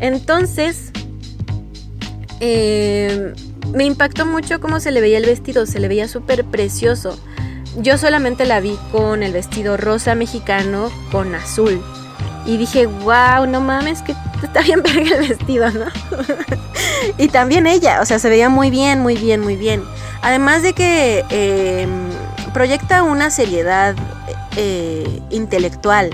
Entonces, 0.00 0.85
eh, 2.40 3.32
me 3.72 3.84
impactó 3.84 4.26
mucho 4.26 4.60
cómo 4.60 4.80
se 4.80 4.90
le 4.90 5.00
veía 5.00 5.18
el 5.18 5.26
vestido, 5.26 5.66
se 5.66 5.80
le 5.80 5.88
veía 5.88 6.08
súper 6.08 6.44
precioso. 6.44 7.18
Yo 7.78 7.98
solamente 7.98 8.46
la 8.46 8.60
vi 8.60 8.78
con 8.92 9.22
el 9.22 9.32
vestido 9.32 9.76
rosa 9.76 10.14
mexicano 10.14 10.90
con 11.12 11.34
azul. 11.34 11.82
Y 12.46 12.58
dije, 12.58 12.86
wow, 12.86 13.46
no 13.48 13.60
mames, 13.60 14.02
que 14.02 14.14
está 14.42 14.60
bien 14.62 14.82
verga 14.82 15.16
el 15.16 15.28
vestido, 15.28 15.70
¿no? 15.70 15.86
y 17.18 17.28
también 17.28 17.66
ella, 17.66 18.00
o 18.00 18.06
sea, 18.06 18.18
se 18.18 18.28
veía 18.28 18.48
muy 18.48 18.70
bien, 18.70 19.00
muy 19.00 19.16
bien, 19.16 19.40
muy 19.40 19.56
bien. 19.56 19.82
Además 20.22 20.62
de 20.62 20.72
que 20.72 21.24
em, 21.30 22.08
proyecta 22.54 23.02
una 23.02 23.30
seriedad 23.30 23.94
eh, 24.56 25.20
intelectual. 25.30 26.10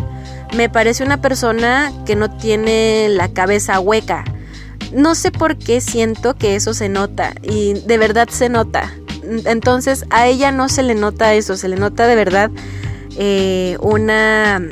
Me 0.56 0.68
parece 0.68 1.04
una 1.04 1.20
persona 1.20 1.92
que 2.04 2.16
no 2.16 2.30
tiene 2.30 3.08
la 3.08 3.28
cabeza 3.28 3.78
hueca 3.80 4.24
no 4.92 5.14
sé 5.14 5.30
por 5.30 5.56
qué 5.56 5.80
siento 5.80 6.34
que 6.34 6.54
eso 6.54 6.74
se 6.74 6.88
nota 6.88 7.34
y 7.42 7.74
de 7.74 7.98
verdad 7.98 8.28
se 8.28 8.48
nota. 8.48 8.92
Entonces 9.44 10.04
a 10.10 10.26
ella 10.26 10.52
no 10.52 10.68
se 10.68 10.82
le 10.82 10.94
nota 10.94 11.34
eso, 11.34 11.56
se 11.56 11.68
le 11.68 11.76
nota 11.76 12.06
de 12.06 12.14
verdad 12.14 12.50
eh, 13.16 13.76
una... 13.80 14.62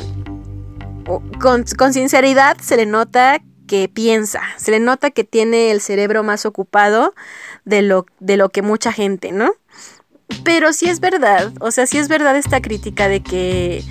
Con, 1.40 1.64
con 1.76 1.92
sinceridad 1.92 2.56
se 2.60 2.76
le 2.76 2.86
nota 2.86 3.40
que 3.66 3.88
piensa, 3.88 4.42
se 4.56 4.70
le 4.70 4.78
nota 4.78 5.10
que 5.10 5.24
tiene 5.24 5.70
el 5.70 5.80
cerebro 5.80 6.22
más 6.22 6.46
ocupado 6.46 7.14
de 7.64 7.82
lo, 7.82 8.06
de 8.20 8.36
lo 8.36 8.48
que 8.48 8.62
mucha 8.62 8.92
gente, 8.92 9.32
¿no? 9.32 9.52
Pero 10.44 10.72
sí 10.72 10.88
es 10.88 11.00
verdad, 11.00 11.52
o 11.60 11.70
sea, 11.70 11.86
sí 11.86 11.98
es 11.98 12.08
verdad 12.08 12.36
esta 12.36 12.60
crítica 12.60 13.08
de 13.08 13.22
que 13.22 13.82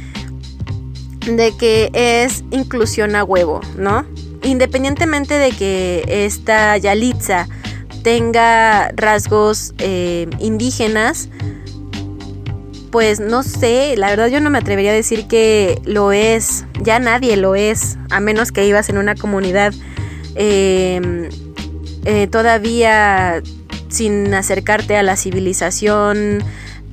de 1.25 1.55
que 1.57 1.89
es 1.93 2.43
inclusión 2.51 3.15
a 3.15 3.23
huevo, 3.23 3.61
¿no? 3.77 4.05
Independientemente 4.43 5.35
de 5.35 5.51
que 5.51 6.03
esta 6.07 6.77
Yalitza 6.77 7.47
tenga 8.03 8.91
rasgos 8.95 9.73
eh, 9.79 10.27
indígenas, 10.39 11.29
pues 12.91 13.19
no 13.19 13.43
sé, 13.43 13.95
la 13.97 14.09
verdad 14.09 14.27
yo 14.27 14.41
no 14.41 14.49
me 14.49 14.57
atrevería 14.57 14.91
a 14.91 14.95
decir 14.95 15.27
que 15.27 15.79
lo 15.85 16.11
es, 16.11 16.65
ya 16.81 16.99
nadie 16.99 17.37
lo 17.37 17.55
es, 17.55 17.97
a 18.09 18.19
menos 18.19 18.51
que 18.51 18.65
ibas 18.65 18.89
en 18.89 18.97
una 18.97 19.15
comunidad 19.15 19.73
em, 20.35 21.29
eh, 22.05 22.27
todavía 22.27 23.43
sin 23.89 24.33
acercarte 24.33 24.95
a 24.95 25.03
la 25.03 25.15
civilización 25.17 26.43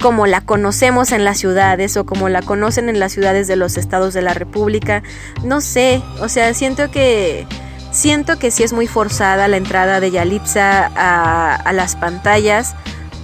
como 0.01 0.27
la 0.27 0.41
conocemos 0.41 1.13
en 1.13 1.25
las 1.25 1.39
ciudades 1.39 1.97
o 1.97 2.05
como 2.05 2.29
la 2.29 2.43
conocen 2.43 2.89
en 2.89 3.01
las 3.01 3.13
ciudades 3.13 3.49
de 3.49 3.57
los 3.57 3.77
estados 3.77 4.15
de 4.15 4.23
la 4.23 4.35
República. 4.35 5.03
No 5.43 5.61
sé, 5.61 6.03
o 6.21 6.29
sea, 6.29 6.53
siento 6.55 6.91
que 6.91 7.47
siento 7.91 8.39
que 8.39 8.51
sí 8.51 8.63
es 8.63 8.73
muy 8.73 8.87
forzada 8.87 9.49
la 9.49 9.57
entrada 9.57 10.01
de 10.01 10.11
Yalitza 10.11 10.91
a, 10.95 11.55
a 11.55 11.73
las 11.73 11.97
pantallas 11.97 12.75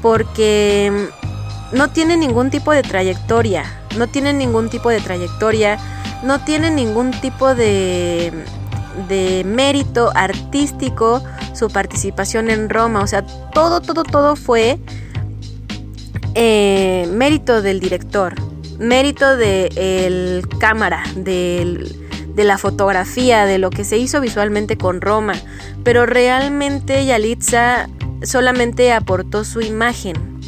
porque 0.00 1.10
no 1.72 1.90
tiene 1.90 2.16
ningún 2.16 2.50
tipo 2.50 2.72
de 2.72 2.82
trayectoria, 2.82 3.64
no 3.98 4.06
tiene 4.06 4.32
ningún 4.32 4.68
tipo 4.70 4.88
de 4.88 5.00
trayectoria, 5.00 5.78
no 6.22 6.40
tiene 6.40 6.70
ningún 6.70 7.10
tipo 7.10 7.54
de, 7.54 8.32
de 9.08 9.42
mérito 9.44 10.10
artístico 10.14 11.22
su 11.54 11.68
participación 11.68 12.50
en 12.50 12.68
Roma, 12.68 13.00
o 13.02 13.06
sea, 13.06 13.24
todo, 13.52 13.80
todo, 13.80 14.04
todo 14.04 14.36
fue 14.36 14.78
eh, 16.34 17.08
mérito 17.12 17.62
del 17.62 17.80
director, 17.80 18.34
mérito 18.78 19.36
del 19.36 20.46
cámara, 20.58 21.02
de 21.14 21.86
la 22.36 22.58
fotografía, 22.58 23.44
de 23.44 23.58
lo 23.58 23.70
que 23.70 23.84
se 23.84 23.98
hizo 23.98 24.20
visualmente 24.20 24.76
con 24.76 25.00
Roma, 25.00 25.34
pero 25.84 26.06
realmente 26.06 27.04
Yalitza 27.04 27.88
solamente 28.22 28.92
aportó 28.92 29.44
su 29.44 29.60
imagen. 29.60 30.40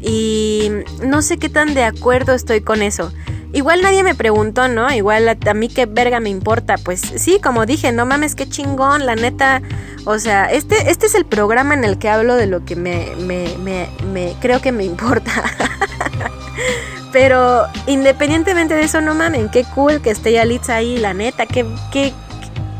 Y 0.00 0.70
no 1.02 1.22
sé 1.22 1.38
qué 1.38 1.48
tan 1.48 1.74
de 1.74 1.82
acuerdo 1.82 2.34
estoy 2.34 2.60
con 2.60 2.82
eso. 2.82 3.12
Igual 3.56 3.80
nadie 3.80 4.02
me 4.02 4.14
preguntó, 4.14 4.68
¿no? 4.68 4.92
Igual 4.92 5.28
a, 5.28 5.54
mí 5.54 5.68
qué 5.68 5.86
verga 5.86 6.20
me 6.20 6.28
importa. 6.28 6.76
Pues 6.76 7.00
sí, 7.00 7.40
como 7.42 7.64
dije, 7.64 7.90
no 7.90 8.04
mames, 8.04 8.34
qué 8.34 8.46
chingón, 8.46 9.06
la 9.06 9.16
neta. 9.16 9.62
O 10.04 10.18
sea, 10.18 10.52
este, 10.52 10.90
este 10.90 11.06
es 11.06 11.14
el 11.14 11.24
programa 11.24 11.72
en 11.72 11.84
el 11.84 11.98
que 11.98 12.10
hablo 12.10 12.36
de 12.36 12.46
lo 12.46 12.66
que 12.66 12.76
me, 12.76 13.16
me, 13.16 13.56
me, 13.58 14.36
creo 14.40 14.60
que 14.60 14.72
me 14.72 14.84
importa. 14.84 15.32
Pero 17.12 17.64
independientemente 17.86 18.74
de 18.74 18.82
eso, 18.82 19.00
no 19.00 19.14
mames, 19.14 19.50
qué 19.50 19.64
cool 19.74 20.02
que 20.02 20.10
esté 20.10 20.32
Yalitza 20.32 20.76
ahí, 20.76 20.98
la 20.98 21.14
neta, 21.14 21.46
qué, 21.46 21.64
qué, 21.90 22.12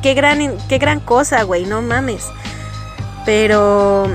qué, 0.02 0.12
gran, 0.12 0.58
qué 0.68 0.76
gran 0.76 1.00
cosa, 1.00 1.42
güey, 1.44 1.64
no 1.64 1.80
mames. 1.80 2.26
Pero 3.24 4.10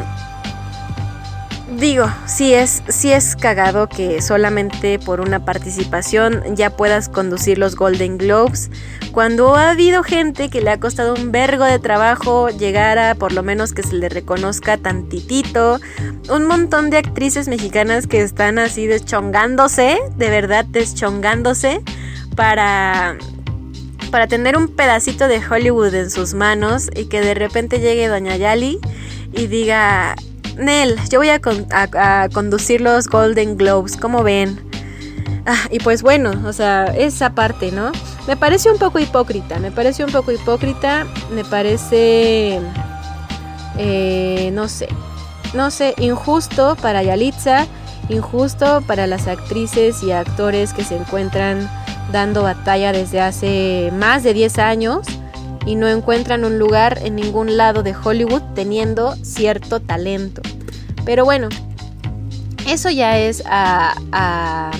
digo, 1.80 2.06
sí 2.26 2.54
es, 2.54 2.84
es 3.04 3.36
cagado 3.36 3.88
que 3.88 4.22
solamente 4.22 5.00
por 5.00 5.22
una 5.22 5.46
participación 5.46 6.56
ya 6.56 6.76
puedas 6.76 7.10
conducir 7.10 7.58
los 7.58 7.76
Golden 7.76 8.18
Globes, 8.18 8.70
cuando 9.12 9.56
ha 9.56 9.72
habido 9.72 10.04
gente 10.04 10.50
que 10.50 10.62
le 10.62 10.72
ha 10.72 10.80
costado 10.80 11.14
un 11.14 11.32
vergo 11.32 11.66
de 11.66 11.80
trabajo 11.80 12.50
llegar 12.50 12.98
a 12.98 13.16
por 13.16 13.34
lo 13.34 13.44
menos 13.44 13.74
que 13.74 13.84
se 13.84 13.96
le 13.96 14.10
reconozca 14.10 14.78
tantitito, 14.78 15.80
un 16.30 16.46
montón 16.46 16.90
de 16.90 16.98
actrices 16.98 17.48
mexicanas 17.48 18.08
que 18.08 18.22
están 18.22 18.60
así 18.60 18.88
deschongándose, 18.88 20.00
de 20.16 20.30
verdad 20.30 20.66
deschongándose, 20.66 21.82
para 22.36 23.18
para 24.12 24.28
tener 24.28 24.58
un 24.58 24.68
pedacito 24.68 25.30
de 25.30 25.40
Hollywood 25.40 25.94
en 25.96 26.12
sus 26.12 26.34
manos 26.34 26.90
y 26.94 27.06
que 27.06 27.22
de 27.22 27.34
repente 27.34 27.80
llegue 27.80 28.10
Doña 28.10 28.36
Yali 28.36 28.78
y 29.32 29.48
diga, 29.48 30.16
Nel, 30.58 30.99
yo 31.10 31.20
voy 31.20 31.30
a, 31.30 31.39
conducir 32.30 32.82
los 32.82 33.08
Golden 33.08 33.58
Globes, 33.58 33.97
¿cómo 33.97 34.24
ven? 34.24 34.60
Ah, 35.45 35.68
y 35.72 35.80
pues 35.80 36.04
bueno, 36.04 36.32
o 36.45 36.54
sea, 36.54 36.86
esa 36.86 37.34
parte, 37.34 37.72
¿no? 37.72 37.91
Me 38.28 38.38
parece 38.38 38.72
un 38.72 38.78
poco 38.78 38.99
hipócrita, 38.99 39.60
me 39.60 39.72
parece 39.72 40.04
un 40.04 40.12
poco 40.12 40.32
hipócrita, 40.32 41.08
me 41.34 41.43
parece, 41.43 42.60
eh, 43.78 44.52
no 44.54 44.68
sé, 44.68 44.88
no 45.54 45.72
sé, 45.72 45.95
injusto 45.97 46.76
para 46.82 47.02
Yalitza, 47.02 47.66
injusto 48.10 48.82
para 48.86 49.08
las 49.08 49.28
actrices 49.28 50.04
y 50.04 50.12
actores 50.12 50.74
que 50.74 50.84
se 50.84 50.97
encuentran 50.97 51.70
dando 52.12 52.43
batalla 52.43 52.91
desde 52.91 53.22
hace 53.22 53.91
más 53.93 54.24
de 54.24 54.34
10 54.34 54.60
años 54.60 55.08
y 55.66 55.76
no 55.76 55.88
encuentran 55.88 56.43
un 56.43 56.59
lugar 56.59 56.99
en 57.03 57.16
ningún 57.16 57.57
lado 57.57 57.84
de 57.84 57.95
Hollywood 57.95 58.41
teniendo 58.55 59.16
cierto 59.24 59.80
talento. 59.80 60.41
Pero 61.05 61.26
bueno, 61.26 61.49
eso 62.68 62.89
ya 62.89 63.18
es 63.20 63.43
a, 63.45 64.72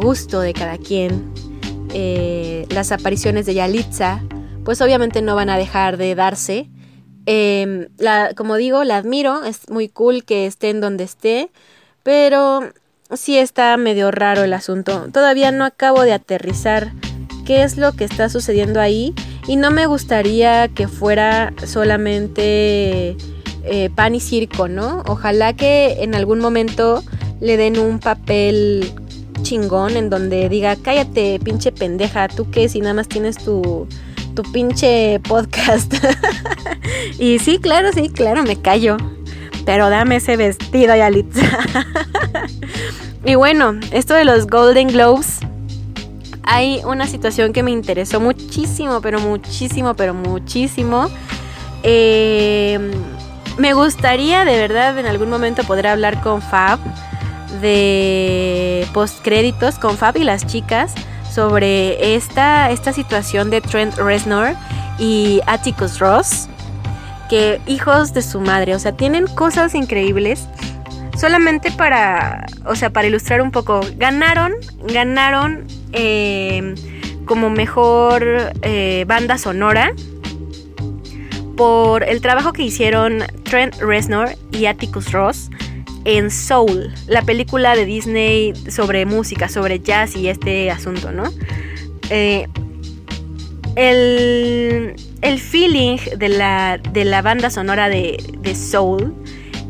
gusto 0.00 0.40
de 0.40 0.52
cada 0.52 0.78
quien. 0.78 1.32
Eh, 1.92 2.66
las 2.70 2.92
apariciones 2.92 3.46
de 3.46 3.54
Yalitza, 3.54 4.22
pues 4.64 4.80
obviamente 4.80 5.22
no 5.22 5.34
van 5.34 5.50
a 5.50 5.58
dejar 5.58 5.96
de 5.96 6.14
darse. 6.14 6.68
Em, 7.26 7.88
como 8.36 8.56
digo, 8.56 8.84
la 8.84 8.96
admiro, 8.96 9.44
es 9.44 9.68
muy 9.68 9.88
cool 9.88 10.24
que 10.24 10.46
esté 10.46 10.70
en 10.70 10.80
donde 10.80 11.04
esté, 11.04 11.50
pero 12.02 12.60
sí 13.12 13.38
está 13.38 13.76
medio 13.76 14.10
raro 14.10 14.44
el 14.44 14.52
asunto. 14.52 15.08
Todavía 15.12 15.52
no 15.52 15.64
acabo 15.64 16.02
de 16.02 16.12
aterrizar 16.12 16.92
qué 17.44 17.62
es 17.62 17.76
lo 17.76 17.92
que 17.92 18.04
está 18.04 18.28
sucediendo 18.28 18.80
ahí 18.80 19.14
y 19.46 19.56
no 19.56 19.70
me 19.70 19.86
gustaría 19.86 20.68
que 20.68 20.88
fuera 20.88 21.52
solamente 21.66 23.16
eh, 23.64 23.90
pan 23.94 24.14
y 24.14 24.20
circo, 24.20 24.68
¿no? 24.68 25.02
Ojalá 25.06 25.54
que 25.54 26.02
en 26.02 26.14
algún 26.14 26.38
momento 26.40 27.02
le 27.40 27.56
den 27.56 27.78
un 27.78 27.98
papel 27.98 28.92
chingón 29.42 29.96
en 29.96 30.10
donde 30.10 30.48
diga, 30.48 30.76
cállate, 30.76 31.40
pinche 31.42 31.72
pendeja, 31.72 32.28
tú 32.28 32.50
qué 32.50 32.68
si 32.68 32.80
nada 32.80 32.94
más 32.94 33.08
tienes 33.08 33.36
tu, 33.38 33.86
tu 34.34 34.42
pinche 34.52 35.20
podcast. 35.20 35.92
y 37.18 37.38
sí, 37.38 37.58
claro, 37.58 37.90
sí, 37.92 38.08
claro, 38.08 38.42
me 38.42 38.56
callo. 38.56 38.96
Pero 39.64 39.90
dame 39.90 40.16
ese 40.16 40.36
vestido, 40.36 40.96
Yalitza. 40.96 41.58
y 43.24 43.34
bueno, 43.34 43.78
esto 43.92 44.14
de 44.14 44.24
los 44.24 44.46
Golden 44.46 44.88
Globes 44.88 45.40
hay 46.42 46.80
una 46.84 47.06
situación 47.06 47.52
que 47.52 47.62
me 47.62 47.70
interesó 47.70 48.20
muchísimo, 48.20 49.00
pero 49.00 49.20
muchísimo, 49.20 49.94
pero 49.94 50.14
muchísimo. 50.14 51.08
Em, 51.82 52.90
me 53.58 53.72
gustaría 53.72 54.44
de 54.44 54.56
verdad 54.58 54.98
en 54.98 55.06
algún 55.06 55.30
momento 55.30 55.64
poder 55.64 55.86
hablar 55.86 56.20
con 56.22 56.42
Fab 56.42 56.78
de 57.60 58.86
postcréditos, 58.92 59.78
con 59.78 59.96
Fab 59.96 60.16
y 60.16 60.24
las 60.24 60.46
chicas, 60.46 60.94
sobre 61.32 62.14
esta, 62.14 62.70
esta 62.70 62.92
situación 62.92 63.50
de 63.50 63.60
Trent 63.60 63.96
Reznor 63.96 64.54
y 64.98 65.40
Atticus 65.46 65.98
Ross, 65.98 66.48
que 67.28 67.60
hijos 67.66 68.12
de 68.12 68.22
su 68.22 68.40
madre, 68.40 68.74
o 68.74 68.78
sea, 68.78 68.92
tienen 68.92 69.26
cosas 69.28 69.74
increíbles 69.74 70.48
solamente 71.16 71.70
para, 71.70 72.46
o 72.64 72.74
sea, 72.74 72.90
para 72.90 73.06
ilustrar 73.06 73.42
un 73.42 73.50
poco, 73.50 73.80
ganaron, 73.96 74.52
ganaron 74.92 75.66
eh, 75.92 76.74
como 77.24 77.50
mejor 77.50 78.52
eh, 78.62 79.04
banda 79.06 79.38
sonora 79.38 79.94
por 81.56 82.04
el 82.04 82.20
trabajo 82.20 82.52
que 82.52 82.62
hicieron 82.62 83.24
Trent 83.44 83.76
Reznor 83.76 84.30
y 84.52 84.66
Atticus 84.66 85.12
Ross 85.12 85.50
en 86.04 86.30
Soul, 86.30 86.92
la 87.06 87.22
película 87.22 87.76
de 87.76 87.84
Disney 87.84 88.54
sobre 88.70 89.04
música, 89.04 89.48
sobre 89.48 89.80
jazz 89.80 90.16
y 90.16 90.28
este 90.28 90.70
asunto, 90.70 91.12
¿no? 91.12 91.24
Eh, 92.08 92.48
el, 93.76 94.96
feeling 95.38 95.98
de 96.16 96.28
la, 96.30 96.78
de 96.78 97.04
la 97.04 97.22
banda 97.22 97.50
sonora 97.50 97.88
de 97.88 98.18
Soul 98.54 99.14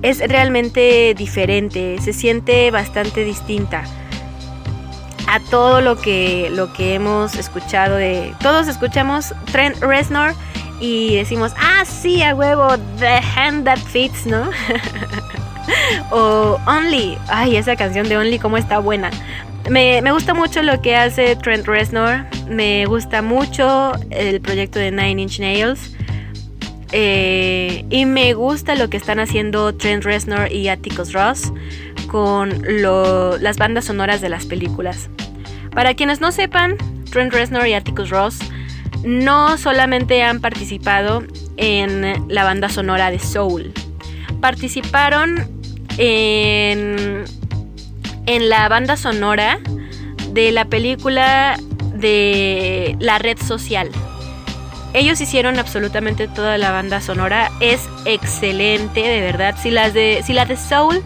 es 0.02 0.18
realmente 0.26 1.14
diferente, 1.14 1.98
se 2.00 2.12
siente 2.12 2.70
bastante 2.70 3.24
distinta 3.24 3.84
a 5.30 5.38
todo 5.38 5.80
lo 5.80 5.96
que, 5.96 6.50
lo 6.50 6.72
que 6.72 6.94
hemos 6.94 7.36
escuchado 7.36 7.96
de... 7.96 8.34
Todos 8.40 8.66
escuchamos 8.66 9.32
Trent 9.52 9.78
Reznor 9.78 10.34
y 10.80 11.14
decimos, 11.14 11.52
ah, 11.56 11.84
sí, 11.84 12.20
a 12.22 12.34
huevo, 12.34 12.76
The 12.98 13.20
Hand 13.36 13.64
That 13.64 13.78
Fits, 13.78 14.26
¿no? 14.26 14.50
o 16.10 16.58
Only, 16.66 17.16
ay, 17.28 17.56
esa 17.56 17.76
canción 17.76 18.08
de 18.08 18.16
Only, 18.16 18.40
cómo 18.40 18.56
está 18.56 18.80
buena. 18.80 19.10
Me, 19.68 20.02
me, 20.02 20.10
gusta 20.10 20.34
mucho 20.34 20.62
lo 20.62 20.82
que 20.82 20.96
hace 20.96 21.36
Trent 21.36 21.64
Reznor, 21.64 22.24
me 22.48 22.86
gusta 22.86 23.22
mucho 23.22 23.92
el 24.10 24.40
proyecto 24.40 24.80
de 24.80 24.90
Nine 24.90 25.22
Inch 25.22 25.38
Nails. 25.38 25.94
Eh, 26.92 27.84
y 27.88 28.04
me 28.04 28.34
gusta 28.34 28.74
lo 28.74 28.90
que 28.90 28.96
están 28.96 29.20
haciendo 29.20 29.76
Trent 29.76 30.02
Reznor 30.02 30.50
y 30.50 30.68
Atticus 30.68 31.12
Ross 31.12 31.52
con 32.08 32.64
las 33.40 33.56
bandas 33.58 33.84
sonoras 33.84 34.20
de 34.20 34.28
las 34.28 34.44
películas. 34.46 35.08
Para 35.72 35.94
quienes 35.94 36.20
no 36.20 36.32
sepan, 36.32 36.76
Trent 37.10 37.32
Reznor 37.32 37.66
y 37.66 37.74
Atticus 37.74 38.10
Ross 38.10 38.38
no 39.04 39.56
solamente 39.56 40.22
han 40.22 40.40
participado 40.40 41.24
en 41.56 42.26
la 42.28 42.44
banda 42.44 42.68
sonora 42.68 43.10
de 43.10 43.18
Soul, 43.18 43.72
participaron 44.40 45.48
en, 45.98 47.24
en 48.26 48.48
la 48.48 48.68
banda 48.68 48.96
sonora 48.96 49.58
de 50.32 50.52
la 50.52 50.66
película 50.66 51.58
de 51.94 52.96
La 52.98 53.18
Red 53.18 53.38
Social. 53.38 53.90
Ellos 54.92 55.20
hicieron 55.20 55.58
absolutamente 55.58 56.26
toda 56.26 56.58
la 56.58 56.72
banda 56.72 57.00
sonora. 57.00 57.50
Es 57.60 57.88
excelente, 58.06 59.00
de 59.00 59.20
verdad. 59.20 59.54
Si 59.60 59.70
las 59.70 59.94
de, 59.94 60.22
si 60.24 60.32
la 60.32 60.46
de 60.46 60.56
Soul 60.56 61.02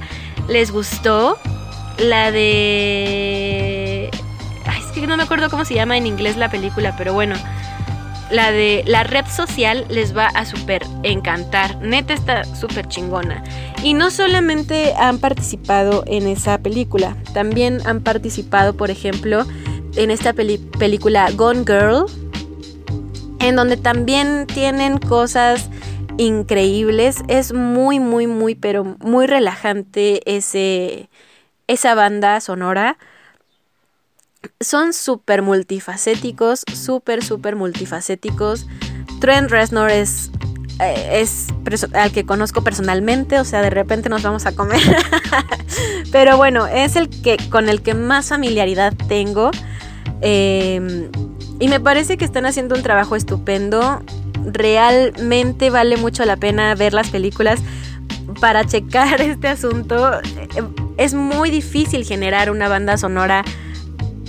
les 0.49 0.71
gustó, 0.71 1.39
la 1.99 2.31
de... 2.31 3.74
no 5.07 5.17
me 5.17 5.23
acuerdo 5.23 5.51
cómo 5.51 5.65
se 5.65 5.75
llama 5.75 5.97
en 5.97 6.07
inglés 6.07 6.37
la 6.37 6.51
película, 6.51 6.95
pero 6.97 7.13
bueno. 7.13 7.37
La 8.31 8.51
de 8.51 8.83
la 8.87 9.05
red 9.05 9.27
social 9.27 9.85
les 9.91 10.17
va 10.17 10.27
a 10.27 10.47
súper 10.47 10.83
encantar. 11.03 11.81
Neta 11.83 12.15
está 12.15 12.45
súper 12.45 12.89
chingona. 12.89 13.45
Y 13.83 13.93
no 13.95 14.11
solamente 14.11 14.95
han 14.95 15.19
participado 15.19 16.05
en 16.07 16.27
esa 16.27 16.59
película, 16.59 17.17
también 17.35 17.81
han 17.87 18.01
participado, 18.01 18.75
por 18.75 18.91
ejemplo, 18.91 19.45
en 19.97 20.11
esta 20.11 20.33
película 20.33 21.31
Gone 21.37 21.65
Girl, 21.67 22.07
en 23.41 23.57
donde 23.57 23.77
también 23.77 24.47
tienen 24.47 24.99
cosas 24.99 25.69
increíbles. 26.17 27.23
Es 27.29 27.53
muy, 27.53 28.01
muy, 28.01 28.27
muy, 28.27 28.55
pero 28.55 28.97
muy 29.01 29.27
relajante 29.27 30.23
ese, 30.35 31.11
esa 31.67 31.95
banda 31.95 32.41
sonora. 32.41 32.97
Son 34.61 34.93
súper 34.93 35.43
multifacéticos, 35.43 36.65
súper, 36.73 37.25
súper 37.25 37.57
multifacéticos. 37.57 38.67
Trent 39.21 39.51
Reznor 39.51 39.91
es 39.91 40.31
eh, 40.81 41.21
es 41.21 41.47
al 41.93 42.11
que 42.11 42.27
conozco 42.27 42.65
personalmente, 42.65 43.39
o 43.39 43.45
sea, 43.45 43.63
de 43.63 43.71
repente 43.71 44.09
nos 44.09 44.23
vamos 44.23 44.45
a 44.47 44.55
comer. 44.55 44.81
Pero 46.13 46.37
bueno, 46.37 46.67
es 46.67 46.97
el 46.97 47.09
que 47.09 47.37
con 47.49 47.69
el 47.69 47.83
que 47.83 47.95
más 47.95 48.29
familiaridad 48.29 48.93
tengo. 49.09 49.51
Em, 50.21 51.11
y 51.61 51.69
me 51.69 51.79
parece 51.79 52.17
que 52.17 52.25
están 52.25 52.47
haciendo 52.47 52.75
un 52.75 52.83
trabajo 52.83 53.15
estupendo. 53.15 54.03
Realmente 54.47 55.71
vale 55.71 55.97
mucho 55.97 56.25
la 56.25 56.37
pena 56.37 56.75
ver 56.75 56.93
las 56.93 57.11
películas 57.11 57.61
para 58.41 58.67
checar 58.67 59.21
este 59.21 59.49
asunto. 59.49 60.11
Es 60.97 61.15
muy 61.15 61.51
difícil 61.51 62.05
generar 62.05 62.51
una 62.51 62.69
banda 62.69 62.97
sonora 62.97 63.45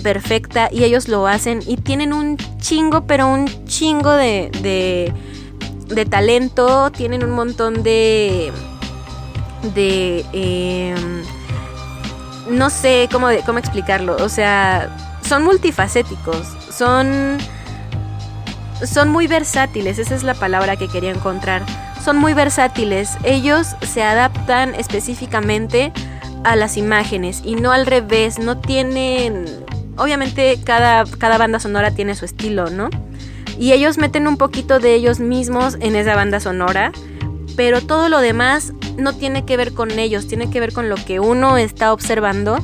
perfecta 0.06 0.68
y 0.70 0.84
ellos 0.84 1.08
lo 1.08 1.26
hacen 1.26 1.64
y 1.66 1.78
tienen 1.78 2.12
un 2.12 2.36
chingo, 2.60 3.08
pero 3.08 3.26
un 3.26 3.48
chingo 3.66 4.12
de, 4.12 5.12
de, 5.88 6.04
talento, 6.04 6.92
tienen 6.92 7.24
un 7.24 7.30
montón 7.30 7.82
de... 7.82 8.52
de... 9.74 10.24
Em, 10.32 11.24
no 12.48 12.70
sé 12.70 13.08
cómo, 13.10 13.26
cómo 13.44 13.58
explicarlo, 13.58 14.14
o 14.20 14.28
sea, 14.28 15.18
son 15.28 15.42
multifacéticos, 15.42 16.46
son... 16.70 17.38
Son 18.84 19.08
muy 19.08 19.26
versátiles, 19.26 19.98
esa 19.98 20.14
es 20.14 20.22
la 20.22 20.34
palabra 20.34 20.76
que 20.76 20.86
quería 20.86 21.10
encontrar. 21.10 21.64
Son 22.04 22.16
muy 22.16 22.32
versátiles, 22.32 23.18
ellos 23.24 23.74
se 23.80 24.04
adaptan 24.04 24.76
específicamente 24.76 25.92
a 26.44 26.54
las 26.54 26.76
imágenes 26.76 27.42
y 27.44 27.56
no 27.56 27.72
al 27.72 27.86
revés, 27.86 28.38
no 28.38 28.58
tienen 28.58 29.65
obviamente 29.96 30.58
cada, 30.64 31.04
cada 31.04 31.38
banda 31.38 31.60
sonora 31.60 31.90
tiene 31.90 32.14
su 32.14 32.24
estilo, 32.24 32.70
¿no? 32.70 32.90
Y 33.58 33.72
ellos 33.72 33.98
meten 33.98 34.26
un 34.26 34.36
poquito 34.36 34.78
de 34.78 34.94
ellos 34.94 35.18
mismos 35.20 35.76
en 35.80 35.96
esa 35.96 36.14
banda 36.14 36.40
sonora, 36.40 36.92
pero 37.56 37.80
todo 37.80 38.08
lo 38.08 38.20
demás 38.20 38.72
no 38.98 39.14
tiene 39.14 39.44
que 39.44 39.56
ver 39.56 39.72
con 39.72 39.90
ellos, 39.92 40.26
tiene 40.26 40.50
que 40.50 40.60
ver 40.60 40.72
con 40.72 40.88
lo 40.88 40.96
que 40.96 41.20
uno 41.20 41.56
está 41.56 41.92
observando. 41.92 42.58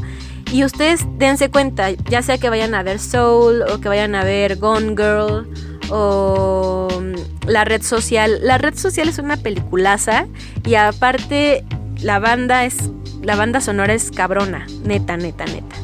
Y 0.53 0.65
ustedes 0.65 1.07
dense 1.17 1.51
cuenta, 1.51 1.91
ya 1.91 2.21
sea 2.21 2.37
que 2.37 2.51
vayan 2.51 2.75
a 2.75 2.83
ver 2.83 2.99
Soul 2.99 3.63
o 3.63 3.81
que 3.81 3.89
vayan 3.89 4.15
a 4.15 4.23
ver 4.23 4.57
Gone 4.57 4.89
Girl 4.89 5.49
o 5.89 6.89
mm, 7.01 7.49
La 7.49 7.65
Red 7.65 7.83
Social. 7.83 8.39
La 8.43 8.59
Red 8.59 8.77
Social 8.77 9.09
es 9.09 9.19
una 9.19 9.39
peliculaza 9.39 10.27
y 10.67 10.75
aparte 10.75 11.65
la 12.03 12.19
banda 12.19 12.67
es 12.67 12.91
la 13.23 13.37
banda 13.37 13.61
sonora 13.61 13.95
es 13.95 14.11
cabrona, 14.11 14.67
neta, 14.85 15.17
neta, 15.17 15.45
neta. 15.47 15.77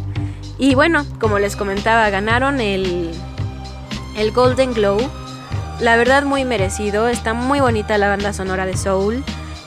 Y 0.58 0.74
bueno, 0.74 1.06
como 1.20 1.38
les 1.38 1.54
comentaba, 1.54 2.10
ganaron 2.10 2.60
el, 2.60 3.14
Golden 4.34 4.74
Glow. 4.74 4.98
La 5.80 5.96
verdad 5.96 6.24
muy 6.24 6.44
merecido, 6.44 7.06
está 7.08 7.32
muy 7.32 7.60
bonita 7.60 7.96
la 7.98 8.08
banda 8.08 8.32
sonora 8.32 8.66
de 8.66 8.76
Soul. 8.76 9.22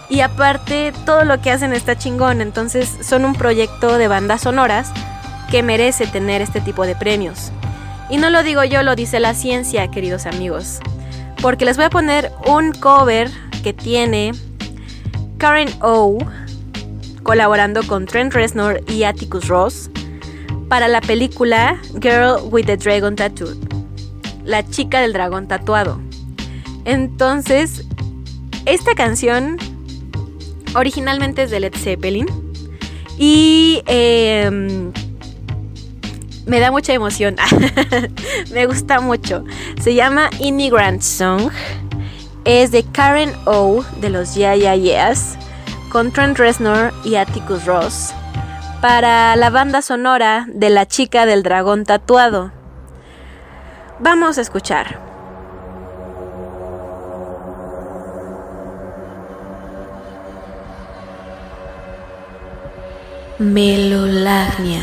Y 0.10 0.20
aparte, 0.20 0.92
todo 1.06 1.24
lo 1.24 1.40
que 1.42 1.52
hacen 1.52 1.72
está 1.72 1.98
chingón, 1.98 2.42
entonces 2.42 2.90
son 3.02 3.24
un 3.24 3.34
proyecto 3.34 3.98
de 3.98 4.10
bandas 4.10 4.42
sonoras 4.42 4.92
que 5.50 5.64
merece 5.64 6.06
tener 6.06 6.42
este 6.42 6.60
tipo 6.60 6.86
de 6.86 6.96
premios. 6.96 7.54
Y 8.10 8.18
no 8.18 8.30
lo 8.30 8.44
digo 8.44 8.66
yo, 8.66 8.84
lo 8.84 8.98
dice 8.98 9.22
la 9.22 9.34
ciencia, 9.34 9.90
queridos 9.90 10.26
amigos. 10.26 10.80
Porque 11.42 11.64
les 11.64 11.78
voy 11.78 11.86
a 11.86 11.90
poner 11.90 12.34
un 12.46 12.74
cover 12.74 13.32
que 13.64 13.72
tiene 13.72 14.34
Karen 15.38 15.70
O 15.80 16.18
colaborando 17.24 17.84
con 17.84 18.06
Trent 18.06 18.34
Reznor 18.34 18.82
y 18.90 19.04
Atticus 19.04 19.48
Ross 19.48 19.90
para 20.72 20.88
la 20.88 21.02
película 21.02 21.82
Girl 22.00 22.48
with 22.50 22.64
the 22.64 22.78
Dragon 22.78 23.14
Tattoo, 23.14 23.58
la 24.46 24.66
chica 24.66 25.02
del 25.02 25.12
dragón 25.12 25.46
tatuado. 25.46 26.00
Entonces, 26.86 27.84
esta 28.66 28.96
canción 28.96 29.58
originalmente 30.74 31.44
es 31.44 31.52
de 31.52 31.60
Led 31.60 31.76
Zeppelin 31.76 32.26
y 33.18 33.84
em, 33.86 34.94
me 36.46 36.62
da 36.62 36.72
mucha 36.72 36.94
emoción, 36.94 37.36
me 38.54 38.66
gusta 38.66 39.02
mucho. 39.02 39.44
Se 39.82 39.94
llama 39.94 40.30
Immigrant 40.40 41.02
Song, 41.02 41.52
es 42.46 42.72
de 42.72 42.84
Karen 42.84 43.34
O 43.44 43.84
de 44.00 44.10
los 44.10 44.36
Yeah 44.36 44.56
Yeah 44.56 44.78
Yeahs 44.78 45.38
con 45.90 46.14
Trent 46.14 46.38
Reznor 46.38 46.94
y 47.04 47.16
Atticus 47.16 47.66
Ross 47.66 48.14
para 48.82 49.36
la 49.36 49.52
banda 49.52 49.84
sonora 49.84 50.48
de 50.50 50.72
La 50.72 50.88
chica 50.88 51.28
del 51.28 51.44
dragón 51.44 51.86
tatuado. 51.86 52.52
Vamos 54.00 54.40
a 54.40 54.42
escuchar. 54.42 55.00
Melolagnia. 63.38 64.82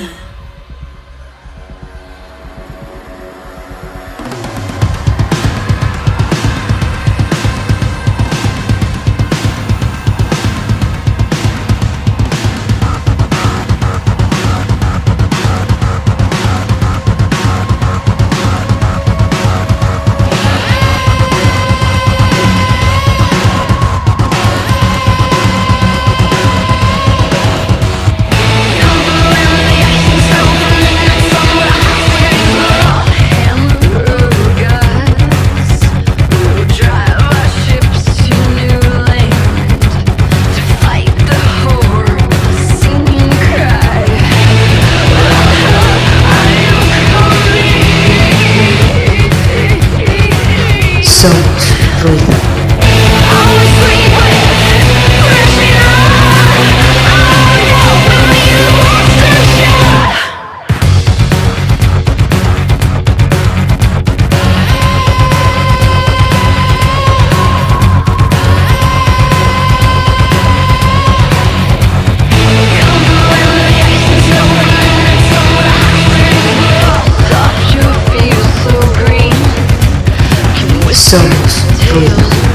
Somos 80.98 81.64
ruido. 81.92 82.47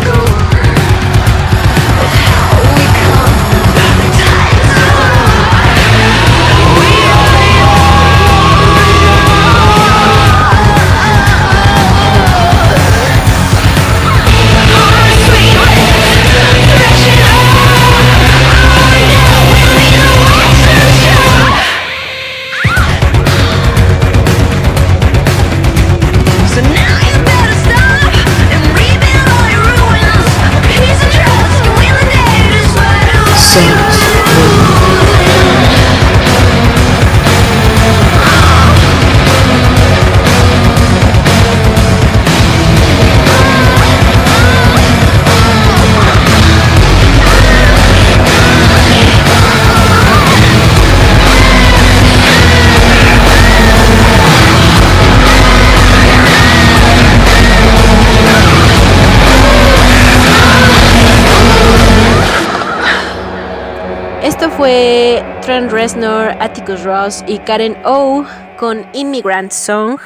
Trent 65.44 65.72
Reznor, 65.72 66.36
Atticus 66.40 66.84
Ross 66.84 67.24
y 67.28 67.38
Karen 67.38 67.78
O 67.86 68.26
con 68.58 68.88
Immigrant 68.94 69.52
Song 69.52 70.00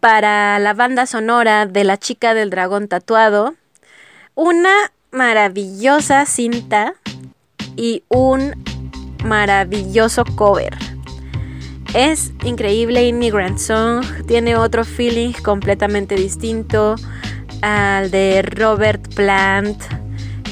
para 0.00 0.58
la 0.58 0.72
banda 0.72 1.04
sonora 1.04 1.66
de 1.66 1.84
La 1.84 1.98
chica 1.98 2.32
del 2.32 2.48
dragón 2.48 2.88
tatuado. 2.88 3.54
Una 4.34 4.72
maravillosa 5.10 6.24
cinta 6.24 6.94
y 7.76 8.02
un 8.08 8.54
maravilloso 9.24 10.24
cover. 10.36 10.74
Es 11.92 12.32
increíble 12.44 13.06
Immigrant 13.08 13.58
Song, 13.58 14.02
tiene 14.26 14.56
otro 14.56 14.86
feeling 14.86 15.32
completamente 15.42 16.14
distinto 16.14 16.94
al 17.60 18.10
de 18.10 18.40
Robert 18.40 19.14
Plant. 19.14 19.82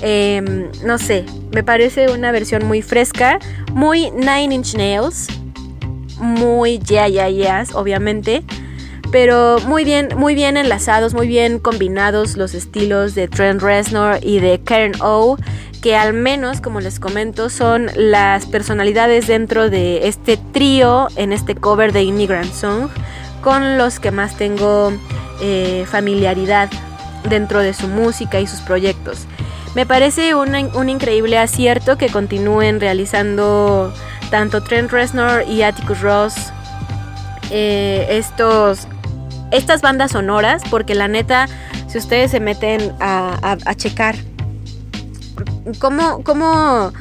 Em, 0.03 0.71
no 0.85 0.99
sé, 0.99 1.25
me 1.53 1.63
parece 1.63 2.11
una 2.11 2.31
versión 2.33 2.67
muy 2.67 2.83
fresca, 2.83 3.39
muy 3.73 4.11
Nine 4.13 4.55
Inch 4.55 4.75
Nails, 4.75 5.29
muy 6.19 6.79
Yeah 6.79 7.09
Yeah 7.09 7.29
Yeahs, 7.29 7.75
obviamente, 7.75 8.43
pero 9.11 9.59
muy 9.67 9.85
bien, 9.85 10.09
muy 10.17 10.35
bien 10.35 10.57
enlazados, 10.57 11.15
muy 11.15 11.27
bien 11.27 11.59
combinados 11.59 12.37
los 12.37 12.55
estilos 12.55 13.15
de 13.15 13.29
Trent 13.29 13.63
Reznor 13.63 14.19
y 14.23 14.39
de 14.39 14.61
Karen 14.61 14.93
O 15.01 15.37
que 15.83 15.97
al 15.97 16.13
menos, 16.13 16.61
como 16.61 16.81
les 16.81 16.99
comento, 17.01 17.51
son 17.51 17.89
las 17.95 18.47
personalidades 18.47 19.27
dentro 19.27 19.71
de 19.71 20.09
este 20.09 20.37
trío 20.53 21.09
en 21.17 21.33
este 21.33 21.55
cover 21.55 21.93
de 21.93 22.03
Immigrant 22.03 22.53
Song 22.53 22.89
con 23.43 23.79
los 23.79 24.01
que 24.01 24.11
más 24.11 24.37
tengo 24.37 24.93
eh, 25.41 25.87
familiaridad 25.89 26.69
dentro 27.29 27.61
de 27.61 27.75
su 27.75 27.87
música 27.87 28.41
y 28.41 28.47
sus 28.47 28.61
proyectos. 28.61 29.27
Me 29.79 29.87
parece 29.87 30.35
un, 30.35 30.89
increíble 30.89 31.39
acierto 31.39 31.97
que 31.97 32.09
continúen 32.09 32.81
realizando 32.81 33.95
tanto 34.29 34.61
Trent 34.61 34.91
Reznor 34.91 35.45
y 35.49 35.63
Atticus 35.63 36.01
Ross 36.01 36.35
eh, 37.53 38.05
estos, 38.11 38.89
estas 39.53 39.81
bandas 39.81 40.11
sonoras, 40.11 40.63
porque 40.69 40.97
la 40.97 41.07
neta, 41.07 41.47
si 41.87 41.99
ustedes 41.99 42.33
se 42.33 42.41
meten 42.41 42.93
a, 42.99 43.57
a 43.65 43.75
checar 43.77 44.17
cómo, 45.79 46.25
cómo, 46.25 46.93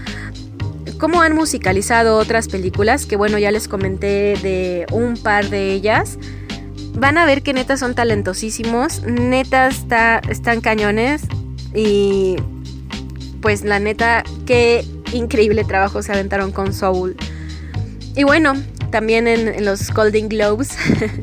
cómo 0.99 1.21
han 1.23 1.33
musicalizado 1.33 2.15
otras 2.17 2.47
películas, 2.47 3.07
que 3.07 3.15
bueno, 3.15 3.39
ya 3.39 3.49
les 3.49 3.67
comenté 3.67 4.37
de 4.43 4.85
un 4.91 5.17
par 5.17 5.49
de 5.49 5.73
ellas. 5.73 6.19
Van 6.93 7.17
a 7.17 7.25
ver 7.25 7.41
que 7.41 7.53
neta 7.53 7.75
son 7.75 7.95
talentosísimos, 7.95 9.01
neta 9.01 9.67
está, 9.67 10.21
están 10.29 10.61
cañones 10.61 11.23
y 11.73 12.35
pues 13.47 13.63
la 13.63 13.79
neta, 13.79 14.25
qué 14.45 14.85
increíble 15.13 15.63
trabajo 15.63 16.03
se 16.03 16.11
aventaron 16.11 16.51
con 16.51 16.73
Soul. 16.73 17.15
Y 18.13 18.23
bueno, 18.23 18.55
también 18.91 19.25
en, 19.25 19.63
los 19.63 19.93
Golden 19.93 20.27
Globes 20.27 20.71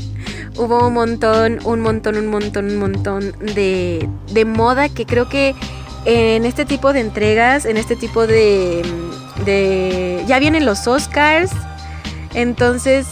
hubo 0.57 0.87
un 0.87 0.95
montón, 0.95 1.59
un 1.67 1.81
montón, 1.81 2.17
un 2.17 2.29
montón, 2.29 2.71
un 2.71 2.77
montón 2.79 3.35
de, 3.55 4.09
de 4.33 4.45
moda 4.47 4.89
que 4.89 5.05
creo 5.05 5.29
que 5.29 5.55
en 6.07 6.47
este 6.47 6.65
tipo 6.65 6.95
de 6.95 7.01
entregas, 7.01 7.67
en 7.67 7.77
este 7.77 7.95
tipo 7.95 8.27
de, 8.27 8.83
de 9.45 10.25
ya 10.27 10.39
vienen 10.39 10.65
los 10.65 10.87
Oscars, 10.87 11.51
entonces, 12.33 13.07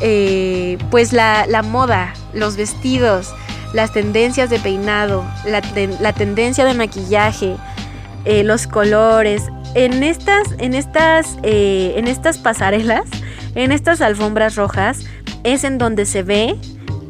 eh, 0.00 0.78
pues 0.90 1.12
la, 1.12 1.44
moda, 1.62 2.14
los 2.32 2.56
vestidos, 2.56 3.28
las 3.74 3.92
tendencias 3.92 4.48
de 4.48 4.58
peinado, 4.58 5.22
la, 5.44 6.12
tendencia 6.14 6.64
de 6.64 6.72
maquillaje, 6.72 7.58
eh, 8.24 8.44
los 8.44 8.66
colores, 8.66 9.44
en 9.74 10.02
estas, 10.02 10.48
en 10.58 10.74
estas, 10.74 11.38
eh, 11.42 11.94
en 11.96 12.06
estas 12.08 12.38
pasarelas, 12.38 13.04
en 13.54 13.72
estas 13.72 14.00
alfombras 14.00 14.56
rojas, 14.56 15.00
es 15.44 15.64
en 15.64 15.78
donde 15.78 16.06
se 16.06 16.22
ve 16.22 16.56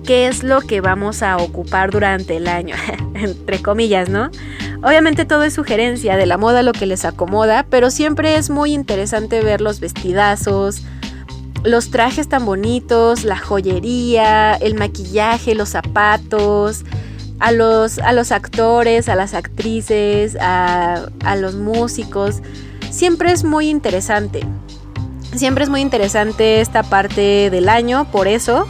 qué 0.05 0.27
es 0.27 0.43
lo 0.43 0.61
que 0.61 0.81
vamos 0.81 1.23
a 1.23 1.37
ocupar 1.37 1.91
durante 1.91 2.37
el 2.37 2.49
año, 2.49 2.75
entre 3.15 3.61
comillas, 3.61 4.09
¿no? 4.09 4.31
Obviamente 4.83 5.25
todo 5.25 5.45
es 5.45 5.55
sugerencia 5.55 6.17
de 6.17 6.27
la 6.27 6.39
moda, 6.39 6.63
lo 6.63 6.73
que 6.73 6.87
les 6.87 7.05
acomoda, 7.05 7.67
pero 7.69 7.91
siempre 7.91 8.37
es 8.37 8.51
muy 8.51 8.73
interesante 8.73 9.43
ver 9.43 9.61
los 9.61 9.79
vestidazos, 9.79 10.83
los 11.63 11.91
trajes 11.91 12.29
tan 12.29 12.45
bonitos, 12.45 13.25
la 13.25 13.37
joyería, 13.39 14.55
el 14.55 14.75
maquillaje, 14.75 15.55
los 15.55 15.69
zapatos, 15.71 16.85
a 17.43 17.53
los, 17.53 17.99
a 17.99 18.13
los 18.13 18.33
actores, 18.33 19.11
a 19.11 19.15
las 19.15 19.35
actrices, 19.35 20.37
a, 20.41 21.09
a 21.25 21.37
los 21.37 21.57
músicos. 21.57 22.41
Siempre 22.91 23.33
es 23.33 23.45
muy 23.45 23.69
interesante. 23.69 24.47
Siempre 25.35 25.65
es 25.65 25.71
muy 25.71 25.81
interesante 25.81 26.61
esta 26.61 26.83
parte 26.83 27.51
del 27.51 27.69
año, 27.69 28.07
por 28.11 28.29
eso 28.29 28.67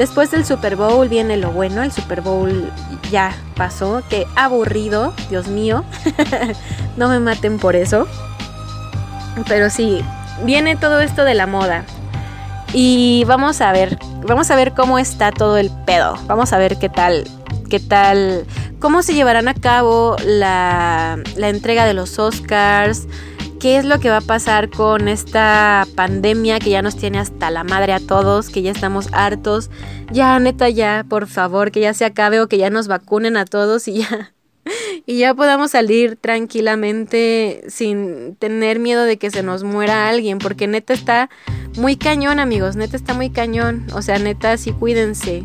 Después 0.00 0.30
del 0.30 0.46
Super 0.46 0.76
Bowl 0.76 1.10
viene 1.10 1.36
lo 1.36 1.50
bueno, 1.50 1.82
el 1.82 1.92
Super 1.92 2.22
Bowl 2.22 2.72
ya 3.10 3.34
pasó, 3.54 4.02
qué 4.08 4.26
aburrido, 4.34 5.12
Dios 5.28 5.48
mío, 5.48 5.84
no 6.96 7.10
me 7.10 7.20
maten 7.20 7.58
por 7.58 7.76
eso. 7.76 8.08
Pero 9.46 9.68
sí, 9.68 10.02
viene 10.42 10.76
todo 10.76 11.02
esto 11.02 11.24
de 11.24 11.34
la 11.34 11.46
moda. 11.46 11.84
Y 12.72 13.24
vamos 13.26 13.60
a 13.60 13.72
ver, 13.72 13.98
vamos 14.26 14.50
a 14.50 14.56
ver 14.56 14.72
cómo 14.72 14.98
está 14.98 15.32
todo 15.32 15.58
el 15.58 15.70
pedo. 15.84 16.16
Vamos 16.26 16.54
a 16.54 16.56
ver 16.56 16.78
qué 16.78 16.88
tal, 16.88 17.28
qué 17.70 17.80
tal, 17.80 18.44
cómo 18.80 19.02
se 19.02 19.14
llevarán 19.14 19.48
a 19.48 19.54
cabo 19.54 20.16
la, 20.26 21.22
la 21.36 21.48
entrega 21.48 21.86
de 21.86 21.94
los 21.94 22.18
Oscars, 22.18 23.06
qué 23.60 23.78
es 23.78 23.84
lo 23.84 24.00
que 24.00 24.10
va 24.10 24.18
a 24.18 24.22
pasar 24.22 24.70
con 24.70 25.06
esta 25.06 25.86
pandemia 25.94 26.58
que 26.58 26.70
ya 26.70 26.82
nos 26.82 26.96
tiene 26.96 27.20
hasta 27.20 27.50
la 27.50 27.62
madre 27.62 27.92
a 27.92 28.00
todos, 28.00 28.50
que 28.50 28.60
ya 28.60 28.72
estamos 28.72 29.08
hartos. 29.12 29.70
Ya, 30.10 30.38
neta, 30.40 30.68
ya, 30.68 31.06
por 31.08 31.28
favor, 31.28 31.70
que 31.70 31.80
ya 31.80 31.94
se 31.94 32.04
acabe 32.04 32.40
o 32.40 32.48
que 32.48 32.58
ya 32.58 32.70
nos 32.70 32.88
vacunen 32.88 33.36
a 33.36 33.44
todos 33.44 33.88
y 33.88 34.00
ya. 34.02 34.34
Y 35.06 35.18
ya 35.18 35.34
podamos 35.34 35.72
salir 35.72 36.16
tranquilamente 36.16 37.64
sin 37.68 38.36
tener 38.36 38.78
miedo 38.78 39.02
de 39.02 39.16
que 39.16 39.30
se 39.30 39.42
nos 39.42 39.64
muera 39.64 40.08
alguien, 40.08 40.38
porque 40.38 40.68
neta 40.68 40.92
está 40.92 41.30
muy 41.76 41.96
cañón, 41.96 42.38
amigos, 42.38 42.76
neta 42.76 42.96
está 42.96 43.14
muy 43.14 43.30
cañón. 43.30 43.86
O 43.94 44.02
sea, 44.02 44.18
neta, 44.18 44.56
sí 44.58 44.72
cuídense. 44.72 45.44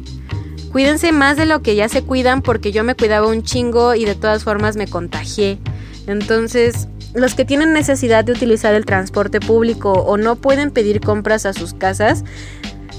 Cuídense 0.75 1.13
más 1.13 1.37
de 1.37 1.45
lo 1.45 1.61
que 1.61 1.73
ya 1.77 1.87
se 1.87 2.01
cuidan 2.01 2.41
porque 2.41 2.73
yo 2.73 2.83
me 2.83 2.95
cuidaba 2.95 3.27
un 3.27 3.43
chingo 3.43 3.95
y 3.95 4.03
de 4.03 4.13
todas 4.13 4.43
formas 4.43 4.75
me 4.75 4.89
contagié. 4.89 5.57
Entonces, 6.05 6.89
los 7.13 7.33
que 7.33 7.45
tienen 7.45 7.71
necesidad 7.71 8.25
de 8.25 8.33
utilizar 8.33 8.73
el 8.73 8.83
transporte 8.83 9.39
público 9.39 9.93
o 9.93 10.17
no 10.17 10.35
pueden 10.35 10.71
pedir 10.71 10.99
compras 10.99 11.45
a 11.45 11.53
sus 11.53 11.73
casas, 11.73 12.25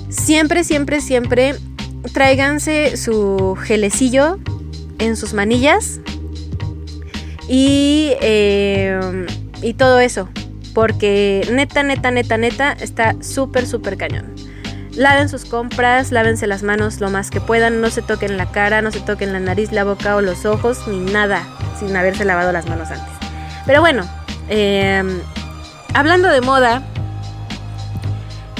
siempre, 0.08 0.64
siempre, 0.64 1.02
siempre 1.02 1.54
tráiganse 2.14 2.96
su 2.96 3.58
gelecillo 3.62 4.38
en 4.98 5.14
sus 5.14 5.34
manillas 5.34 6.00
y, 7.46 8.12
eh, 8.22 9.26
y 9.60 9.74
todo 9.74 10.00
eso. 10.00 10.30
Porque 10.72 11.46
neta, 11.52 11.82
neta, 11.82 12.10
neta, 12.10 12.38
neta 12.38 12.72
está 12.72 13.16
súper, 13.22 13.66
súper 13.66 13.98
cañón. 13.98 14.45
Laven 14.96 15.28
sus 15.28 15.44
compras, 15.44 16.10
lávense 16.10 16.46
las 16.46 16.62
manos 16.62 17.00
lo 17.00 17.10
más 17.10 17.30
que 17.30 17.40
puedan, 17.40 17.82
no 17.82 17.90
se 17.90 18.00
toquen 18.00 18.38
la 18.38 18.46
cara, 18.46 18.80
no 18.80 18.90
se 18.90 19.00
toquen 19.00 19.32
la 19.32 19.40
nariz, 19.40 19.70
la 19.70 19.84
boca 19.84 20.16
o 20.16 20.22
los 20.22 20.46
ojos, 20.46 20.88
ni 20.88 20.98
nada, 20.98 21.46
sin 21.78 21.94
haberse 21.94 22.24
lavado 22.24 22.50
las 22.50 22.66
manos 22.66 22.90
antes. 22.90 23.12
Pero 23.66 23.80
bueno, 23.80 24.08
em, 24.48 25.20
hablando 25.92 26.28
de 26.28 26.40
moda, 26.40 26.82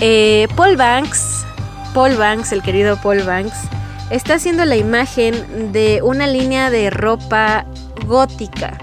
eh, 0.01 0.47
Paul 0.57 0.77
Banks, 0.77 1.47
Paul 1.95 2.17
Banks, 2.17 2.53
el 2.53 2.63
querido 2.63 3.01
Paul 3.01 3.23
Banks, 3.23 3.57
está 4.11 4.35
haciendo 4.35 4.67
la 4.67 4.77
imagen 4.77 5.73
de 5.73 6.01
una 6.03 6.27
línea 6.27 6.71
de 6.71 6.91
ropa 6.91 7.65
gótica. 8.07 8.77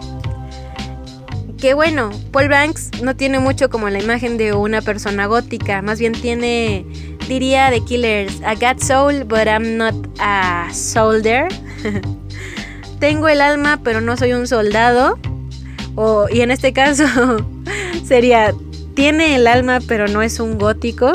Que 1.59 1.73
bueno, 1.75 2.09
Paul 2.31 2.49
Banks 2.49 2.89
no 3.01 3.15
tiene 3.15 3.39
mucho 3.39 3.69
como 3.69 3.89
la 3.89 3.99
imagen 3.99 4.37
de 4.37 4.53
una 4.53 4.81
persona 4.81 5.27
gótica, 5.27 5.81
más 5.81 5.99
bien 5.99 6.11
tiene, 6.13 6.85
diría 7.27 7.69
de 7.69 7.81
Killers, 7.81 8.41
I 8.41 8.55
got 8.55 8.79
soul, 8.79 9.23
but 9.25 9.47
I'm 9.47 9.77
not 9.77 9.95
a 10.19 10.67
soldier. 10.73 11.47
Tengo 12.99 13.27
el 13.27 13.41
alma, 13.41 13.79
pero 13.83 14.01
no 14.01 14.15
soy 14.17 14.33
un 14.33 14.47
soldado. 14.47 15.17
O, 15.95 16.27
y 16.29 16.41
en 16.41 16.51
este 16.51 16.73
caso 16.73 17.05
sería, 18.05 18.53
tiene 18.95 19.35
el 19.35 19.47
alma 19.47 19.79
pero 19.87 20.07
no 20.07 20.21
es 20.21 20.39
un 20.39 20.57
gótico. 20.57 21.11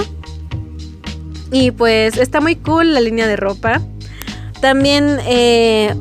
Y 1.50 1.70
pues 1.70 2.16
está 2.18 2.40
muy 2.40 2.56
cool 2.56 2.94
la 2.94 3.00
línea 3.00 3.26
de 3.26 3.36
ropa. 3.36 3.80
También, 4.60 5.18
eh, 5.26 5.94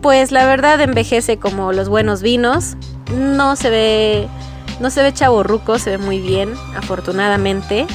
pues 0.00 0.30
la 0.32 0.46
verdad 0.46 0.80
envejece 0.80 1.38
como 1.38 1.72
los 1.72 1.88
buenos 1.88 2.22
vinos. 2.22 2.76
No 3.16 3.56
se 3.56 3.70
ve, 3.70 4.28
no 4.80 4.90
se 4.90 5.02
ve 5.02 5.12
chaborruco, 5.12 5.78
se 5.78 5.90
ve 5.90 5.98
muy 5.98 6.20
bien, 6.20 6.52
afortunadamente. 6.76 7.86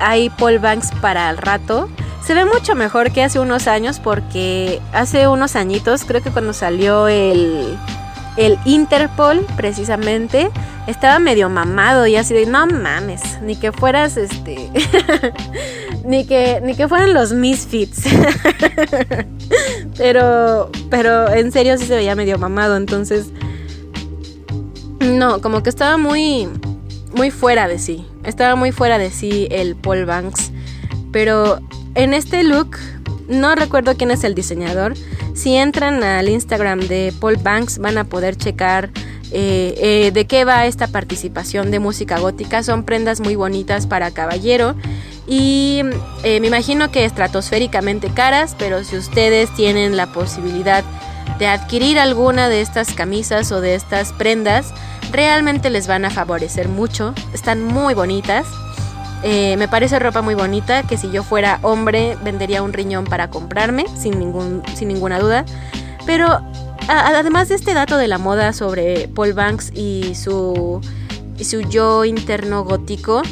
Hay 0.00 0.30
Paul 0.30 0.58
Banks 0.58 0.90
para 1.00 1.30
el 1.30 1.36
rato. 1.36 1.88
Se 2.24 2.34
ve 2.34 2.44
mucho 2.44 2.74
mejor 2.74 3.12
que 3.12 3.22
hace 3.22 3.38
unos 3.38 3.66
años 3.66 4.00
porque 4.00 4.80
hace 4.92 5.28
unos 5.28 5.56
añitos, 5.56 6.04
creo 6.04 6.22
que 6.22 6.30
cuando 6.30 6.52
salió 6.52 7.08
el 7.08 7.78
el 8.36 8.58
Interpol 8.64 9.44
precisamente. 9.56 10.50
estaba 10.86 11.18
medio 11.18 11.48
mamado 11.48 12.06
y 12.06 12.16
así 12.16 12.34
de, 12.34 12.46
no 12.46 12.66
mames, 12.66 13.20
ni 13.42 13.54
que 13.54 13.70
fueras 13.70 14.16
este, 14.16 14.70
ni 16.04 16.24
que, 16.24 16.60
ni 16.64 16.74
que 16.74 16.88
fueran 16.88 17.14
los 17.14 17.32
Misfits. 17.32 18.04
pero, 19.96 20.70
pero 20.88 21.28
en 21.32 21.52
serio 21.52 21.78
sí 21.78 21.86
se 21.86 21.94
veía 21.94 22.16
medio 22.16 22.38
mamado, 22.38 22.76
entonces, 22.76 23.26
no, 25.00 25.40
como 25.40 25.62
que 25.62 25.70
estaba 25.70 25.96
muy, 25.96 26.48
muy 27.14 27.30
fuera 27.30 27.68
de 27.68 27.78
sí, 27.78 28.04
estaba 28.24 28.56
muy 28.56 28.72
fuera 28.72 28.98
de 28.98 29.10
sí 29.10 29.48
el 29.50 29.76
Paul 29.76 30.04
Banks, 30.04 30.50
pero 31.12 31.60
en 31.94 32.14
este 32.14 32.42
look, 32.42 32.76
no 33.28 33.54
recuerdo 33.54 33.96
quién 33.96 34.10
es 34.10 34.24
el 34.24 34.34
diseñador, 34.34 34.94
si 35.34 35.56
entran 35.56 36.02
al 36.02 36.28
Instagram 36.28 36.80
de 36.80 37.12
Paul 37.18 37.36
Banks 37.36 37.78
van 37.78 37.98
a 37.98 38.04
poder 38.04 38.36
checar 38.36 38.90
eh, 39.32 39.74
eh, 39.78 40.10
de 40.12 40.26
qué 40.26 40.44
va 40.44 40.66
esta 40.66 40.88
participación 40.88 41.70
de 41.70 41.78
música 41.78 42.18
gótica. 42.18 42.62
Son 42.64 42.84
prendas 42.84 43.20
muy 43.20 43.36
bonitas 43.36 43.86
para 43.86 44.10
caballero 44.10 44.74
y 45.26 45.82
eh, 46.24 46.40
me 46.40 46.48
imagino 46.48 46.90
que 46.90 47.04
estratosféricamente 47.04 48.10
caras, 48.10 48.56
pero 48.58 48.82
si 48.82 48.96
ustedes 48.96 49.54
tienen 49.54 49.96
la 49.96 50.12
posibilidad 50.12 50.82
de 50.82 51.09
adquirir 51.46 51.98
alguna 51.98 52.48
de 52.48 52.60
estas 52.60 52.92
camisas 52.92 53.50
o 53.52 53.60
de 53.60 53.74
estas 53.74 54.12
prendas, 54.12 54.72
realmente 55.10 55.70
les 55.70 55.86
van 55.86 56.04
a 56.04 56.10
favorecer 56.10 56.68
mucho. 56.68 57.14
Están 57.32 57.62
muy 57.62 57.94
bonitas. 57.94 58.46
me 59.22 59.68
parece 59.68 59.98
ropa 59.98 60.22
muy 60.22 60.34
bonita 60.34 60.82
que 60.82 60.96
si 60.96 61.10
yo 61.10 61.22
fuera 61.22 61.58
hombre 61.62 62.16
vendería 62.22 62.62
un 62.62 62.72
riñón 62.72 63.04
para 63.04 63.30
comprarme 63.30 63.84
sin, 63.96 64.18
ningún, 64.18 64.62
sin 64.74 64.88
ninguna 64.88 65.18
duda. 65.18 65.44
Pero 66.06 66.40
además 66.88 67.48
de 67.48 67.54
este 67.54 67.74
dato 67.74 67.96
de 67.96 68.08
la 68.08 68.18
moda 68.18 68.52
sobre 68.52 69.08
Paul 69.08 69.32
Banks 69.32 69.72
y 69.74 70.14
su, 70.14 70.80
su 71.40 71.60
yo 71.62 72.04
interno 72.04 72.64
gótico, 72.64 73.22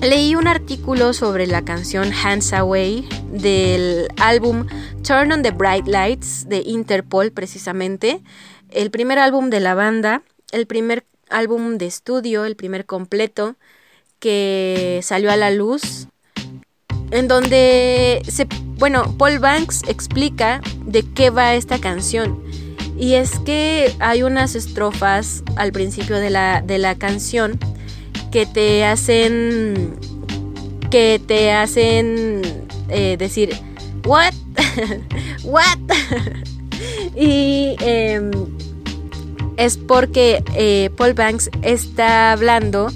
leí 0.00 0.36
un 0.36 0.46
artículo 0.46 1.12
sobre 1.12 1.46
la 1.46 1.64
canción 1.64 2.12
Hands 2.12 2.52
Away 2.52 3.08
del 3.32 4.08
álbum 4.18 4.66
Turn 5.02 5.32
on 5.32 5.42
the 5.42 5.50
Bright 5.50 5.86
Lights 5.86 6.48
de 6.48 6.62
Interpol 6.64 7.32
precisamente, 7.32 8.22
el 8.70 8.90
primer 8.90 9.18
álbum 9.18 9.50
de 9.50 9.60
la 9.60 9.74
banda, 9.74 10.22
el 10.52 10.66
primer 10.66 11.04
álbum 11.30 11.78
de 11.78 11.86
estudio, 11.86 12.44
el 12.44 12.56
primer 12.56 12.86
completo 12.86 13.56
que 14.18 15.00
salió 15.02 15.30
a 15.30 15.36
la 15.36 15.50
luz 15.50 16.08
en 17.10 17.26
donde 17.26 18.22
se, 18.28 18.46
bueno, 18.76 19.16
Paul 19.18 19.38
Banks 19.38 19.82
explica 19.88 20.60
de 20.84 21.02
qué 21.14 21.30
va 21.30 21.54
esta 21.54 21.78
canción. 21.78 22.42
Y 22.98 23.14
es 23.14 23.38
que 23.40 23.94
hay 24.00 24.24
unas 24.24 24.54
estrofas 24.54 25.42
al 25.56 25.72
principio 25.72 26.16
de 26.16 26.30
la, 26.30 26.62
de 26.62 26.78
la 26.78 26.96
canción 26.96 27.58
que 28.30 28.46
te 28.46 28.84
hacen 28.84 29.96
que 30.90 31.20
te 31.26 31.52
hacen 31.52 32.42
eh, 32.88 33.16
decir 33.18 33.50
what 34.04 34.32
what 35.44 35.78
y 37.16 37.76
em, 37.80 38.30
es 39.56 39.76
porque 39.76 40.42
eh, 40.54 40.90
Paul 40.96 41.14
Banks 41.14 41.50
está 41.62 42.32
hablando 42.32 42.90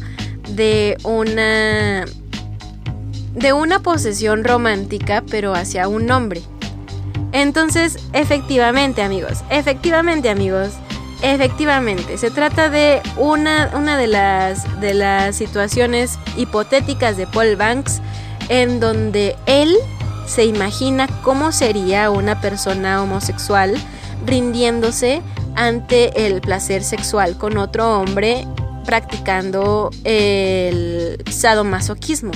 de 0.51 0.97
una 1.05 2.05
de 3.35 3.53
una 3.53 3.81
posesión 3.81 4.45
romántica 4.45 5.23
pero 5.29 5.55
hacia 5.55 5.89
un 5.89 6.11
hombre. 6.11 6.43
Entonces, 7.33 7.99
efectivamente 8.13 9.03
amigos, 9.03 9.43
efectivamente 9.49 10.29
amigos, 10.29 10.75
efectivamente, 11.23 12.19
se 12.19 12.31
trata 12.31 12.69
de 12.69 13.01
una, 13.17 13.71
una 13.75 13.97
de, 13.97 14.09
las, 14.09 14.81
de 14.81 14.95
las 14.95 15.37
situaciones 15.37 16.19
hipotéticas 16.37 17.17
de 17.17 17.27
Paul 17.27 17.57
Banks 17.57 18.01
en 18.49 18.81
donde 18.81 19.37
él 19.47 19.75
se 20.27 20.45
imagina 20.45 21.09
cómo 21.23 21.53
sería 21.53 22.11
una 22.11 22.41
persona 22.41 23.03
homosexual 23.03 23.75
rindiéndose 24.27 25.23
ante 25.55 26.27
el 26.27 26.41
placer 26.41 26.83
sexual 26.83 27.37
con 27.37 27.57
otro 27.59 27.99
hombre 27.99 28.47
practicando 28.85 29.91
el 30.05 31.23
sadomasoquismo. 31.31 32.33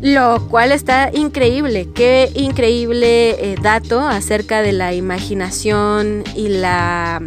Lo 0.00 0.48
cual 0.48 0.72
está 0.72 1.10
increíble, 1.14 1.88
qué 1.94 2.30
increíble 2.34 3.30
eh, 3.30 3.56
dato 3.62 4.00
acerca 4.00 4.60
de 4.60 4.72
la 4.72 4.92
imaginación 4.92 6.24
y 6.34 6.48
la, 6.48 7.22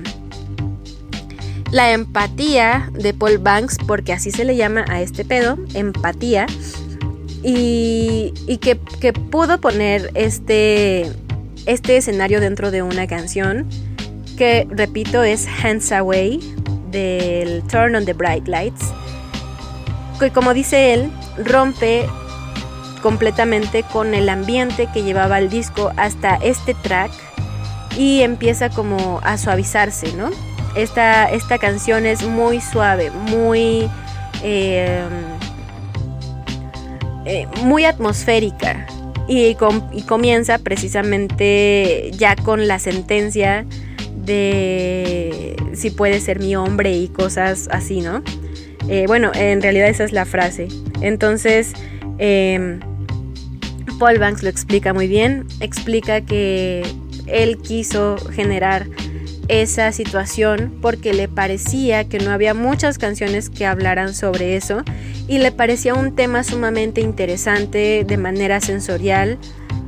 la 1.72 1.92
empatía 1.92 2.90
de 2.94 3.14
Paul 3.14 3.38
Banks, 3.40 3.78
porque 3.86 4.14
así 4.14 4.32
se 4.32 4.46
le 4.46 4.56
llama 4.56 4.86
a 4.90 5.02
este 5.02 5.26
pedo, 5.26 5.58
empatía, 5.74 6.48
y, 7.44 8.34
que, 8.62 8.76
pudo 9.14 9.60
poner 9.60 10.12
este, 10.16 11.12
este 11.66 11.98
escenario 11.98 12.42
dentro 12.42 12.72
de 12.72 12.82
una 12.82 13.08
canción 13.08 13.68
que, 14.38 14.68
repito, 14.70 15.24
es 15.24 15.48
Hands 15.64 15.92
Away 15.92 16.40
del 16.92 17.64
Turn 17.64 17.96
on 17.96 18.06
the 18.06 18.14
Bright 18.14 18.48
Lights, 18.48 18.92
que 20.20 20.32
como 20.32 20.54
dice 20.54 20.94
él, 20.94 21.12
rompe 21.38 22.08
completamente 23.02 23.84
con 23.84 24.14
el 24.14 24.30
ambiente 24.30 24.88
que 24.94 25.04
llevaba 25.04 25.40
el 25.40 25.50
disco 25.50 25.92
hasta 25.98 26.36
este 26.36 26.74
track 26.74 27.12
y 27.98 28.22
empieza 28.22 28.70
como 28.70 29.20
a 29.24 29.38
suavizarse, 29.38 30.14
¿no? 30.14 30.30
Esta, 30.78 31.26
esta 31.32 31.58
canción 31.58 32.06
es 32.06 32.24
muy 32.24 32.62
suave, 32.62 33.10
muy, 33.10 33.90
em, 34.44 35.10
eh, 37.26 37.48
muy 37.64 37.84
atmosférica 37.86 38.86
y, 39.28 39.56
comienza 40.06 40.60
precisamente 40.60 42.12
ya 42.14 42.36
con 42.36 42.68
la 42.68 42.78
sentencia 42.78 43.66
de 44.16 45.56
si 45.74 45.90
puede 45.90 46.20
ser 46.20 46.40
mi 46.40 46.56
hombre 46.56 46.96
y 46.96 47.08
cosas 47.08 47.68
así, 47.72 48.02
¿no? 48.02 48.22
Eh, 48.88 49.06
bueno, 49.08 49.32
en 49.34 49.64
realidad 49.64 49.90
esa 49.90 50.04
es 50.04 50.12
la 50.12 50.26
frase. 50.26 50.68
Entonces, 51.02 51.74
em, 52.20 52.80
Paul 53.98 54.20
Banks 54.20 54.44
lo 54.44 54.50
explica 54.50 54.94
muy 54.94 55.08
bien, 55.08 55.48
explica 55.60 56.22
que 56.22 56.84
él 57.26 57.58
quiso 57.58 58.18
generar 58.32 58.86
esa 59.48 59.92
situación 59.92 60.78
porque 60.82 61.14
le 61.14 61.28
parecía 61.28 62.08
que 62.08 62.20
no 62.20 62.32
había 62.32 62.54
muchas 62.54 62.98
canciones 62.98 63.50
que 63.50 63.66
hablaran 63.66 64.14
sobre 64.14 64.56
eso 64.56 64.84
y 65.28 65.40
le 65.40 65.52
parecía 65.52 65.94
un 65.94 66.16
tema 66.16 66.44
sumamente 66.44 67.02
interesante 67.02 68.04
de 68.06 68.18
manera 68.18 68.60
sensorial, 68.62 69.38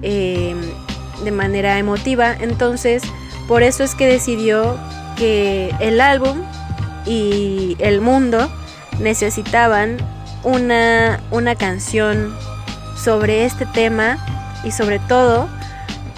em, 0.02 0.58
de 1.24 1.32
manera 1.32 1.78
emotiva. 1.78 2.36
Entonces, 2.40 3.04
por 3.48 3.64
eso 3.64 3.84
es 3.84 3.96
que 3.96 4.08
decidió 4.08 4.78
que 5.18 5.74
el 5.80 6.02
álbum 6.02 6.38
y 7.06 7.76
el 7.80 8.02
mundo 8.02 8.50
necesitaban 9.00 9.98
una, 10.44 11.20
una 11.32 11.56
canción 11.56 12.34
sobre 12.96 13.46
este 13.46 13.66
tema 13.66 14.18
y 14.64 14.72
sobre 14.72 15.00
todo 15.00 15.48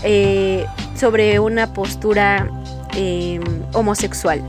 eh, 0.03 0.65
sobre 0.95 1.39
una 1.39 1.73
postura 1.73 2.49
em, 2.95 3.41
homosexual. 3.73 4.41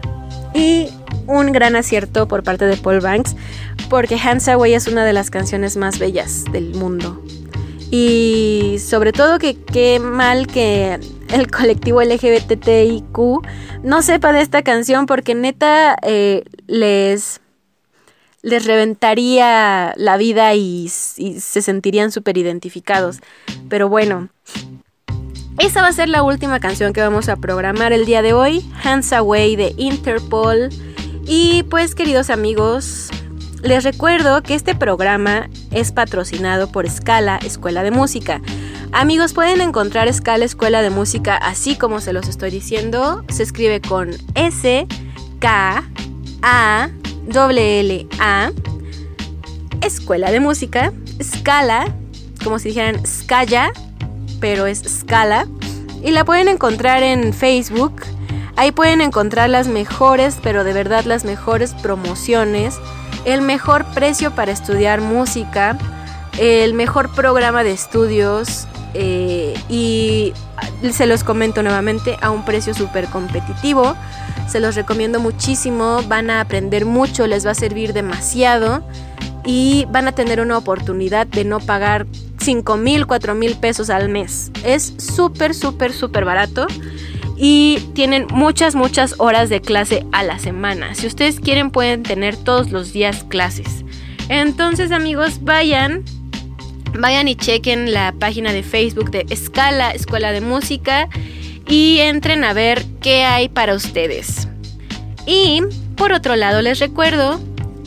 Y 0.54 0.88
un 1.26 1.52
gran 1.52 1.76
acierto 1.76 2.28
por 2.28 2.42
parte 2.42 2.66
de 2.66 2.76
Paul 2.76 3.00
Banks, 3.00 3.34
porque 3.88 4.16
Hands 4.16 4.46
Away 4.48 4.74
es 4.74 4.86
una 4.86 5.04
de 5.04 5.12
las 5.12 5.30
canciones 5.30 5.76
más 5.76 5.98
bellas 5.98 6.44
del 6.52 6.74
mundo. 6.74 7.22
Y 7.90 8.76
sobre 8.78 9.12
todo 9.12 9.38
que 9.38 9.56
qué 9.56 9.98
mal 10.00 10.46
que 10.46 10.98
el 11.30 11.50
colectivo 11.50 12.02
LGBTIQ 12.02 13.18
no 13.82 14.02
sepa 14.02 14.32
de 14.32 14.40
esta 14.40 14.62
canción 14.62 15.06
porque 15.06 15.34
neta 15.34 15.96
eh, 16.02 16.44
les 16.66 17.42
les 18.42 18.66
reventaría 18.66 19.94
la 19.96 20.16
vida 20.16 20.54
y, 20.54 20.88
se 20.88 21.62
sentirían 21.62 22.10
súper 22.10 22.36
identificados. 22.36 23.20
Pero 23.68 23.88
bueno, 23.88 24.28
esa 25.58 25.82
va 25.82 25.88
a 25.88 25.92
ser 25.92 26.08
la 26.08 26.22
última 26.22 26.60
canción 26.60 26.92
que 26.92 27.00
vamos 27.00 27.28
a 27.28 27.36
programar 27.36 27.92
el 27.92 28.06
día 28.06 28.22
de 28.22 28.32
hoy, 28.32 28.64
Hands 28.82 29.12
Away 29.12 29.56
de 29.56 29.74
Interpol. 29.76 30.70
Y 31.26 31.62
pues 31.64 31.94
queridos 31.94 32.30
amigos, 32.30 33.10
les 33.62 33.84
recuerdo 33.84 34.42
que 34.42 34.54
este 34.54 34.74
programa 34.74 35.48
es 35.70 35.92
patrocinado 35.92 36.72
por 36.72 36.88
Scala 36.88 37.38
Escuela 37.44 37.82
de 37.82 37.90
Música. 37.90 38.40
Amigos, 38.90 39.32
pueden 39.32 39.60
encontrar 39.60 40.12
Scala 40.12 40.44
Escuela 40.44 40.82
de 40.82 40.90
Música 40.90 41.36
así 41.36 41.76
como 41.76 42.00
se 42.00 42.12
los 42.12 42.28
estoy 42.28 42.50
diciendo. 42.50 43.24
Se 43.28 43.42
escribe 43.42 43.80
con 43.80 44.10
S, 44.34 44.86
K, 45.38 45.84
A, 46.42 46.90
WLA, 47.32 48.52
Escuela 49.80 50.30
de 50.30 50.40
Música, 50.40 50.92
Scala, 51.22 51.94
como 52.42 52.58
si 52.58 52.68
dijeran 52.70 53.06
Scala, 53.06 53.72
pero 54.42 54.66
es 54.66 54.80
Scala, 54.80 55.46
y 56.02 56.10
la 56.10 56.24
pueden 56.24 56.48
encontrar 56.48 57.04
en 57.04 57.32
Facebook. 57.32 58.02
Ahí 58.56 58.72
pueden 58.72 59.00
encontrar 59.00 59.48
las 59.48 59.68
mejores, 59.68 60.38
pero 60.42 60.64
de 60.64 60.72
verdad 60.72 61.04
las 61.04 61.24
mejores 61.24 61.74
promociones, 61.74 62.78
el 63.24 63.40
mejor 63.40 63.86
precio 63.94 64.32
para 64.32 64.50
estudiar 64.50 65.00
música, 65.00 65.78
el 66.38 66.74
mejor 66.74 67.14
programa 67.14 67.62
de 67.62 67.70
estudios. 67.70 68.66
Eh, 68.94 69.54
y 69.70 70.34
se 70.90 71.06
los 71.06 71.24
comento 71.24 71.62
nuevamente 71.62 72.18
a 72.20 72.30
un 72.30 72.44
precio 72.44 72.74
súper 72.74 73.06
competitivo. 73.06 73.94
Se 74.48 74.58
los 74.58 74.74
recomiendo 74.74 75.20
muchísimo, 75.20 76.02
van 76.08 76.30
a 76.30 76.40
aprender 76.40 76.84
mucho, 76.84 77.28
les 77.28 77.46
va 77.46 77.52
a 77.52 77.54
servir 77.54 77.92
demasiado. 77.92 78.82
Y 79.44 79.86
van 79.90 80.08
a 80.08 80.12
tener 80.12 80.40
una 80.40 80.58
oportunidad 80.58 81.28
de 81.28 81.44
no 81.44 81.60
pagar 81.60 82.06
5 82.42 82.76
mil, 82.76 83.06
4 83.06 83.34
mil 83.34 83.56
pesos 83.56 83.90
al 83.90 84.08
mes. 84.08 84.50
Es 84.64 84.94
súper, 84.98 85.54
súper, 85.54 85.92
súper 85.92 86.24
barato 86.24 86.66
y 87.36 87.78
tienen 87.94 88.26
muchas, 88.32 88.74
muchas 88.74 89.14
horas 89.18 89.48
de 89.48 89.60
clase 89.60 90.06
a 90.12 90.22
la 90.22 90.38
semana. 90.38 90.94
Si 90.94 91.06
ustedes 91.06 91.40
quieren 91.40 91.70
pueden 91.70 92.02
tener 92.02 92.36
todos 92.36 92.70
los 92.70 92.92
días 92.92 93.24
clases. 93.24 93.84
Entonces 94.28 94.92
amigos, 94.92 95.42
vayan, 95.42 96.04
vayan 96.98 97.28
y 97.28 97.34
chequen 97.34 97.92
la 97.92 98.12
página 98.12 98.52
de 98.52 98.62
Facebook 98.62 99.10
de 99.10 99.26
Escala, 99.30 99.90
Escuela 99.90 100.32
de 100.32 100.40
Música 100.40 101.08
y 101.66 101.98
entren 101.98 102.44
a 102.44 102.52
ver 102.52 102.84
qué 103.00 103.24
hay 103.24 103.48
para 103.48 103.74
ustedes. 103.74 104.48
Y 105.26 105.62
por 105.96 106.12
otro 106.12 106.36
lado 106.36 106.62
les 106.62 106.78
recuerdo 106.78 107.40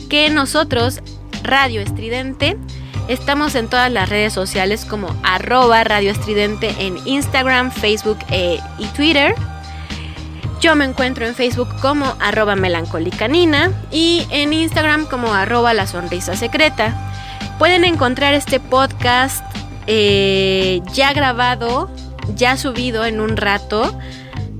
que 0.08 0.30
nosotros, 0.30 1.00
Radio 1.42 1.80
Estridente, 1.80 2.56
estamos 3.08 3.54
en 3.54 3.68
todas 3.68 3.90
las 3.90 4.08
redes 4.08 4.32
sociales 4.32 4.84
como 4.84 5.14
arroba 5.22 5.84
Radio 5.84 6.10
Estridente 6.10 6.74
en 6.78 6.98
Instagram, 7.06 7.70
Facebook 7.70 8.18
e, 8.30 8.58
y 8.78 8.86
Twitter. 8.88 9.34
Yo 10.60 10.74
me 10.74 10.84
encuentro 10.84 11.26
en 11.26 11.34
Facebook 11.34 11.68
como 11.80 12.14
arroba 12.20 12.56
melancolicanina 12.56 13.72
y 13.90 14.26
en 14.30 14.52
Instagram 14.52 15.06
como 15.06 15.32
arroba 15.34 15.74
la 15.74 15.86
sonrisa 15.86 16.36
secreta. 16.36 17.12
Pueden 17.58 17.84
encontrar 17.84 18.34
este 18.34 18.60
podcast 18.60 19.44
eh, 19.86 20.82
ya 20.92 21.12
grabado, 21.12 21.90
ya 22.34 22.56
subido 22.56 23.04
en 23.04 23.20
un 23.20 23.36
rato 23.36 23.96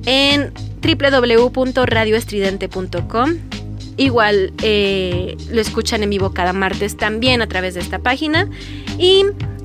en 0.04 0.52
www.radioestridente.com. 0.82 3.55
Igual 3.96 4.52
eh, 4.62 5.36
lo 5.50 5.60
escuchan 5.60 6.02
en 6.02 6.10
vivo 6.10 6.32
cada 6.32 6.52
martes 6.52 6.96
también 6.96 7.40
a 7.40 7.46
través 7.46 7.74
de 7.74 7.80
esta 7.80 7.98
página. 7.98 8.48
Y 8.98 9.24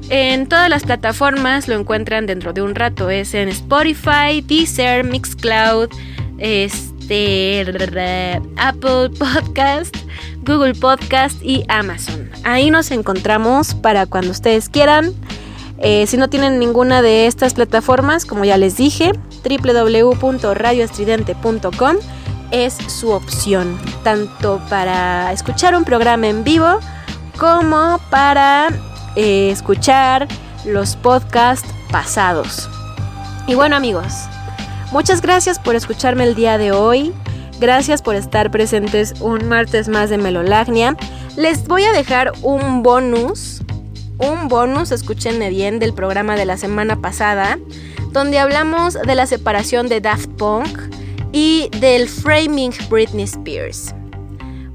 en 0.10 0.48
todas 0.48 0.70
las 0.70 0.84
plataformas 0.84 1.68
lo 1.68 1.76
encuentran 1.76 2.26
dentro 2.26 2.54
de 2.54 2.62
un 2.62 2.76
rato. 2.76 3.10
Es 3.10 3.34
en 3.34 3.50
Spotify, 3.50 4.42
Deezer, 4.46 5.04
Mixcloud, 5.04 5.90
este, 6.38 7.66
Apple 8.58 9.10
Podcast, 9.18 9.96
Google 10.44 10.76
Podcast 10.76 11.44
y 11.44 11.66
Amazon. 11.68 12.30
Ahí 12.44 12.72
nos 12.72 12.92
encontramos 12.92 13.76
para 13.76 14.06
cuando 14.06 14.32
ustedes 14.32 14.70
quieran. 14.70 15.14
Eh, 15.78 16.08
si 16.08 16.16
no 16.16 16.30
tienen 16.30 16.60
ninguna 16.60 17.02
de 17.02 17.26
estas 17.26 17.54
plataformas, 17.54 18.26
como 18.26 18.46
ya 18.46 18.58
les 18.58 18.78
dije, 18.78 19.12
www.radioestridente.com 19.44 21.98
es 22.52 22.74
su 22.74 23.12
opción, 23.12 23.80
tanto 24.04 24.62
para 24.70 25.32
escuchar 25.32 25.76
un 25.76 25.84
programa 25.84 26.28
en 26.28 26.44
vivo 26.44 26.80
como 27.38 28.00
para 28.10 28.70
eh, 29.16 29.50
escuchar 29.52 30.28
los 30.66 30.96
podcasts 30.96 31.68
pasados. 31.92 32.70
Y 33.48 33.56
bueno 33.56 33.76
amigos, 33.76 34.14
muchas 34.92 35.22
gracias 35.22 35.60
por 35.60 35.76
escucharme 35.76 36.26
el 36.26 36.36
día 36.36 36.58
de 36.58 36.72
hoy. 36.72 37.14
Gracias 37.60 38.02
por 38.02 38.16
estar 38.16 38.52
presentes 38.52 39.14
un 39.20 39.48
martes 39.48 39.88
más 39.88 40.10
de 40.10 40.18
Melolagnia. 40.18 40.96
Les 41.38 41.68
voy 41.68 41.84
a 41.84 41.92
dejar 41.92 42.32
un 42.42 42.84
bonus, 42.84 43.62
un 44.18 44.48
bonus, 44.48 44.92
escúchenme 44.92 45.50
bien, 45.50 45.80
del 45.80 45.94
programa 45.94 46.36
de 46.36 46.46
la 46.46 46.58
semana 46.58 47.02
pasada 47.02 47.58
donde 48.12 48.40
hablamos 48.40 48.94
de 48.94 49.16
la 49.16 49.26
separación 49.26 49.88
de 49.88 50.02
Daft 50.02 50.30
Punk 50.32 50.78
y 51.32 51.70
del 51.80 52.08
framing 52.08 52.74
Britney 52.90 53.24
Spears. 53.24 53.94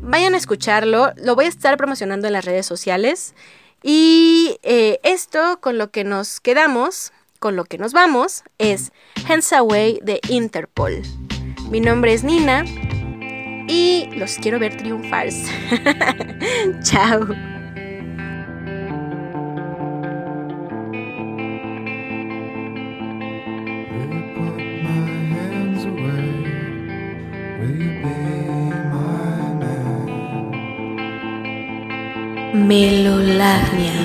Vayan 0.00 0.34
a 0.34 0.36
escucharlo, 0.36 1.12
lo 1.16 1.34
voy 1.34 1.46
a 1.46 1.48
estar 1.48 1.76
promocionando 1.76 2.26
en 2.26 2.32
las 2.32 2.44
redes 2.44 2.66
sociales. 2.66 3.34
Y 3.82 4.58
eh, 4.62 5.00
esto 5.02 5.60
con 5.60 5.78
lo 5.78 5.90
que 5.90 6.04
nos 6.04 6.40
quedamos, 6.40 7.12
con 7.38 7.56
lo 7.56 7.64
que 7.64 7.78
nos 7.78 7.92
vamos, 7.92 8.42
es 8.58 8.92
Hands 9.28 9.52
Away 9.52 10.00
de 10.02 10.20
Interpol. 10.28 11.02
Mi 11.70 11.80
nombre 11.80 12.12
es 12.12 12.24
Nina 12.24 12.64
y 13.68 14.08
los 14.16 14.36
quiero 14.36 14.58
ver 14.58 14.76
triunfar. 14.76 15.28
Chao. 16.82 17.55
Melolagnia. 32.56 34.00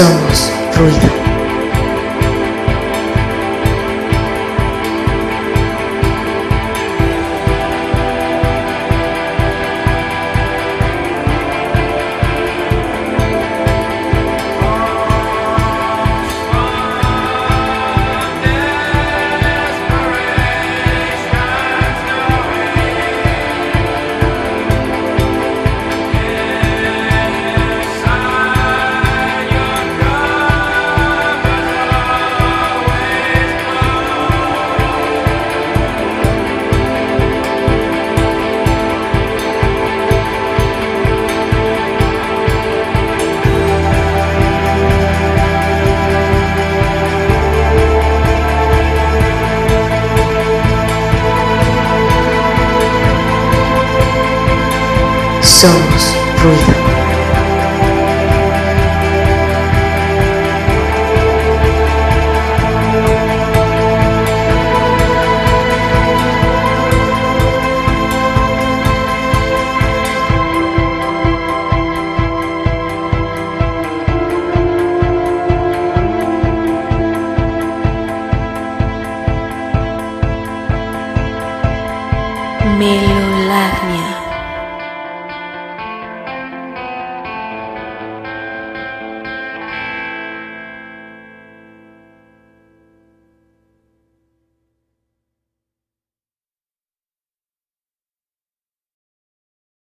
Somos 0.00 0.50
ruido. 0.78 1.19
Somos 55.60 56.16
ruido. 56.42 56.79